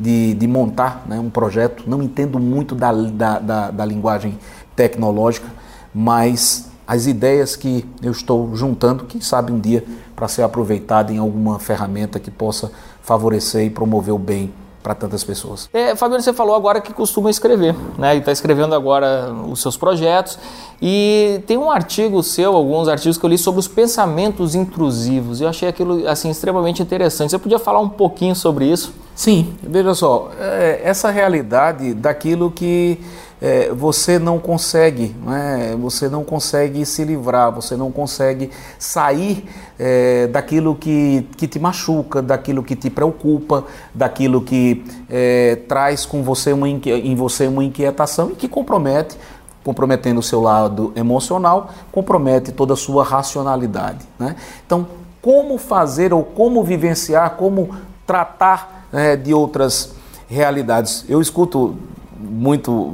de, 0.00 0.34
de 0.34 0.46
montar 0.46 1.04
né, 1.06 1.20
um 1.20 1.28
projeto, 1.28 1.84
não 1.86 2.02
entendo 2.02 2.40
muito 2.40 2.74
da, 2.74 2.90
da, 2.90 3.38
da, 3.38 3.70
da 3.70 3.84
linguagem 3.84 4.38
tecnológica, 4.74 5.46
mas 5.94 6.70
as 6.86 7.06
ideias 7.06 7.54
que 7.54 7.86
eu 8.02 8.10
estou 8.10 8.56
juntando, 8.56 9.04
quem 9.04 9.20
sabe 9.20 9.52
um 9.52 9.60
dia 9.60 9.84
para 10.16 10.26
ser 10.26 10.42
aproveitado 10.42 11.12
em 11.12 11.18
alguma 11.18 11.58
ferramenta 11.58 12.18
que 12.18 12.30
possa 12.30 12.72
favorecer 13.02 13.66
e 13.66 13.70
promover 13.70 14.14
o 14.14 14.18
bem 14.18 14.52
para 14.82 14.94
tantas 14.94 15.22
pessoas. 15.22 15.68
É, 15.72 15.94
Fabiano, 15.94 16.22
você 16.22 16.32
falou 16.32 16.54
agora 16.54 16.80
que 16.80 16.92
costuma 16.92 17.30
escrever, 17.30 17.74
né? 17.98 18.16
E 18.16 18.18
está 18.18 18.32
escrevendo 18.32 18.74
agora 18.74 19.32
os 19.48 19.60
seus 19.60 19.76
projetos. 19.76 20.38
E 20.80 21.42
tem 21.46 21.58
um 21.58 21.70
artigo 21.70 22.22
seu, 22.22 22.54
alguns 22.54 22.88
artigos 22.88 23.18
que 23.18 23.24
eu 23.24 23.28
li 23.30 23.36
sobre 23.36 23.60
os 23.60 23.68
pensamentos 23.68 24.54
intrusivos. 24.54 25.40
Eu 25.40 25.48
achei 25.48 25.68
aquilo 25.68 26.08
assim 26.08 26.30
extremamente 26.30 26.82
interessante. 26.82 27.30
Você 27.30 27.38
podia 27.38 27.58
falar 27.58 27.80
um 27.80 27.88
pouquinho 27.88 28.34
sobre 28.34 28.66
isso? 28.66 28.94
Sim, 29.14 29.54
veja 29.62 29.94
só, 29.94 30.30
é, 30.40 30.80
essa 30.82 31.10
realidade 31.10 31.92
daquilo 31.92 32.50
que 32.50 32.98
é, 33.40 33.72
você 33.72 34.18
não 34.18 34.38
consegue, 34.38 35.16
né? 35.24 35.74
você 35.80 36.08
não 36.08 36.22
consegue 36.22 36.84
se 36.84 37.04
livrar, 37.04 37.50
você 37.50 37.76
não 37.76 37.90
consegue 37.90 38.50
sair 38.78 39.48
é, 39.78 40.26
daquilo 40.26 40.74
que, 40.74 41.26
que 41.36 41.48
te 41.48 41.58
machuca, 41.58 42.20
daquilo 42.20 42.62
que 42.62 42.76
te 42.76 42.90
preocupa, 42.90 43.64
daquilo 43.94 44.42
que 44.42 44.84
é, 45.08 45.56
traz 45.66 46.04
com 46.04 46.22
você 46.22 46.52
uma, 46.52 46.68
em 46.68 47.14
você 47.14 47.46
uma 47.46 47.64
inquietação 47.64 48.30
e 48.30 48.34
que 48.34 48.46
compromete, 48.46 49.16
comprometendo 49.64 50.18
o 50.18 50.22
seu 50.22 50.40
lado 50.40 50.92
emocional, 50.94 51.70
compromete 51.90 52.52
toda 52.52 52.74
a 52.74 52.76
sua 52.76 53.04
racionalidade. 53.04 54.06
Né? 54.18 54.36
Então, 54.66 54.86
como 55.22 55.58
fazer 55.58 56.12
ou 56.12 56.24
como 56.24 56.62
vivenciar, 56.62 57.36
como 57.36 57.70
tratar 58.06 58.86
né, 58.92 59.16
de 59.16 59.32
outras 59.32 59.94
realidades. 60.28 61.04
Eu 61.08 61.20
escuto 61.20 61.76
muito, 62.22 62.92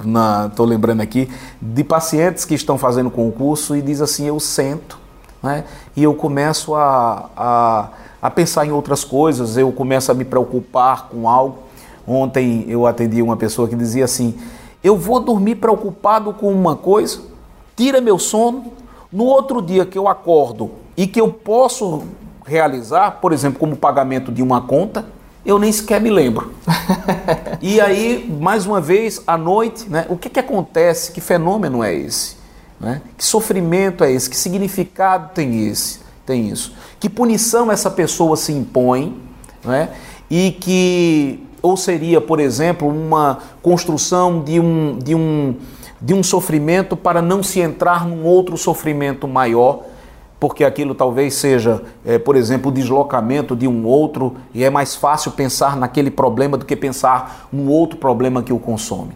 estou 0.48 0.64
lembrando 0.64 1.00
aqui, 1.00 1.28
de 1.60 1.82
pacientes 1.82 2.44
que 2.44 2.54
estão 2.54 2.78
fazendo 2.78 3.10
concurso 3.10 3.74
e 3.76 3.82
diz 3.82 4.00
assim, 4.00 4.26
eu 4.26 4.38
sento 4.38 4.98
né, 5.42 5.64
e 5.96 6.02
eu 6.02 6.14
começo 6.14 6.74
a, 6.74 7.30
a, 7.36 7.88
a 8.22 8.30
pensar 8.30 8.66
em 8.66 8.70
outras 8.70 9.04
coisas, 9.04 9.56
eu 9.56 9.70
começo 9.72 10.10
a 10.10 10.14
me 10.14 10.24
preocupar 10.24 11.08
com 11.08 11.28
algo. 11.28 11.58
Ontem 12.06 12.64
eu 12.68 12.86
atendi 12.86 13.20
uma 13.20 13.36
pessoa 13.36 13.68
que 13.68 13.74
dizia 13.74 14.04
assim, 14.04 14.34
eu 14.82 14.96
vou 14.96 15.20
dormir 15.20 15.56
preocupado 15.56 16.32
com 16.32 16.52
uma 16.52 16.76
coisa, 16.76 17.20
tira 17.74 18.00
meu 18.00 18.18
sono, 18.18 18.64
no 19.12 19.24
outro 19.24 19.60
dia 19.60 19.84
que 19.84 19.98
eu 19.98 20.08
acordo 20.08 20.70
e 20.96 21.06
que 21.06 21.20
eu 21.20 21.28
posso 21.28 22.02
realizar, 22.44 23.18
por 23.20 23.32
exemplo, 23.32 23.58
como 23.58 23.76
pagamento 23.76 24.30
de 24.30 24.42
uma 24.42 24.60
conta, 24.60 25.04
eu 25.46 25.60
nem 25.60 25.70
sequer 25.70 26.00
me 26.00 26.10
lembro. 26.10 26.52
e 27.62 27.80
aí, 27.80 28.28
mais 28.40 28.66
uma 28.66 28.80
vez, 28.80 29.22
à 29.24 29.38
noite, 29.38 29.88
né, 29.88 30.04
o 30.08 30.16
que, 30.16 30.28
que 30.28 30.40
acontece? 30.40 31.12
Que 31.12 31.20
fenômeno 31.20 31.84
é 31.84 31.94
esse? 31.94 32.36
Né? 32.80 33.00
Que 33.16 33.24
sofrimento 33.24 34.02
é 34.02 34.10
esse? 34.10 34.28
Que 34.28 34.36
significado 34.36 35.30
tem 35.32 35.68
esse? 35.68 36.00
Tem 36.26 36.48
isso? 36.48 36.74
Que 36.98 37.08
punição 37.08 37.70
essa 37.70 37.88
pessoa 37.88 38.36
se 38.36 38.52
impõe? 38.52 39.16
Né? 39.64 39.90
E 40.28 40.50
que, 40.50 41.46
ou 41.62 41.76
seria, 41.76 42.20
por 42.20 42.40
exemplo, 42.40 42.88
uma 42.88 43.38
construção 43.62 44.42
de 44.42 44.58
um, 44.58 44.98
de 44.98 45.14
um, 45.14 45.54
de 46.02 46.12
um 46.12 46.24
sofrimento 46.24 46.96
para 46.96 47.22
não 47.22 47.44
se 47.44 47.60
entrar 47.60 48.04
num 48.04 48.24
outro 48.24 48.56
sofrimento 48.56 49.28
maior 49.28 49.84
porque 50.38 50.64
aquilo 50.64 50.94
talvez 50.94 51.34
seja, 51.34 51.82
é, 52.04 52.18
por 52.18 52.36
exemplo, 52.36 52.70
o 52.70 52.74
deslocamento 52.74 53.56
de 53.56 53.66
um 53.66 53.86
outro 53.86 54.36
e 54.52 54.62
é 54.62 54.70
mais 54.70 54.94
fácil 54.94 55.32
pensar 55.32 55.76
naquele 55.76 56.10
problema 56.10 56.58
do 56.58 56.64
que 56.64 56.76
pensar 56.76 57.48
um 57.52 57.68
outro 57.68 57.98
problema 57.98 58.42
que 58.42 58.52
o 58.52 58.58
consome. 58.58 59.12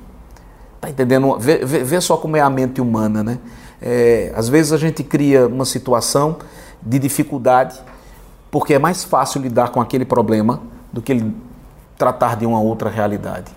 Tá 0.81 0.89
entendendo? 0.89 1.39
Vê, 1.39 1.59
vê, 1.59 1.85
vê 1.85 2.01
só 2.01 2.17
como 2.17 2.37
é 2.37 2.41
a 2.41 2.49
mente 2.49 2.81
humana, 2.81 3.23
né? 3.23 3.39
É, 3.83 4.33
às 4.35 4.49
vezes 4.49 4.73
a 4.73 4.79
gente 4.79 5.03
cria 5.03 5.47
uma 5.47 5.65
situação 5.65 6.37
de 6.83 6.99
dificuldade 6.99 7.79
porque 8.51 8.75
é 8.75 8.79
mais 8.79 9.05
fácil 9.05 9.43
lidar 9.43 9.71
com 9.71 9.81
aquele 9.81 10.05
problema 10.05 10.63
do 10.93 11.03
que 11.03 11.33
tratar 11.97 12.37
de 12.37 12.47
uma 12.47 12.61
outra 12.61 12.89
realidade. 12.89 13.53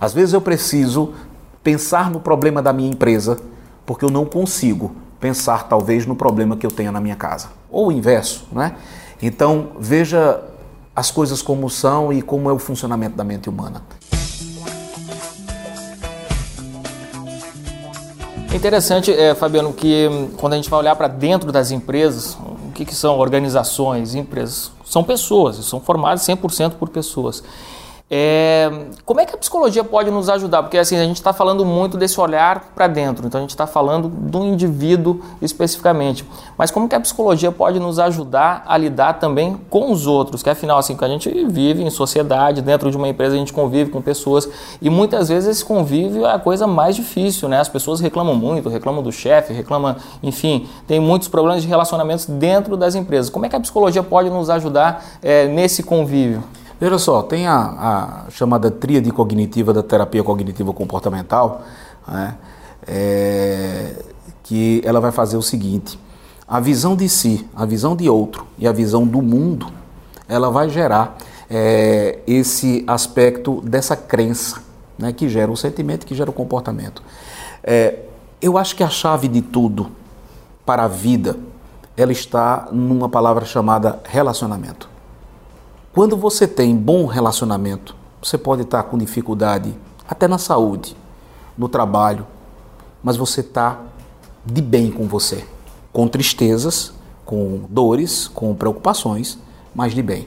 Às 0.00 0.14
vezes 0.14 0.32
eu 0.32 0.40
preciso 0.40 1.12
pensar 1.62 2.10
no 2.10 2.20
problema 2.20 2.62
da 2.62 2.72
minha 2.72 2.90
empresa 2.90 3.38
porque 3.84 4.04
eu 4.04 4.10
não 4.10 4.24
consigo 4.24 4.92
pensar 5.22 5.68
talvez 5.68 6.04
no 6.04 6.16
problema 6.16 6.56
que 6.56 6.66
eu 6.66 6.70
tenha 6.70 6.90
na 6.90 7.00
minha 7.00 7.14
casa. 7.14 7.50
Ou 7.70 7.86
o 7.86 7.92
inverso, 7.92 8.44
né? 8.50 8.74
Então, 9.22 9.68
veja 9.78 10.42
as 10.96 11.12
coisas 11.12 11.40
como 11.40 11.70
são 11.70 12.12
e 12.12 12.20
como 12.20 12.50
é 12.50 12.52
o 12.52 12.58
funcionamento 12.58 13.16
da 13.16 13.22
mente 13.22 13.48
humana. 13.48 13.82
É 18.52 18.56
interessante, 18.56 19.12
é, 19.12 19.32
Fabiano, 19.34 19.72
que 19.72 20.08
hum, 20.10 20.30
quando 20.36 20.54
a 20.54 20.56
gente 20.56 20.68
vai 20.68 20.80
olhar 20.80 20.96
para 20.96 21.06
dentro 21.06 21.52
das 21.52 21.70
empresas, 21.70 22.36
o 22.68 22.72
que, 22.74 22.84
que 22.84 22.94
são 22.94 23.16
organizações, 23.16 24.16
empresas? 24.16 24.72
São 24.84 25.04
pessoas, 25.04 25.56
são 25.64 25.80
formadas 25.80 26.22
100% 26.22 26.72
por 26.72 26.88
pessoas. 26.88 27.44
É, 28.14 28.70
como 29.06 29.20
é 29.20 29.24
que 29.24 29.34
a 29.34 29.38
psicologia 29.38 29.82
pode 29.82 30.10
nos 30.10 30.28
ajudar? 30.28 30.62
Porque 30.62 30.76
assim, 30.76 30.98
a 30.98 31.04
gente 31.04 31.16
está 31.16 31.32
falando 31.32 31.64
muito 31.64 31.96
desse 31.96 32.20
olhar 32.20 32.72
para 32.74 32.86
dentro, 32.86 33.26
então 33.26 33.38
a 33.38 33.40
gente 33.40 33.52
está 33.52 33.66
falando 33.66 34.06
do 34.06 34.44
indivíduo 34.44 35.22
especificamente. 35.40 36.22
Mas 36.58 36.70
como 36.70 36.86
que 36.86 36.94
a 36.94 37.00
psicologia 37.00 37.50
pode 37.50 37.80
nos 37.80 37.98
ajudar 37.98 38.64
a 38.66 38.76
lidar 38.76 39.14
também 39.14 39.58
com 39.70 39.90
os 39.90 40.06
outros? 40.06 40.42
Que 40.42 40.50
afinal, 40.50 40.76
assim, 40.76 40.94
que 40.94 41.02
a 41.02 41.08
gente 41.08 41.30
vive 41.48 41.82
em 41.82 41.88
sociedade, 41.88 42.60
dentro 42.60 42.90
de 42.90 42.98
uma 42.98 43.08
empresa 43.08 43.34
a 43.34 43.38
gente 43.38 43.50
convive 43.50 43.90
com 43.90 44.02
pessoas 44.02 44.46
e 44.82 44.90
muitas 44.90 45.30
vezes 45.30 45.48
esse 45.48 45.64
convívio 45.64 46.26
é 46.26 46.34
a 46.34 46.38
coisa 46.38 46.66
mais 46.66 46.94
difícil, 46.94 47.48
né? 47.48 47.60
As 47.60 47.68
pessoas 47.70 47.98
reclamam 47.98 48.34
muito, 48.34 48.68
reclamam 48.68 49.02
do 49.02 49.10
chefe, 49.10 49.54
reclamam, 49.54 49.96
enfim, 50.22 50.68
tem 50.86 51.00
muitos 51.00 51.28
problemas 51.28 51.62
de 51.62 51.68
relacionamentos 51.68 52.26
dentro 52.26 52.76
das 52.76 52.94
empresas. 52.94 53.30
Como 53.30 53.46
é 53.46 53.48
que 53.48 53.56
a 53.56 53.60
psicologia 53.60 54.02
pode 54.02 54.28
nos 54.28 54.50
ajudar 54.50 55.02
é, 55.22 55.46
nesse 55.46 55.82
convívio? 55.82 56.42
Veja 56.82 56.98
só, 56.98 57.22
tem 57.22 57.46
a, 57.46 58.24
a 58.26 58.30
chamada 58.32 58.68
tríade 58.68 59.08
cognitiva 59.12 59.72
da 59.72 59.84
terapia 59.84 60.24
cognitiva 60.24 60.72
comportamental, 60.72 61.62
né, 62.08 62.34
é, 62.84 64.02
que 64.42 64.82
ela 64.84 64.98
vai 65.00 65.12
fazer 65.12 65.36
o 65.36 65.42
seguinte: 65.42 65.96
a 66.44 66.58
visão 66.58 66.96
de 66.96 67.08
si, 67.08 67.48
a 67.54 67.64
visão 67.64 67.94
de 67.94 68.10
outro 68.10 68.48
e 68.58 68.66
a 68.66 68.72
visão 68.72 69.06
do 69.06 69.22
mundo, 69.22 69.68
ela 70.28 70.50
vai 70.50 70.68
gerar 70.68 71.16
é, 71.48 72.18
esse 72.26 72.82
aspecto 72.88 73.60
dessa 73.60 73.94
crença, 73.94 74.60
né, 74.98 75.12
que 75.12 75.28
gera 75.28 75.52
o 75.52 75.56
sentimento, 75.56 76.04
que 76.04 76.16
gera 76.16 76.30
o 76.30 76.32
comportamento. 76.32 77.00
É, 77.62 78.00
eu 78.40 78.58
acho 78.58 78.74
que 78.74 78.82
a 78.82 78.90
chave 78.90 79.28
de 79.28 79.40
tudo 79.40 79.92
para 80.66 80.82
a 80.82 80.88
vida, 80.88 81.36
ela 81.96 82.10
está 82.10 82.66
numa 82.72 83.08
palavra 83.08 83.44
chamada 83.44 84.00
relacionamento. 84.02 84.90
Quando 85.94 86.16
você 86.16 86.48
tem 86.48 86.74
bom 86.74 87.04
relacionamento, 87.04 87.94
você 88.22 88.38
pode 88.38 88.62
estar 88.62 88.82
com 88.84 88.96
dificuldade 88.96 89.76
até 90.08 90.26
na 90.26 90.38
saúde, 90.38 90.96
no 91.56 91.68
trabalho, 91.68 92.26
mas 93.02 93.14
você 93.14 93.42
está 93.42 93.78
de 94.42 94.62
bem 94.62 94.90
com 94.90 95.06
você, 95.06 95.44
com 95.92 96.08
tristezas, 96.08 96.94
com 97.26 97.64
dores, 97.68 98.26
com 98.26 98.54
preocupações, 98.54 99.38
mas 99.74 99.92
de 99.92 100.02
bem. 100.02 100.26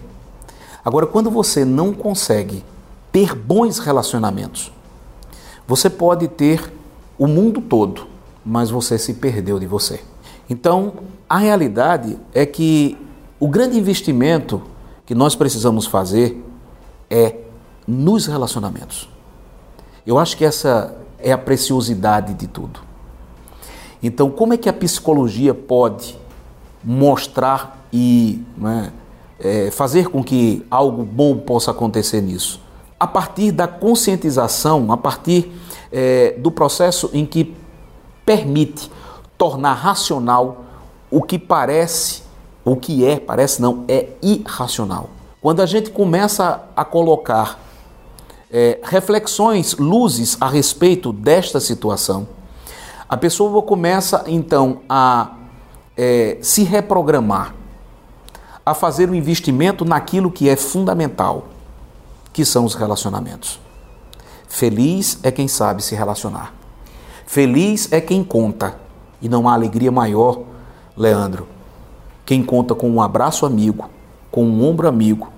Agora, 0.83 1.07
quando 1.07 1.31
você 1.31 1.65
não 1.65 1.93
consegue 1.93 2.63
ter 3.11 3.33
bons 3.33 3.79
relacionamentos, 3.79 4.71
você 5.67 5.89
pode 5.89 6.27
ter 6.27 6.71
o 7.17 7.25
mundo 7.25 7.59
todo, 7.59 8.05
mas 8.45 8.69
você 8.69 8.99
se 8.99 9.15
perdeu 9.15 9.57
de 9.57 9.65
você. 9.65 9.99
Então, 10.47 10.93
a 11.27 11.39
realidade 11.39 12.19
é 12.35 12.45
que 12.45 12.95
o 13.39 13.47
grande 13.47 13.79
investimento 13.79 14.61
que 15.05 15.13
nós 15.13 15.35
precisamos 15.35 15.85
fazer 15.85 16.43
é 17.09 17.35
nos 17.87 18.25
relacionamentos. 18.25 19.07
Eu 20.05 20.17
acho 20.17 20.35
que 20.35 20.45
essa 20.45 20.95
é 21.19 21.31
a 21.31 21.37
preciosidade 21.37 22.33
de 22.33 22.47
tudo. 22.47 22.79
Então, 24.01 24.29
como 24.29 24.53
é 24.53 24.57
que 24.57 24.69
a 24.69 24.73
psicologia 24.73 25.53
pode 25.53 26.17
mostrar 26.83 27.87
e 27.91 28.43
né, 28.57 28.91
é, 29.39 29.71
fazer 29.71 30.09
com 30.09 30.23
que 30.23 30.65
algo 30.69 31.03
bom 31.03 31.37
possa 31.37 31.71
acontecer 31.71 32.21
nisso? 32.21 32.61
A 32.99 33.07
partir 33.07 33.51
da 33.51 33.67
conscientização, 33.67 34.91
a 34.91 34.97
partir 34.97 35.51
é, 35.91 36.35
do 36.37 36.51
processo 36.51 37.09
em 37.13 37.25
que 37.25 37.55
permite 38.25 38.91
tornar 39.37 39.73
racional 39.73 40.65
o 41.09 41.21
que 41.21 41.37
parece, 41.37 42.24
o 42.65 42.75
que 42.75 43.05
é, 43.05 43.19
parece 43.19 43.61
não, 43.61 43.85
é 43.87 44.09
irracional. 44.21 45.11
Quando 45.39 45.61
a 45.61 45.67
gente 45.67 45.91
começa 45.91 46.63
a 46.75 46.83
colocar 46.83 47.59
é, 48.51 48.79
reflexões, 48.83 49.75
luzes 49.77 50.35
a 50.41 50.49
respeito 50.49 51.13
desta 51.13 51.59
situação, 51.59 52.27
a 53.07 53.15
pessoa 53.15 53.61
começa 53.61 54.23
então 54.25 54.81
a 54.89 55.35
é, 55.95 56.39
se 56.41 56.63
reprogramar, 56.63 57.53
a 58.65 58.73
fazer 58.73 59.11
um 59.11 59.13
investimento 59.13 59.85
naquilo 59.85 60.31
que 60.31 60.49
é 60.49 60.55
fundamental, 60.55 61.45
que 62.33 62.43
são 62.43 62.65
os 62.65 62.73
relacionamentos. 62.73 63.59
Feliz 64.47 65.19
é 65.21 65.29
quem 65.31 65.47
sabe 65.47 65.83
se 65.83 65.93
relacionar. 65.93 66.51
Feliz 67.27 67.91
é 67.91 68.01
quem 68.01 68.23
conta. 68.23 68.75
E 69.21 69.29
não 69.29 69.47
há 69.47 69.53
alegria 69.53 69.91
maior, 69.91 70.41
Leandro, 70.97 71.47
quem 72.25 72.43
conta 72.43 72.73
com 72.73 72.89
um 72.89 73.01
abraço 73.01 73.45
amigo, 73.45 73.89
com 74.31 74.43
um 74.45 74.67
ombro 74.67 74.87
amigo, 74.87 75.31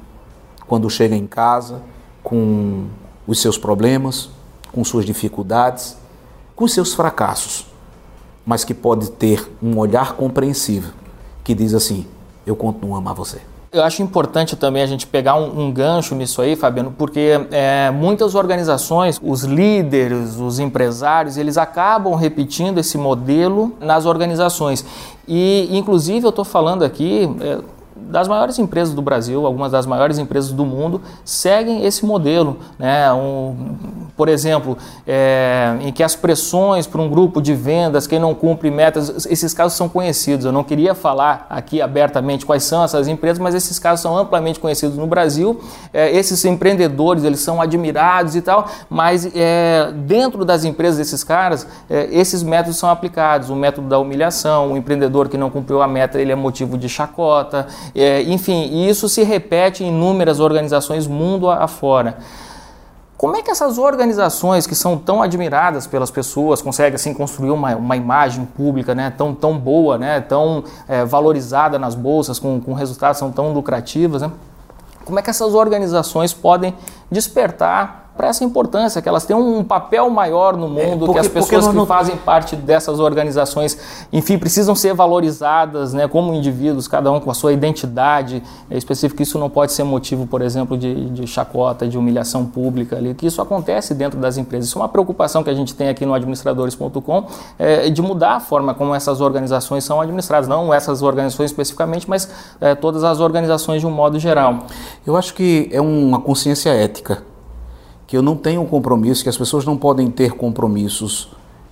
quando 0.65 0.89
chega 0.89 1.15
em 1.15 1.27
casa 1.27 1.81
com 2.23 2.87
os 3.25 3.41
seus 3.41 3.57
problemas, 3.57 4.29
com 4.71 4.83
suas 4.83 5.05
dificuldades, 5.05 5.97
com 6.55 6.67
seus 6.67 6.93
fracassos, 6.93 7.67
mas 8.45 8.63
que 8.63 8.73
pode 8.73 9.11
ter 9.11 9.49
um 9.61 9.77
olhar 9.77 10.13
compreensivo 10.13 10.93
que 11.43 11.55
diz 11.55 11.73
assim: 11.73 12.05
Eu 12.45 12.55
continuo 12.55 12.95
a 12.95 12.97
amar 12.97 13.13
você. 13.13 13.39
Eu 13.71 13.83
acho 13.83 14.01
importante 14.01 14.55
também 14.55 14.81
a 14.81 14.85
gente 14.85 15.05
pegar 15.05 15.35
um, 15.35 15.65
um 15.65 15.71
gancho 15.71 16.15
nisso 16.15 16.41
aí, 16.41 16.55
Fabiano, 16.55 16.93
porque 16.97 17.39
é, 17.51 17.91
muitas 17.91 18.33
organizações, 18.33 19.19
os 19.21 19.43
líderes, 19.43 20.37
os 20.37 20.57
empresários, 20.57 21.37
eles 21.37 21.57
acabam 21.57 22.15
repetindo 22.15 22.77
esse 22.77 22.97
modelo 22.97 23.75
nas 23.79 24.05
organizações. 24.05 24.85
E, 25.27 25.67
inclusive, 25.71 26.25
eu 26.25 26.29
estou 26.29 26.45
falando 26.45 26.83
aqui. 26.83 27.29
É, 27.41 27.76
das 28.09 28.27
maiores 28.27 28.57
empresas 28.59 28.93
do 28.93 29.01
Brasil, 29.01 29.45
algumas 29.45 29.71
das 29.71 29.85
maiores 29.85 30.17
empresas 30.17 30.51
do 30.51 30.65
mundo, 30.65 31.01
seguem 31.25 31.85
esse 31.85 32.05
modelo. 32.05 32.57
Né? 32.79 33.11
Um, 33.13 33.75
por 34.15 34.29
exemplo, 34.29 34.77
é, 35.05 35.77
em 35.81 35.91
que 35.91 36.01
as 36.01 36.15
pressões 36.15 36.87
para 36.87 37.01
um 37.01 37.09
grupo 37.09 37.41
de 37.41 37.53
vendas, 37.53 38.07
quem 38.07 38.19
não 38.19 38.33
cumpre 38.33 38.71
metas, 38.71 39.25
esses 39.27 39.53
casos 39.53 39.77
são 39.77 39.87
conhecidos. 39.87 40.45
Eu 40.45 40.51
não 40.51 40.63
queria 40.63 40.95
falar 40.95 41.45
aqui 41.49 41.81
abertamente 41.81 42.45
quais 42.45 42.63
são 42.63 42.83
essas 42.83 43.07
empresas, 43.07 43.39
mas 43.39 43.53
esses 43.53 43.77
casos 43.77 44.01
são 44.01 44.17
amplamente 44.17 44.59
conhecidos 44.59 44.97
no 44.97 45.05
Brasil. 45.05 45.61
É, 45.93 46.11
esses 46.11 46.43
empreendedores, 46.45 47.23
eles 47.23 47.39
são 47.39 47.61
admirados 47.61 48.35
e 48.35 48.41
tal, 48.41 48.67
mas 48.89 49.29
é, 49.35 49.91
dentro 49.93 50.43
das 50.43 50.63
empresas 50.63 50.97
desses 50.97 51.23
caras, 51.23 51.67
é, 51.89 52.07
esses 52.11 52.41
métodos 52.41 52.77
são 52.77 52.89
aplicados. 52.89 53.49
O 53.49 53.55
método 53.55 53.87
da 53.87 53.99
humilhação, 53.99 54.73
o 54.73 54.77
empreendedor 54.77 55.29
que 55.29 55.37
não 55.37 55.49
cumpriu 55.49 55.81
a 55.81 55.87
meta, 55.87 56.19
ele 56.19 56.31
é 56.31 56.35
motivo 56.35 56.77
de 56.77 56.89
chacota, 56.89 57.67
é, 57.95 58.21
enfim, 58.23 58.87
isso 58.87 59.07
se 59.09 59.23
repete 59.23 59.83
em 59.83 59.87
inúmeras 59.87 60.39
organizações 60.39 61.07
mundo 61.07 61.49
afora. 61.49 62.17
Como 63.17 63.35
é 63.35 63.41
que 63.41 63.49
essas 63.49 63.79
organizações 63.79 64.67
que 64.67 64.75
são 64.75 64.95
tão 64.95 65.23
admiradas 65.23 65.87
pelas 65.87 66.11
pessoas 66.11 66.61
conseguem 66.61 66.93
assim 66.93 67.15
construir 67.15 67.49
uma, 67.49 67.75
uma 67.75 67.97
imagem 67.97 68.45
pública 68.45 68.93
né, 68.93 69.11
tão, 69.17 69.33
tão 69.33 69.57
boa, 69.57 69.97
né, 69.97 70.21
tão 70.21 70.63
é, 70.87 71.03
valorizada 71.03 71.79
nas 71.79 71.95
bolsas, 71.95 72.37
com, 72.37 72.61
com 72.61 72.73
resultados 72.73 73.19
tão 73.33 73.51
lucrativos? 73.53 74.21
Né? 74.21 74.31
Como 75.03 75.17
é 75.17 75.23
que 75.23 75.31
essas 75.31 75.55
organizações 75.55 76.31
podem 76.31 76.75
despertar 77.09 78.06
para 78.17 78.27
essa 78.27 78.43
importância, 78.43 79.01
que 79.01 79.07
elas 79.07 79.25
têm 79.25 79.35
um 79.35 79.63
papel 79.63 80.09
maior 80.09 80.57
no 80.57 80.65
é, 80.65 80.85
mundo, 80.87 81.05
é, 81.05 81.05
porque, 81.05 81.13
que 81.13 81.19
as 81.19 81.27
pessoas 81.27 81.67
que 81.67 81.75
não... 81.75 81.85
fazem 81.85 82.17
parte 82.17 82.55
dessas 82.55 82.99
organizações, 82.99 83.77
enfim, 84.11 84.37
precisam 84.37 84.75
ser 84.75 84.93
valorizadas 84.93 85.93
né, 85.93 86.07
como 86.07 86.33
indivíduos, 86.33 86.87
cada 86.87 87.11
um 87.11 87.19
com 87.19 87.29
a 87.29 87.33
sua 87.33 87.53
identidade 87.53 88.43
é 88.69 88.77
específica. 88.77 89.21
Isso 89.21 89.37
não 89.37 89.49
pode 89.49 89.71
ser 89.71 89.83
motivo, 89.83 90.25
por 90.25 90.41
exemplo, 90.41 90.77
de, 90.77 91.09
de 91.11 91.27
chacota, 91.27 91.87
de 91.87 91.97
humilhação 91.97 92.45
pública, 92.45 92.97
ali, 92.97 93.13
que 93.13 93.27
isso 93.27 93.41
acontece 93.41 93.93
dentro 93.93 94.19
das 94.19 94.37
empresas. 94.37 94.67
Isso 94.67 94.79
é 94.79 94.81
uma 94.81 94.89
preocupação 94.89 95.43
que 95.43 95.49
a 95.49 95.53
gente 95.53 95.75
tem 95.75 95.87
aqui 95.87 96.05
no 96.05 96.13
administradores.com, 96.13 97.25
é, 97.59 97.89
de 97.89 98.01
mudar 98.01 98.35
a 98.35 98.39
forma 98.39 98.73
como 98.73 98.95
essas 98.95 99.21
organizações 99.21 99.83
são 99.83 100.01
administradas, 100.01 100.49
não 100.49 100.73
essas 100.73 101.03
organizações 101.03 101.51
especificamente, 101.51 102.09
mas 102.09 102.29
é, 102.59 102.73
todas 102.73 103.03
as 103.03 103.19
organizações 103.19 103.81
de 103.81 103.87
um 103.87 103.91
modo 103.91 104.17
geral. 104.17 104.65
Eu 105.05 105.15
acho 105.15 105.33
que 105.35 105.69
é 105.71 105.79
uma 105.79 106.19
consciência 106.19 106.71
ética 106.71 107.36
que 108.07 108.15
eu 108.15 108.21
não 108.21 108.37
tenho 108.37 108.65
compromisso, 108.65 109.21
que 109.21 109.29
as 109.29 109.37
pessoas 109.37 109.65
não 109.65 109.77
podem 109.77 110.09
ter 110.09 110.31
compromissos 110.31 111.29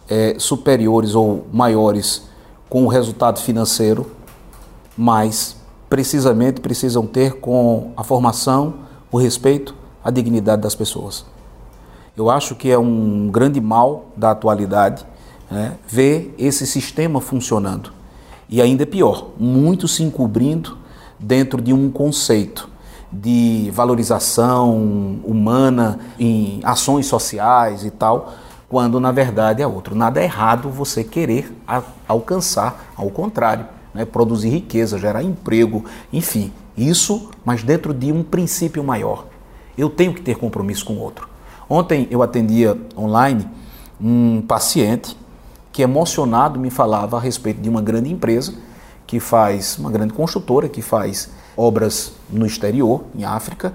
é, 0.09 0.35
superiores 0.37 1.15
ou 1.15 1.47
maiores 1.51 2.23
com 2.69 2.83
o 2.83 2.87
resultado 2.89 3.39
financeiro, 3.39 4.11
mas 4.97 5.55
precisamente 5.89 6.59
precisam 6.59 7.07
ter 7.07 7.39
com 7.39 7.91
a 7.95 8.03
formação, 8.03 8.75
o 9.09 9.17
respeito, 9.17 9.73
a 10.03 10.11
dignidade 10.11 10.61
das 10.61 10.75
pessoas. 10.75 11.25
Eu 12.17 12.29
acho 12.29 12.53
que 12.53 12.69
é 12.69 12.77
um 12.77 13.29
grande 13.31 13.61
mal 13.61 14.07
da 14.15 14.31
atualidade 14.31 15.05
né, 15.49 15.77
ver 15.87 16.35
esse 16.37 16.67
sistema 16.67 17.21
funcionando. 17.21 17.93
E 18.49 18.61
ainda 18.61 18.83
é 18.83 18.85
pior, 18.85 19.29
muito 19.39 19.87
se 19.87 20.03
encobrindo 20.03 20.77
dentro 21.17 21.61
de 21.61 21.71
um 21.73 21.89
conceito 21.89 22.69
de 23.21 23.69
valorização 23.71 25.19
humana 25.23 25.99
em 26.19 26.59
ações 26.63 27.05
sociais 27.05 27.83
e 27.83 27.91
tal, 27.91 28.33
quando 28.67 28.99
na 28.99 29.11
verdade 29.11 29.61
é 29.61 29.67
outro. 29.67 29.95
Nada 29.95 30.19
é 30.19 30.23
errado 30.23 30.69
você 30.69 31.03
querer 31.03 31.55
alcançar, 32.07 32.91
ao 32.95 33.09
contrário, 33.09 33.65
né? 33.93 34.05
produzir 34.05 34.49
riqueza, 34.49 34.97
gerar 34.97 35.23
emprego, 35.23 35.85
enfim, 36.11 36.51
isso, 36.77 37.29
mas 37.43 37.63
dentro 37.63 37.93
de 37.93 38.11
um 38.11 38.23
princípio 38.23 38.83
maior. 38.83 39.25
Eu 39.77 39.89
tenho 39.89 40.13
que 40.13 40.21
ter 40.21 40.37
compromisso 40.37 40.85
com 40.85 40.93
o 40.93 40.99
outro. 40.99 41.29
Ontem 41.69 42.07
eu 42.11 42.21
atendia 42.21 42.77
online 42.97 43.47
um 43.99 44.41
paciente 44.41 45.17
que 45.71 45.81
emocionado 45.81 46.59
me 46.59 46.69
falava 46.69 47.17
a 47.17 47.19
respeito 47.19 47.61
de 47.61 47.69
uma 47.69 47.81
grande 47.81 48.11
empresa 48.11 48.53
que 49.05 49.19
faz, 49.19 49.77
uma 49.77 49.91
grande 49.91 50.13
construtora 50.13 50.67
que 50.67 50.81
faz 50.81 51.29
obras 51.57 52.13
no 52.29 52.45
exterior, 52.45 53.03
em 53.15 53.23
África, 53.23 53.73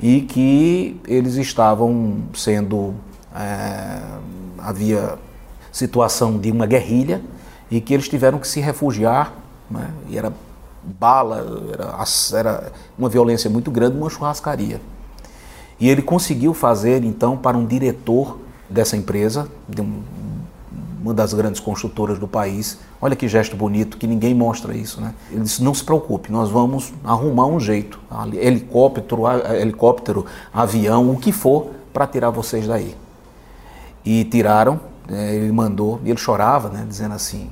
e 0.00 0.22
que 0.22 1.00
eles 1.06 1.34
estavam 1.36 2.22
sendo. 2.34 2.94
É, 3.34 4.00
havia 4.58 5.18
situação 5.72 6.38
de 6.38 6.52
uma 6.52 6.66
guerrilha 6.66 7.22
e 7.70 7.80
que 7.80 7.94
eles 7.94 8.08
tiveram 8.08 8.38
que 8.38 8.46
se 8.46 8.60
refugiar, 8.60 9.32
né, 9.70 9.90
e 10.08 10.18
era 10.18 10.32
bala, 10.82 11.70
era, 11.72 12.38
era 12.38 12.72
uma 12.98 13.08
violência 13.08 13.48
muito 13.48 13.70
grande, 13.70 13.96
uma 13.96 14.10
churrascaria. 14.10 14.80
E 15.80 15.88
ele 15.88 16.02
conseguiu 16.02 16.52
fazer 16.52 17.02
então 17.04 17.36
para 17.36 17.56
um 17.56 17.64
diretor 17.64 18.38
dessa 18.68 18.96
empresa, 18.96 19.48
de 19.68 19.80
um, 19.80 20.02
uma 21.02 21.12
das 21.12 21.34
grandes 21.34 21.60
construtoras 21.60 22.18
do 22.18 22.28
país. 22.28 22.78
Olha 23.00 23.16
que 23.16 23.26
gesto 23.26 23.56
bonito, 23.56 23.96
que 23.96 24.06
ninguém 24.06 24.34
mostra 24.34 24.74
isso, 24.74 25.00
né? 25.00 25.12
Ele 25.30 25.42
disse: 25.42 25.62
não 25.62 25.74
se 25.74 25.82
preocupe, 25.82 26.30
nós 26.30 26.48
vamos 26.48 26.92
arrumar 27.04 27.46
um 27.46 27.58
jeito, 27.58 27.98
helicóptero, 28.40 29.22
helicóptero, 29.54 30.26
avião, 30.54 31.10
o 31.10 31.16
que 31.16 31.32
for, 31.32 31.70
para 31.92 32.06
tirar 32.06 32.30
vocês 32.30 32.66
daí. 32.66 32.94
E 34.04 34.24
tiraram, 34.24 34.80
né, 35.08 35.34
ele 35.34 35.52
mandou, 35.52 36.00
e 36.04 36.10
ele 36.10 36.18
chorava, 36.18 36.68
né, 36.68 36.84
dizendo 36.88 37.14
assim, 37.14 37.50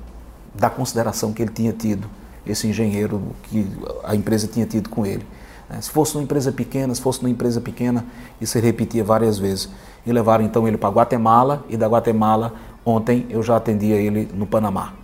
da 0.54 0.70
consideração 0.70 1.32
que 1.32 1.42
ele 1.42 1.52
tinha 1.52 1.72
tido, 1.72 2.08
esse 2.46 2.66
engenheiro 2.66 3.22
que 3.44 3.66
a 4.04 4.14
empresa 4.14 4.46
tinha 4.46 4.66
tido 4.66 4.88
com 4.88 5.04
ele. 5.04 5.24
Né? 5.68 5.80
Se 5.80 5.90
fosse 5.90 6.16
uma 6.16 6.22
empresa 6.22 6.50
pequena, 6.50 6.94
se 6.94 7.00
fosse 7.00 7.20
uma 7.20 7.30
empresa 7.30 7.60
pequena, 7.60 8.04
isso 8.40 8.56
ele 8.58 8.66
repetia 8.66 9.04
várias 9.04 9.38
vezes. 9.38 9.68
E 10.04 10.12
levaram 10.12 10.44
então 10.44 10.66
ele 10.66 10.76
para 10.76 10.88
Guatemala, 10.88 11.64
e 11.68 11.76
da 11.76 11.86
Guatemala 11.86 12.54
Ontem 12.90 13.24
eu 13.30 13.40
já 13.40 13.56
atendia 13.56 13.96
ele 13.96 14.28
no 14.34 14.46
Panamá. 14.46 14.94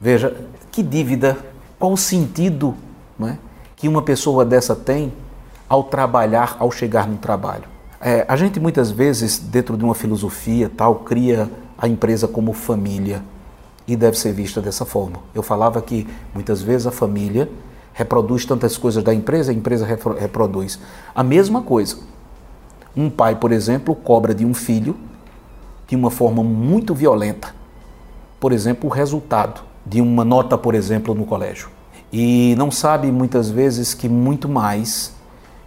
Veja, 0.00 0.34
que 0.72 0.82
dívida, 0.82 1.36
qual 1.78 1.92
o 1.92 1.96
sentido 1.98 2.74
é, 3.22 3.36
que 3.76 3.86
uma 3.86 4.00
pessoa 4.00 4.42
dessa 4.42 4.74
tem 4.74 5.12
ao 5.68 5.84
trabalhar, 5.84 6.56
ao 6.58 6.70
chegar 6.70 7.06
no 7.06 7.18
trabalho? 7.18 7.64
É, 8.00 8.24
a 8.26 8.36
gente 8.36 8.58
muitas 8.58 8.90
vezes, 8.90 9.38
dentro 9.38 9.76
de 9.76 9.84
uma 9.84 9.94
filosofia 9.94 10.70
tal, 10.74 10.96
cria 10.96 11.50
a 11.76 11.86
empresa 11.86 12.26
como 12.26 12.54
família 12.54 13.22
e 13.86 13.94
deve 13.96 14.18
ser 14.18 14.32
vista 14.32 14.62
dessa 14.62 14.86
forma. 14.86 15.18
Eu 15.34 15.42
falava 15.42 15.80
que 15.82 16.06
muitas 16.32 16.62
vezes 16.62 16.86
a 16.86 16.90
família 16.90 17.50
reproduz 17.92 18.46
tantas 18.46 18.78
coisas 18.78 19.04
da 19.04 19.12
empresa, 19.12 19.52
a 19.52 19.54
empresa 19.54 19.86
reproduz 20.18 20.78
a 21.14 21.22
mesma 21.22 21.60
coisa. 21.60 21.98
Um 22.96 23.10
pai, 23.10 23.36
por 23.36 23.52
exemplo, 23.52 23.94
cobra 23.94 24.34
de 24.34 24.46
um 24.46 24.54
filho 24.54 24.96
de 25.86 25.96
uma 25.96 26.10
forma 26.10 26.42
muito 26.42 26.94
violenta, 26.94 27.54
por 28.40 28.52
exemplo, 28.52 28.88
o 28.88 28.92
resultado 28.92 29.62
de 29.84 30.00
uma 30.00 30.24
nota, 30.24 30.56
por 30.56 30.74
exemplo, 30.74 31.14
no 31.14 31.24
colégio. 31.24 31.68
E 32.12 32.54
não 32.56 32.70
sabe 32.70 33.10
muitas 33.10 33.50
vezes 33.50 33.92
que 33.92 34.08
muito 34.08 34.48
mais 34.48 35.12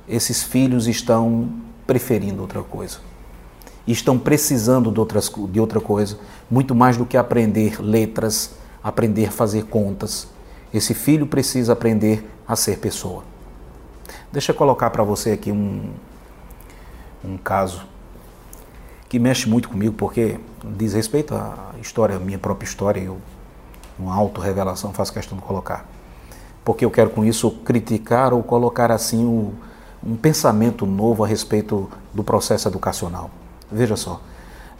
esses 0.08 0.44
filhos 0.44 0.88
estão 0.88 1.50
preferindo 1.86 2.42
outra 2.42 2.64
coisa. 2.64 3.00
Estão 3.88 4.18
precisando 4.18 4.92
de, 4.92 5.00
outras, 5.00 5.32
de 5.50 5.60
outra 5.60 5.80
coisa, 5.80 6.18
muito 6.50 6.74
mais 6.74 6.98
do 6.98 7.06
que 7.06 7.18
aprender 7.18 7.82
letras, 7.82 8.56
aprender 8.84 9.28
a 9.28 9.32
fazer 9.32 9.66
contas. 9.66 10.28
Esse 10.74 10.94
filho 10.94 11.28
precisa 11.28 11.74
aprender 11.74 12.30
a 12.48 12.56
ser 12.56 12.80
pessoa. 12.80 13.24
Deixa 14.32 14.52
eu 14.52 14.56
colocar 14.56 14.90
para 14.90 15.04
você 15.04 15.32
aqui 15.32 15.52
um, 15.52 15.90
um 17.24 17.38
caso 17.38 17.86
que 19.10 19.20
mexe 19.20 19.48
muito 19.48 19.70
comigo, 19.70 19.94
porque 19.94 20.40
diz 20.64 20.94
respeito 20.94 21.34
à 21.34 21.74
história, 21.82 22.20
minha 22.20 22.38
própria 22.38 22.68
história, 22.68 23.00
eu, 23.00 23.18
uma 23.98 24.14
auto-revelação, 24.14 24.94
faço 24.94 25.14
questão 25.14 25.38
de 25.38 25.44
colocar. 25.44 25.86
Porque 26.64 26.84
eu 26.84 26.92
quero 26.92 27.10
com 27.10 27.24
isso 27.24 27.50
criticar 27.50 28.34
ou 28.34 28.44
colocar 28.44 28.92
assim 28.92 29.26
o, 29.26 29.54
um 30.06 30.16
pensamento 30.16 30.86
novo 30.86 31.24
a 31.24 31.28
respeito 31.28 31.90
do 32.14 32.24
processo 32.24 32.68
educacional. 32.68 33.30
Veja 33.72 33.96
só, 33.96 34.22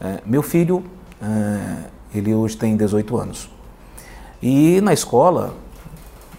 é, 0.02 0.22
meu 0.26 0.44
filho, 0.44 0.84
é, 1.22 1.86
ele 2.14 2.34
hoje 2.34 2.58
tem 2.58 2.76
18 2.76 3.18
anos. 3.18 3.50
E 4.42 4.82
na 4.82 4.94
escola, 4.94 5.54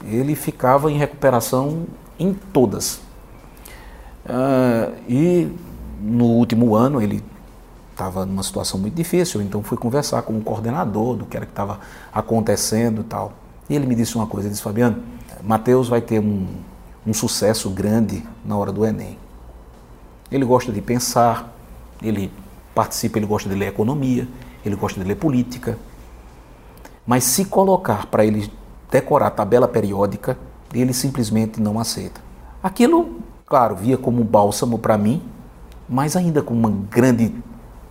ele 0.05 0.34
ficava 0.34 0.91
em 0.91 0.97
recuperação 0.97 1.86
em 2.18 2.32
todas. 2.32 3.01
Uh, 4.26 4.93
e 5.09 5.51
no 6.01 6.26
último 6.26 6.74
ano 6.74 7.01
ele 7.01 7.24
estava 7.99 8.24
numa 8.24 8.44
situação 8.44 8.78
muito 8.78 8.94
difícil, 8.94 9.42
então 9.42 9.61
fui 9.61 9.76
conversar 9.76 10.22
com 10.22 10.38
o 10.38 10.40
coordenador 10.40 11.16
do 11.16 11.26
que 11.26 11.36
era 11.36 11.44
que 11.44 11.51
estava 11.51 11.80
acontecendo 12.14 13.01
e 13.01 13.05
tal. 13.05 13.32
E 13.68 13.74
ele 13.74 13.86
me 13.86 13.96
disse 13.96 14.14
uma 14.14 14.26
coisa, 14.26 14.46
ele 14.46 14.53
disse, 14.53 14.62
Fabiano, 14.62 15.03
Mateus 15.42 15.88
vai 15.88 16.01
ter 16.01 16.20
um, 16.20 16.46
um 17.05 17.12
sucesso 17.12 17.68
grande 17.70 18.24
na 18.44 18.57
hora 18.57 18.70
do 18.70 18.86
Enem. 18.86 19.18
Ele 20.30 20.44
gosta 20.44 20.70
de 20.70 20.80
pensar, 20.80 21.53
ele 22.01 22.30
participa, 22.72 23.18
ele 23.18 23.26
gosta 23.26 23.49
de 23.49 23.57
ler 23.57 23.66
economia, 23.66 24.28
ele 24.64 24.76
gosta 24.76 25.01
de 25.01 25.07
ler 25.07 25.16
política. 25.16 25.76
Mas 27.05 27.24
se 27.24 27.46
colocar 27.46 28.07
para 28.07 28.24
ele 28.24 28.51
decorar 28.92 29.26
a 29.26 29.30
tabela 29.30 29.66
periódica, 29.66 30.38
ele 30.72 30.92
simplesmente 30.92 31.61
não 31.61 31.80
aceita. 31.80 32.20
Aquilo, 32.62 33.18
claro, 33.44 33.74
via 33.74 33.99
como 33.99 34.22
bálsamo 34.22 34.78
para 34.78 34.96
mim, 34.96 35.20
mas 35.88 36.14
ainda 36.14 36.42
com 36.42 36.55
uma 36.55 36.70
grande 36.70 37.34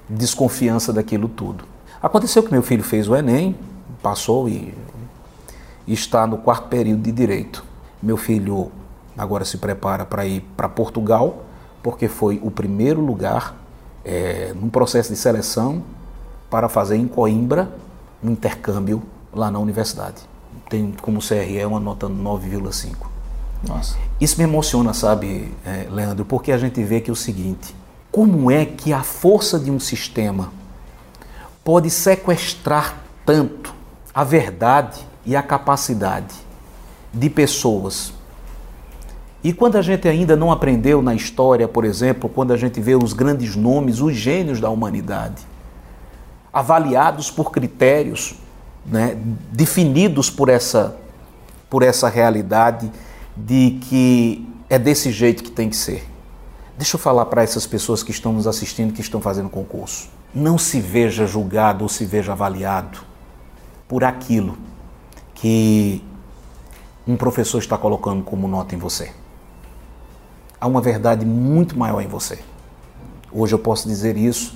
desconfiança 0.09 0.93
daquilo 0.93 1.27
tudo. 1.27 1.63
Aconteceu 2.01 2.43
que 2.43 2.51
meu 2.51 2.61
filho 2.61 2.83
fez 2.83 3.07
o 3.07 3.15
Enem, 3.15 3.55
passou 4.01 4.47
e, 4.47 4.73
e 5.85 5.93
está 5.93 6.27
no 6.27 6.37
quarto 6.37 6.67
período 6.67 7.01
de 7.01 7.11
direito. 7.11 7.63
Meu 8.01 8.17
filho 8.17 8.71
agora 9.17 9.43
se 9.43 9.57
prepara 9.57 10.05
para 10.05 10.25
ir 10.25 10.41
para 10.55 10.69
Portugal, 10.69 11.43
porque 11.81 12.07
foi 12.07 12.39
o 12.43 12.51
primeiro 12.51 13.01
lugar 13.01 13.55
é, 14.05 14.53
num 14.55 14.69
processo 14.69 15.09
de 15.09 15.17
seleção 15.17 15.83
para 16.49 16.69
fazer 16.69 16.95
em 16.95 17.07
Coimbra 17.07 17.69
um 18.23 18.31
intercâmbio 18.31 19.03
lá 19.33 19.51
na 19.51 19.59
universidade. 19.59 20.21
Tem 20.69 20.93
como 21.01 21.19
CRE 21.19 21.65
uma 21.65 21.79
nota 21.79 22.07
9,5. 22.07 22.95
Nossa. 23.67 23.97
Isso 24.19 24.37
me 24.37 24.43
emociona, 24.43 24.93
sabe, 24.93 25.53
é, 25.65 25.87
Leandro, 25.89 26.25
porque 26.25 26.51
a 26.51 26.57
gente 26.57 26.81
vê 26.83 27.01
que 27.01 27.09
é 27.09 27.13
o 27.13 27.15
seguinte: 27.15 27.75
como 28.17 28.49
é 28.49 28.65
que 28.65 28.91
a 28.91 29.03
força 29.03 29.59
de 29.59 29.69
um 29.69 29.79
sistema 29.79 30.51
pode 31.63 31.91
sequestrar 31.91 32.97
tanto 33.23 33.71
a 34.11 34.23
verdade 34.23 35.01
e 35.23 35.35
a 35.35 35.43
capacidade 35.43 36.33
de 37.13 37.29
pessoas? 37.29 38.11
E 39.43 39.53
quando 39.53 39.75
a 39.75 39.83
gente 39.83 40.07
ainda 40.07 40.35
não 40.35 40.51
aprendeu 40.51 40.99
na 40.99 41.13
história, 41.13 41.67
por 41.67 41.85
exemplo, 41.85 42.27
quando 42.27 42.53
a 42.53 42.57
gente 42.57 42.81
vê 42.81 42.95
os 42.95 43.13
grandes 43.13 43.55
nomes, 43.55 44.01
os 44.01 44.15
gênios 44.15 44.59
da 44.59 44.71
humanidade, 44.71 45.45
avaliados 46.51 47.29
por 47.29 47.51
critérios 47.51 48.33
né, 48.83 49.15
definidos 49.51 50.27
por 50.27 50.49
essa, 50.49 50.97
por 51.69 51.83
essa 51.83 52.09
realidade 52.09 52.91
de 53.35 53.77
que 53.87 54.49
é 54.67 54.79
desse 54.79 55.11
jeito 55.11 55.43
que 55.43 55.51
tem 55.51 55.69
que 55.69 55.75
ser. 55.75 56.16
Deixa 56.77 56.95
eu 56.95 56.99
falar 56.99 57.25
para 57.25 57.41
essas 57.41 57.65
pessoas 57.65 58.03
que 58.03 58.11
estão 58.11 58.31
nos 58.31 58.45
assistindo, 58.45 58.93
que 58.93 59.01
estão 59.01 59.19
fazendo 59.19 59.49
concurso. 59.49 60.09
Não 60.31 60.59
se 60.59 60.79
veja 60.79 61.25
julgado 61.25 61.83
ou 61.83 61.89
se 61.89 62.05
veja 62.05 62.33
avaliado 62.33 62.99
por 63.87 64.03
aquilo 64.03 64.55
que 65.33 66.03
um 67.07 67.17
professor 67.17 67.57
está 67.57 67.79
colocando 67.79 68.23
como 68.23 68.47
nota 68.47 68.75
em 68.75 68.77
você. 68.77 69.11
Há 70.61 70.67
uma 70.67 70.79
verdade 70.79 71.25
muito 71.25 71.75
maior 71.75 71.99
em 71.99 72.07
você. 72.07 72.37
Hoje 73.31 73.55
eu 73.55 73.59
posso 73.59 73.87
dizer 73.87 74.15
isso 74.15 74.55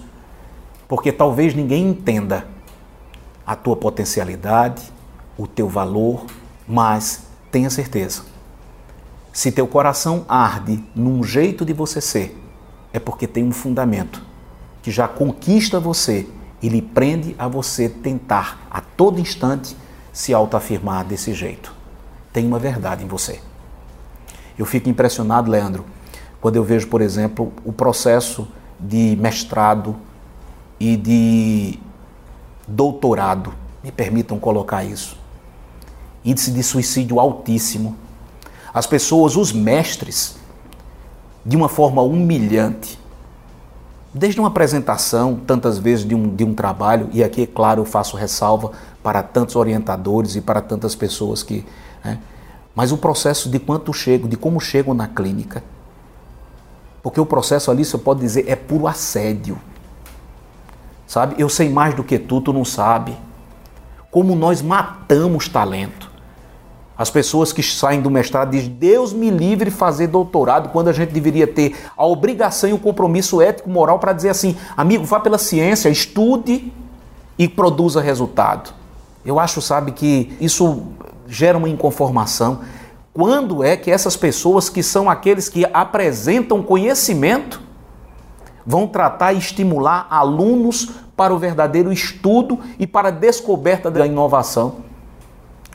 porque 0.88 1.12
talvez 1.12 1.56
ninguém 1.56 1.88
entenda 1.88 2.46
a 3.48 3.56
tua 3.56 3.76
potencialidade, 3.76 4.84
o 5.36 5.48
teu 5.48 5.68
valor, 5.68 6.28
mas 6.68 7.24
tenha 7.50 7.70
certeza 7.72 8.31
se 9.34 9.52
teu 9.52 9.68
coração 9.68 10.26
arde 10.28 10.84
num 10.94 11.24
jeito 11.24 11.64
de 11.64 11.74
você 11.74 12.02
ser, 12.02 12.38
é 12.92 13.00
porque 13.00 13.26
tem 13.28 13.44
um 13.44 13.52
fundamento 13.52 14.22
que 14.82 14.92
já 14.92 15.08
conquista 15.08 15.80
você 15.80 16.28
e 16.62 16.68
lhe 16.68 16.82
prende 16.82 17.36
a 17.40 17.48
você 17.48 17.88
tentar 17.88 18.68
a 18.70 18.82
todo 18.82 19.20
instante 19.20 19.76
se 20.12 20.34
autoafirmar 20.34 21.06
desse 21.06 21.34
jeito. 21.34 21.74
Tem 22.34 22.46
uma 22.46 22.60
verdade 22.60 23.04
em 23.04 23.08
você. 23.08 23.40
Eu 24.58 24.66
fico 24.66 24.90
impressionado, 24.90 25.50
Leandro, 25.50 25.86
quando 26.40 26.56
eu 26.56 26.64
vejo, 26.64 26.88
por 26.88 27.02
exemplo, 27.02 27.54
o 27.64 27.72
processo 27.72 28.48
de 28.80 29.18
mestrado 29.20 29.96
e 30.80 30.98
de 30.98 31.80
doutorado, 32.68 33.54
me 33.84 33.92
permitam 33.92 34.40
colocar 34.40 34.84
isso. 34.84 35.18
Índice 36.24 36.52
de 36.52 36.62
suicídio 36.62 37.20
altíssimo 37.20 37.96
as 38.74 38.88
pessoas, 38.88 39.36
os 39.36 39.52
mestres, 39.52 40.36
de 41.46 41.58
uma 41.58 41.68
forma 41.68 42.02
humilhante. 42.02 43.00
Desde 44.14 44.40
uma 44.40 44.50
apresentação, 44.50 45.40
tantas 45.48 45.78
vezes 45.78 46.06
de 46.06 46.14
um, 46.14 46.36
de 46.36 46.44
um 46.44 46.54
trabalho, 46.54 47.10
e 47.14 47.24
aqui, 47.24 47.44
é 47.44 47.48
claro, 47.48 47.82
eu 47.82 47.86
faço 47.86 48.18
ressalva 48.18 48.72
para 49.02 49.24
tantos 49.24 49.56
orientadores 49.56 50.36
e 50.36 50.42
para 50.42 50.62
tantas 50.62 50.96
pessoas 50.96 51.44
que. 51.44 51.66
Né, 52.04 52.20
mas 52.76 52.92
o 52.92 52.98
processo 52.98 53.50
de 53.50 53.60
quanto 53.60 53.94
chego, 53.94 54.28
de 54.28 54.38
como 54.38 54.60
chegam 54.60 54.94
na 54.94 55.08
clínica. 55.08 55.64
Porque 57.02 57.20
o 57.20 57.26
processo 57.26 57.72
ali, 57.72 57.84
você 57.84 57.98
pode 57.98 58.20
dizer, 58.20 58.46
é 58.48 58.56
puro 58.56 58.88
assédio. 58.88 59.58
Sabe? 61.08 61.36
Eu 61.38 61.50
sei 61.50 61.70
mais 61.70 61.94
do 61.94 62.04
que 62.04 62.20
tu, 62.20 62.40
tu 62.40 62.54
não 62.54 62.64
sabe. 62.64 63.18
Como 64.10 64.36
nós 64.36 64.62
matamos 64.62 65.50
talento. 65.50 66.11
As 67.02 67.10
pessoas 67.10 67.52
que 67.52 67.64
saem 67.64 68.00
do 68.00 68.12
mestrado 68.12 68.52
dizem, 68.52 68.70
Deus 68.70 69.12
me 69.12 69.32
livre 69.32 69.72
de 69.72 69.76
fazer 69.76 70.06
doutorado, 70.06 70.70
quando 70.70 70.88
a 70.88 70.94
gente 70.94 71.12
deveria 71.12 71.48
ter 71.48 71.76
a 71.98 72.06
obrigação 72.06 72.70
e 72.70 72.74
o 72.74 72.78
compromisso 72.78 73.42
ético 73.42 73.72
moral 73.72 73.98
para 73.98 74.14
dizer 74.14 74.30
assim, 74.30 74.56
amigo, 74.78 75.04
vá 75.04 75.20
pela 75.20 75.40
ciência, 75.40 75.90
estude 75.90 76.72
e 77.40 77.48
produza 77.48 78.00
resultado. 78.00 78.72
Eu 79.26 79.40
acho, 79.40 79.64
sabe, 79.64 79.94
que 79.94 80.38
isso 80.40 80.84
gera 81.28 81.58
uma 81.58 81.68
inconformação. 81.68 82.60
Quando 83.12 83.64
é 83.64 83.76
que 83.76 83.90
essas 83.90 84.16
pessoas 84.16 84.70
que 84.70 84.84
são 84.84 85.10
aqueles 85.10 85.50
que 85.50 85.66
apresentam 85.74 86.62
conhecimento 86.62 87.60
vão 88.64 88.86
tratar 88.86 89.34
e 89.34 89.40
estimular 89.40 90.06
alunos 90.08 90.92
para 91.18 91.34
o 91.34 91.40
verdadeiro 91.40 91.92
estudo 91.92 92.60
e 92.78 92.86
para 92.86 93.08
a 93.08 93.12
descoberta 93.12 93.90
da 93.90 94.06
inovação? 94.06 94.91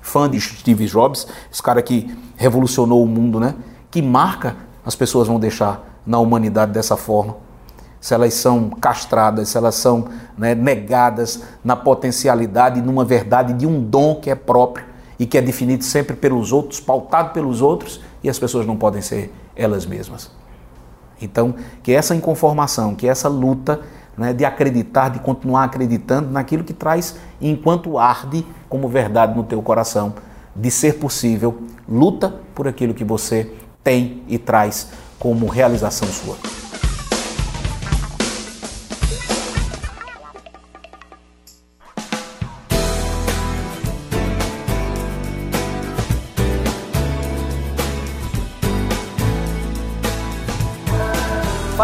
Fã 0.06 0.30
de 0.30 0.40
Steve 0.40 0.86
Jobs, 0.86 1.26
esse 1.52 1.60
cara 1.60 1.82
que 1.82 2.16
revolucionou 2.36 3.02
o 3.02 3.06
mundo, 3.06 3.40
né? 3.40 3.56
Que 3.90 4.00
marca 4.00 4.56
as 4.84 4.94
pessoas 4.94 5.26
vão 5.26 5.40
deixar 5.40 6.00
na 6.06 6.20
humanidade 6.20 6.70
dessa 6.70 6.96
forma? 6.96 7.36
Se 8.00 8.14
elas 8.14 8.34
são 8.34 8.70
castradas, 8.70 9.48
se 9.48 9.58
elas 9.58 9.74
são 9.74 10.06
né, 10.38 10.54
negadas 10.54 11.42
na 11.64 11.74
potencialidade, 11.74 12.80
numa 12.80 13.04
verdade 13.04 13.52
de 13.52 13.66
um 13.66 13.82
dom 13.82 14.14
que 14.14 14.30
é 14.30 14.36
próprio 14.36 14.86
e 15.18 15.26
que 15.26 15.36
é 15.36 15.42
definido 15.42 15.82
sempre 15.82 16.14
pelos 16.14 16.52
outros, 16.52 16.78
pautado 16.78 17.32
pelos 17.32 17.60
outros, 17.60 18.00
e 18.22 18.30
as 18.30 18.38
pessoas 18.38 18.64
não 18.64 18.76
podem 18.76 19.02
ser 19.02 19.34
elas 19.56 19.84
mesmas. 19.84 20.30
Então, 21.20 21.54
que 21.82 21.90
essa 21.90 22.14
inconformação, 22.14 22.94
que 22.94 23.08
essa 23.08 23.28
luta 23.28 23.80
né, 24.16 24.32
de 24.32 24.44
acreditar, 24.44 25.10
de 25.10 25.18
continuar 25.18 25.64
acreditando 25.64 26.30
naquilo 26.30 26.64
que 26.64 26.72
traz 26.72 27.16
enquanto 27.40 27.98
arde 27.98 28.46
como 28.68 28.88
verdade 28.88 29.36
no 29.36 29.44
teu 29.44 29.60
coração, 29.62 30.14
de 30.54 30.70
ser 30.70 30.94
possível, 30.94 31.62
luta 31.88 32.34
por 32.54 32.66
aquilo 32.66 32.94
que 32.94 33.04
você 33.04 33.52
tem 33.84 34.22
e 34.26 34.38
traz 34.38 34.88
como 35.18 35.46
realização 35.46 36.08
sua. 36.08 36.65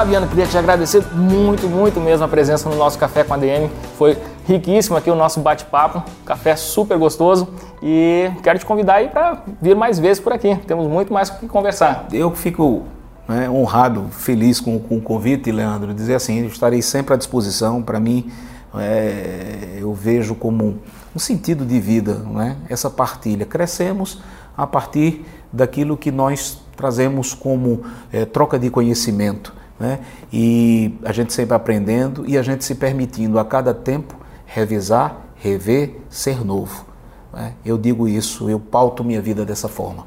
Fabiano, 0.03 0.27
queria 0.27 0.47
te 0.49 0.59
agradecer 0.59 1.01
muito, 1.15 1.69
muito 1.69 2.01
mesmo 2.01 2.25
a 2.25 2.29
presença 2.29 2.69
no 2.69 2.75
nosso 2.75 2.99
Café 2.99 3.23
com 3.23 3.35
a 3.35 3.37
DM. 3.37 3.71
Foi 3.97 4.19
riquíssimo 4.45 4.97
aqui 4.97 5.09
o 5.09 5.15
nosso 5.15 5.39
bate-papo, 5.39 6.03
café 6.27 6.57
super 6.57 6.99
gostoso. 6.99 7.47
E 7.81 8.29
quero 8.43 8.59
te 8.59 8.67
convidar 8.67 8.95
aí 8.95 9.09
para 9.09 9.45
vir 9.61 9.77
mais 9.77 10.01
vezes 10.01 10.19
por 10.19 10.33
aqui. 10.33 10.57
Temos 10.67 10.89
muito 10.89 11.13
mais 11.13 11.29
o 11.29 11.39
que 11.39 11.47
conversar. 11.47 12.09
Eu 12.13 12.33
fico 12.33 12.83
né, 13.29 13.49
honrado, 13.49 14.09
feliz 14.11 14.59
com, 14.59 14.77
com, 14.81 14.97
o 14.97 15.01
convite, 15.01 15.53
Leandro. 15.53 15.95
Dizer 15.95 16.17
assim, 16.17 16.47
estarei 16.47 16.83
sempre 16.83 17.15
à 17.15 17.17
disposição. 17.17 17.81
Para 17.81 18.01
mim, 18.01 18.29
é, 18.75 19.79
eu 19.79 19.95
vejo 19.95 20.35
como 20.35 20.81
um 21.15 21.19
sentido 21.21 21.65
de 21.65 21.79
vida, 21.79 22.15
né, 22.15 22.57
essa 22.69 22.91
partilha. 22.91 23.47
Crescemos 23.47 24.21
a 24.57 24.67
partir 24.67 25.25
daquilo 25.53 25.97
que 25.97 26.11
nós 26.11 26.61
trazemos 26.77 27.35
como 27.35 27.85
é, 28.13 28.25
troca 28.25 28.59
de 28.59 28.69
conhecimento. 28.69 29.62
Né? 29.83 29.99
E 30.33 30.95
a 31.05 31.11
gente 31.11 31.33
sempre 31.33 31.57
aprendendo 31.57 32.25
e 32.25 32.39
a 32.39 32.43
gente 32.43 32.65
se 32.65 32.77
permitindo 32.77 33.37
a 33.37 33.45
cada 33.45 33.75
tempo 33.75 34.15
revisar, 34.47 35.17
rever, 35.35 35.97
ser 36.09 36.45
novo. 36.45 36.87
Né? 37.33 37.55
Eu 37.65 37.77
digo 37.77 38.07
isso, 38.07 38.49
eu 38.49 38.61
pauto 38.61 39.03
minha 39.03 39.21
vida 39.21 39.45
dessa 39.45 39.67
forma. 39.67 40.07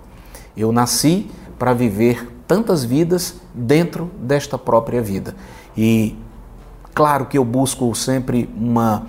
Eu 0.55 0.71
nasci 0.71 1.29
para 1.59 1.73
viver 1.73 2.31
tantas 2.47 2.85
vidas 2.85 3.35
dentro 3.53 4.09
desta 4.17 4.57
própria 4.57 5.01
vida. 5.01 5.35
E 5.75 6.15
claro 6.93 7.25
que 7.25 7.37
eu 7.37 7.43
busco 7.43 7.93
sempre 7.95 8.49
uma, 8.55 9.07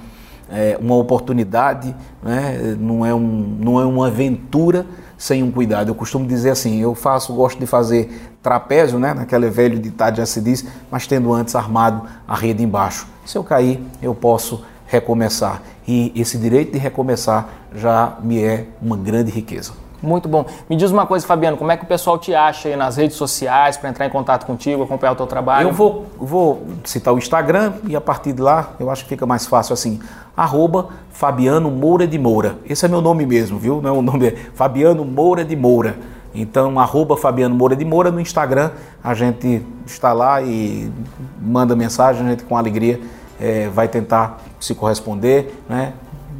é, 0.50 0.76
uma 0.80 0.96
oportunidade, 0.96 1.94
né? 2.20 2.76
não, 2.76 3.06
é 3.06 3.14
um, 3.14 3.56
não 3.60 3.80
é 3.80 3.84
uma 3.84 4.08
aventura 4.08 4.84
sem 5.16 5.42
um 5.42 5.50
cuidado. 5.50 5.88
Eu 5.88 5.94
costumo 5.94 6.26
dizer 6.26 6.50
assim, 6.50 6.80
eu 6.80 6.94
faço, 6.94 7.32
gosto 7.32 7.58
de 7.58 7.66
fazer 7.66 8.36
trapézio, 8.42 8.98
né? 8.98 9.14
naquele 9.14 9.48
velho 9.48 9.78
ditado 9.78 10.16
já 10.16 10.26
se 10.26 10.40
diz, 10.40 10.64
mas 10.90 11.06
tendo 11.06 11.32
antes 11.32 11.54
armado 11.54 12.02
a 12.26 12.34
rede 12.34 12.62
embaixo. 12.62 13.06
Se 13.24 13.36
eu 13.36 13.44
cair, 13.44 13.80
eu 14.02 14.14
posso 14.14 14.62
recomeçar. 14.86 15.62
E 15.86 16.12
esse 16.14 16.38
direito 16.38 16.72
de 16.72 16.78
recomeçar 16.78 17.48
já 17.74 18.16
me 18.22 18.42
é 18.42 18.66
uma 18.80 18.96
grande 18.96 19.30
riqueza. 19.30 19.72
Muito 20.02 20.28
bom. 20.28 20.44
Me 20.68 20.76
diz 20.76 20.90
uma 20.90 21.06
coisa, 21.06 21.26
Fabiano, 21.26 21.56
como 21.56 21.72
é 21.72 21.76
que 21.76 21.84
o 21.84 21.86
pessoal 21.86 22.18
te 22.18 22.34
acha 22.34 22.68
aí 22.68 22.76
nas 22.76 22.96
redes 22.96 23.16
sociais 23.16 23.76
para 23.76 23.88
entrar 23.88 24.06
em 24.06 24.10
contato 24.10 24.44
contigo, 24.46 24.82
acompanhar 24.82 25.12
o 25.12 25.16
teu 25.16 25.26
trabalho? 25.26 25.68
Eu 25.68 25.72
vou, 25.72 26.06
vou 26.18 26.66
citar 26.84 27.14
o 27.14 27.18
Instagram 27.18 27.72
e 27.88 27.96
a 27.96 28.00
partir 28.00 28.32
de 28.32 28.42
lá 28.42 28.70
eu 28.78 28.90
acho 28.90 29.04
que 29.04 29.08
fica 29.08 29.26
mais 29.26 29.46
fácil 29.46 29.72
assim. 29.72 30.00
Arroba 30.36 30.88
Fabiano 31.10 31.70
Moura 31.70 32.06
de 32.06 32.18
Moura. 32.18 32.58
Esse 32.68 32.84
é 32.84 32.88
meu 32.88 33.00
nome 33.00 33.24
mesmo, 33.24 33.58
viu? 33.58 33.80
Não 33.80 33.88
é 33.88 33.98
o 33.98 34.02
nome, 34.02 34.26
é 34.28 34.36
Fabiano 34.54 35.04
Moura 35.04 35.44
de 35.44 35.56
Moura. 35.56 35.96
Então, 36.34 36.78
arroba 36.78 37.16
Fabiano 37.16 37.54
Moura 37.54 37.74
de 37.74 37.84
Moura 37.84 38.10
no 38.10 38.20
Instagram, 38.20 38.70
a 39.02 39.14
gente 39.14 39.62
está 39.86 40.12
lá 40.12 40.42
e 40.42 40.92
manda 41.40 41.74
mensagem, 41.74 42.26
a 42.26 42.30
gente 42.30 42.44
com 42.44 42.56
alegria 42.56 43.00
é, 43.40 43.68
vai 43.68 43.88
tentar 43.88 44.38
se 44.60 44.74
corresponder, 44.74 45.62
né? 45.68 45.94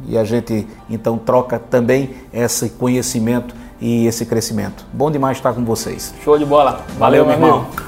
E 0.07 0.17
a 0.17 0.23
gente 0.23 0.67
então 0.89 1.17
troca 1.17 1.59
também 1.59 2.11
esse 2.31 2.69
conhecimento 2.69 3.55
e 3.81 4.05
esse 4.05 4.25
crescimento. 4.25 4.85
Bom 4.93 5.09
demais 5.11 5.37
estar 5.37 5.53
com 5.53 5.65
vocês. 5.65 6.13
Show 6.23 6.37
de 6.37 6.45
bola. 6.45 6.85
Valeu, 6.97 7.25
Valeu 7.25 7.25
meu 7.25 7.33
irmão. 7.33 7.49
irmão. 7.49 7.86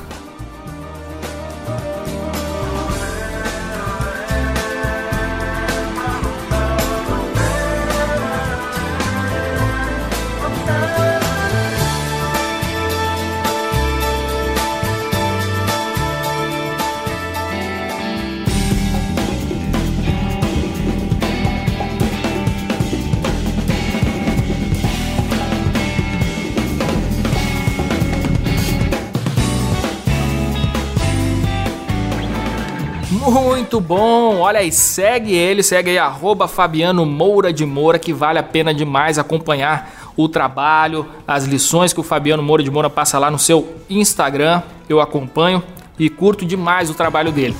Muito 33.29 33.79
bom, 33.79 34.37
olha 34.39 34.59
aí, 34.59 34.71
segue 34.71 35.35
ele, 35.35 35.61
segue 35.61 35.91
aí, 35.91 35.99
arroba 35.99 36.47
Fabiano 36.47 37.05
Moura 37.05 37.53
de 37.53 37.63
Moura, 37.63 37.99
que 37.99 38.11
vale 38.11 38.39
a 38.39 38.43
pena 38.43 38.73
demais 38.73 39.19
acompanhar 39.19 40.11
o 40.17 40.27
trabalho, 40.27 41.05
as 41.27 41.43
lições 41.45 41.93
que 41.93 41.99
o 41.99 42.03
Fabiano 42.03 42.41
Moura 42.41 42.63
de 42.63 42.71
Moura 42.71 42.89
passa 42.89 43.19
lá 43.19 43.29
no 43.29 43.37
seu 43.37 43.75
Instagram, 43.87 44.63
eu 44.89 44.99
acompanho 44.99 45.61
e 45.99 46.09
curto 46.09 46.43
demais 46.43 46.89
o 46.89 46.95
trabalho 46.95 47.31
dele. 47.31 47.55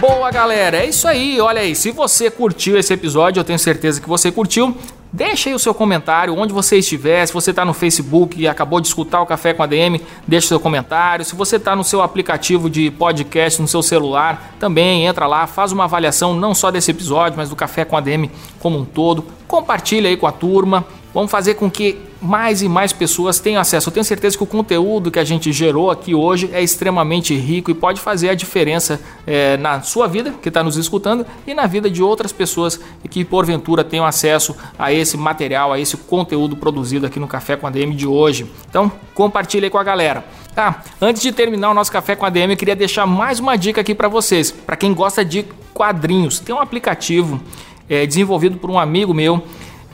Boa 0.00 0.30
galera, 0.30 0.76
é 0.76 0.86
isso 0.86 1.08
aí, 1.08 1.40
olha 1.40 1.62
aí, 1.62 1.74
se 1.74 1.90
você 1.90 2.30
curtiu 2.30 2.78
esse 2.78 2.94
episódio, 2.94 3.40
eu 3.40 3.44
tenho 3.44 3.58
certeza 3.58 4.00
que 4.00 4.08
você 4.08 4.30
curtiu, 4.30 4.76
Deixa 5.16 5.48
aí 5.48 5.54
o 5.54 5.58
seu 5.58 5.72
comentário, 5.72 6.36
onde 6.36 6.52
você 6.52 6.76
estiver, 6.76 7.24
se 7.24 7.32
você 7.32 7.48
está 7.48 7.64
no 7.64 7.72
Facebook 7.72 8.38
e 8.38 8.46
acabou 8.46 8.82
de 8.82 8.88
escutar 8.88 9.22
o 9.22 9.26
Café 9.26 9.54
com 9.54 9.62
a 9.62 9.66
DM, 9.66 9.98
deixa 10.28 10.48
seu 10.48 10.60
comentário. 10.60 11.24
Se 11.24 11.34
você 11.34 11.56
está 11.56 11.74
no 11.74 11.82
seu 11.82 12.02
aplicativo 12.02 12.68
de 12.68 12.90
podcast 12.90 13.62
no 13.62 13.66
seu 13.66 13.82
celular, 13.82 14.54
também 14.60 15.06
entra 15.06 15.26
lá, 15.26 15.46
faz 15.46 15.72
uma 15.72 15.84
avaliação 15.84 16.34
não 16.34 16.54
só 16.54 16.70
desse 16.70 16.90
episódio, 16.90 17.38
mas 17.38 17.48
do 17.48 17.56
Café 17.56 17.82
com 17.82 17.96
a 17.96 18.00
DM 18.02 18.30
como 18.60 18.78
um 18.78 18.84
todo. 18.84 19.24
Compartilha 19.48 20.10
aí 20.10 20.18
com 20.18 20.26
a 20.26 20.32
turma. 20.32 20.84
Vamos 21.14 21.30
fazer 21.30 21.54
com 21.54 21.70
que 21.70 21.98
mais 22.26 22.60
e 22.60 22.68
mais 22.68 22.92
pessoas 22.92 23.38
tenham 23.38 23.60
acesso. 23.60 23.88
Eu 23.88 23.92
tenho 23.92 24.04
certeza 24.04 24.36
que 24.36 24.42
o 24.42 24.46
conteúdo 24.46 25.10
que 25.10 25.18
a 25.18 25.24
gente 25.24 25.52
gerou 25.52 25.90
aqui 25.90 26.14
hoje 26.14 26.50
é 26.52 26.62
extremamente 26.62 27.34
rico 27.34 27.70
e 27.70 27.74
pode 27.74 28.00
fazer 28.00 28.28
a 28.28 28.34
diferença 28.34 29.00
é, 29.26 29.56
na 29.56 29.80
sua 29.80 30.08
vida, 30.08 30.34
que 30.42 30.48
está 30.48 30.62
nos 30.62 30.76
escutando, 30.76 31.24
e 31.46 31.54
na 31.54 31.66
vida 31.66 31.88
de 31.88 32.02
outras 32.02 32.32
pessoas 32.32 32.80
que 33.08 33.24
porventura 33.24 33.84
tenham 33.84 34.04
acesso 34.04 34.56
a 34.78 34.92
esse 34.92 35.16
material, 35.16 35.72
a 35.72 35.78
esse 35.78 35.96
conteúdo 35.96 36.56
produzido 36.56 37.06
aqui 37.06 37.20
no 37.20 37.28
Café 37.28 37.56
com 37.56 37.66
a 37.66 37.70
DM 37.70 37.94
de 37.94 38.06
hoje. 38.06 38.50
Então, 38.68 38.90
compartilhe 39.14 39.70
com 39.70 39.78
a 39.78 39.84
galera. 39.84 40.24
Tá, 40.54 40.82
antes 41.00 41.22
de 41.22 41.32
terminar 41.32 41.70
o 41.70 41.74
nosso 41.74 41.92
Café 41.92 42.16
com 42.16 42.26
a 42.26 42.30
DM, 42.30 42.54
eu 42.54 42.56
queria 42.56 42.74
deixar 42.74 43.06
mais 43.06 43.38
uma 43.38 43.56
dica 43.56 43.80
aqui 43.80 43.94
para 43.94 44.08
vocês. 44.08 44.50
Para 44.50 44.74
quem 44.74 44.92
gosta 44.92 45.24
de 45.24 45.44
quadrinhos, 45.72 46.40
tem 46.40 46.54
um 46.54 46.60
aplicativo 46.60 47.40
é, 47.88 48.06
desenvolvido 48.06 48.56
por 48.56 48.70
um 48.70 48.78
amigo 48.78 49.14
meu 49.14 49.42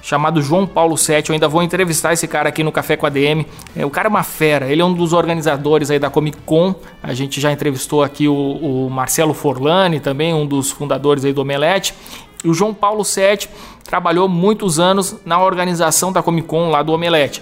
chamado 0.03 0.43
João 0.43 0.67
Paulo 0.67 0.99
Sete. 0.99 1.31
Eu 1.31 1.35
ainda 1.35 1.49
vou 1.49 1.63
entrevistar 1.63 2.13
esse 2.13 2.27
cara 2.27 2.49
aqui 2.49 2.63
no 2.63 2.73
Café 2.73 2.97
com 2.97 3.07
a 3.07 3.09
DM. 3.09 3.47
É, 3.75 3.87
o 3.87 3.91
cara 3.91 4.09
é 4.09 4.11
uma 4.11 4.25
fera, 4.25 4.67
ele 4.67 4.83
é 4.83 4.85
um 4.85 4.93
dos 4.93 5.13
organizadores 5.13 5.91
aí 5.91 5.99
da 5.99 6.11
Comic 6.11 6.39
Con. 6.45 6.75
A 7.03 7.15
gente 7.15 7.41
já 7.41 7.53
entrevistou 7.53 8.03
aqui 8.03 8.27
o, 8.29 8.35
o 8.35 8.91
Marcelo 8.91 9.33
Forlani, 9.33 10.01
também 10.01 10.35
um 10.35 10.45
dos 10.45 10.71
fundadores 10.71 11.25
aí 11.25 11.33
do 11.33 11.41
Omelete. 11.41 11.95
E 12.45 12.49
o 12.49 12.55
João 12.55 12.75
Paulo 12.75 13.05
Sete 13.05 13.49
trabalhou 13.85 14.29
muitos 14.29 14.81
anos 14.81 15.17
na 15.25 15.41
organização 15.41 16.13
da 16.13 16.23
Comic 16.23 16.49
Con 16.49 16.71
lá 16.71 16.83
do 16.83 16.93
Omelete. 16.93 17.41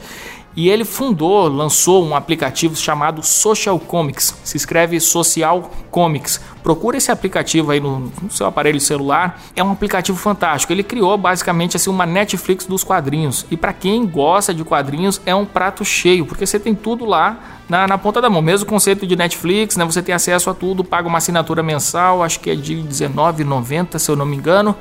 E 0.61 0.69
ele 0.69 0.85
fundou, 0.85 1.49
lançou 1.49 2.07
um 2.07 2.15
aplicativo 2.15 2.77
chamado 2.77 3.23
Social 3.23 3.81
Comics. 3.81 4.35
Se 4.45 4.59
escreve 4.59 5.01
Social 5.01 5.71
Comics. 5.91 6.39
Procura 6.63 6.99
esse 6.99 7.11
aplicativo 7.11 7.71
aí 7.71 7.81
no, 7.81 8.13
no, 8.21 8.31
seu 8.31 8.45
aparelho 8.45 8.79
celular. 8.79 9.41
É 9.57 9.65
um 9.65 9.73
aplicativo 9.73 10.19
fantástico. 10.19 10.71
Ele 10.71 10.83
criou 10.83 11.17
basicamente 11.17 11.79
assim 11.79 11.89
uma 11.89 12.05
Netflix 12.05 12.67
dos 12.67 12.85
quadrinhos. 12.85 13.47
E 13.51 13.57
para 13.57 13.73
quem 13.73 14.07
gosta 14.07 14.53
de 14.53 14.63
quadrinhos 14.63 15.19
é 15.25 15.35
um 15.35 15.47
prato 15.47 15.83
cheio, 15.83 16.27
porque 16.27 16.45
você 16.45 16.61
tem 16.61 16.75
tudo 16.75 17.07
lá 17.07 17.39
na, 17.67 17.89
na 17.89 17.97
ponta 17.97 18.21
da 18.21 18.29
mão. 18.29 18.43
Mesmo 18.43 18.69
conceito 18.69 19.07
de 19.07 19.17
Netflix, 19.17 19.79
né? 19.79 19.85
Você 19.87 20.03
tem 20.03 20.15
acesso 20.15 20.51
a 20.51 20.55
tudo, 20.55 20.85
paga 20.85 21.09
uma 21.09 21.17
assinatura 21.17 21.63
mensal, 21.63 22.23
acho 22.23 22.39
que 22.39 22.51
é 22.51 22.55
de 22.55 22.75
R$19,90 22.75 23.99
se 23.99 24.11
eu 24.11 24.15
não 24.15 24.27
me 24.27 24.37
engano. 24.37 24.77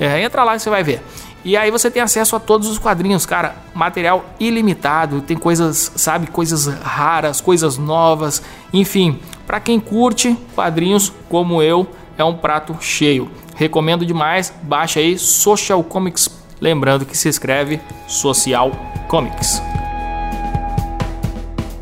É, 0.00 0.20
entra 0.24 0.42
lá 0.42 0.56
e 0.56 0.58
você 0.58 0.68
vai 0.68 0.82
ver. 0.82 1.00
E 1.44 1.58
aí 1.58 1.70
você 1.70 1.90
tem 1.90 2.00
acesso 2.00 2.34
a 2.34 2.40
todos 2.40 2.68
os 2.68 2.78
quadrinhos, 2.78 3.26
cara, 3.26 3.56
material 3.74 4.24
ilimitado, 4.40 5.20
tem 5.20 5.36
coisas, 5.36 5.92
sabe, 5.94 6.26
coisas 6.28 6.66
raras, 6.66 7.38
coisas 7.38 7.76
novas, 7.76 8.42
enfim, 8.72 9.18
para 9.46 9.60
quem 9.60 9.78
curte 9.78 10.34
quadrinhos 10.54 11.12
como 11.28 11.62
eu, 11.62 11.86
é 12.16 12.24
um 12.24 12.34
prato 12.34 12.74
cheio. 12.80 13.30
Recomendo 13.56 14.06
demais, 14.06 14.54
baixa 14.62 15.00
aí 15.00 15.18
Social 15.18 15.84
Comics, 15.84 16.30
lembrando 16.58 17.04
que 17.04 17.16
se 17.16 17.28
escreve 17.28 17.78
Social 18.08 18.72
Comics. 19.06 19.60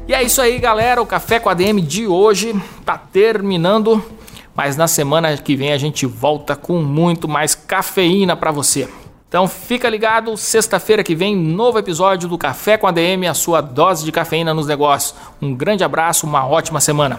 E 0.08 0.12
é 0.12 0.24
isso 0.24 0.42
aí, 0.42 0.58
galera, 0.58 1.00
o 1.00 1.06
Café 1.06 1.38
com 1.38 1.48
a 1.48 1.54
DM 1.54 1.80
de 1.80 2.08
hoje 2.08 2.52
tá 2.84 2.98
terminando, 2.98 4.04
mas 4.56 4.76
na 4.76 4.88
semana 4.88 5.36
que 5.36 5.54
vem 5.54 5.72
a 5.72 5.78
gente 5.78 6.04
volta 6.04 6.56
com 6.56 6.82
muito 6.82 7.28
mais 7.28 7.54
cafeína 7.54 8.34
para 8.34 8.50
você. 8.50 8.88
Então 9.32 9.48
fica 9.48 9.88
ligado, 9.88 10.36
sexta-feira 10.36 11.02
que 11.02 11.14
vem, 11.14 11.34
novo 11.34 11.78
episódio 11.78 12.28
do 12.28 12.36
Café 12.36 12.76
com 12.76 12.86
a 12.86 12.90
DM, 12.90 13.26
a 13.26 13.32
sua 13.32 13.62
dose 13.62 14.04
de 14.04 14.12
cafeína 14.12 14.52
nos 14.52 14.66
negócios. 14.66 15.14
Um 15.40 15.54
grande 15.54 15.82
abraço, 15.82 16.26
uma 16.26 16.46
ótima 16.46 16.82
semana. 16.82 17.18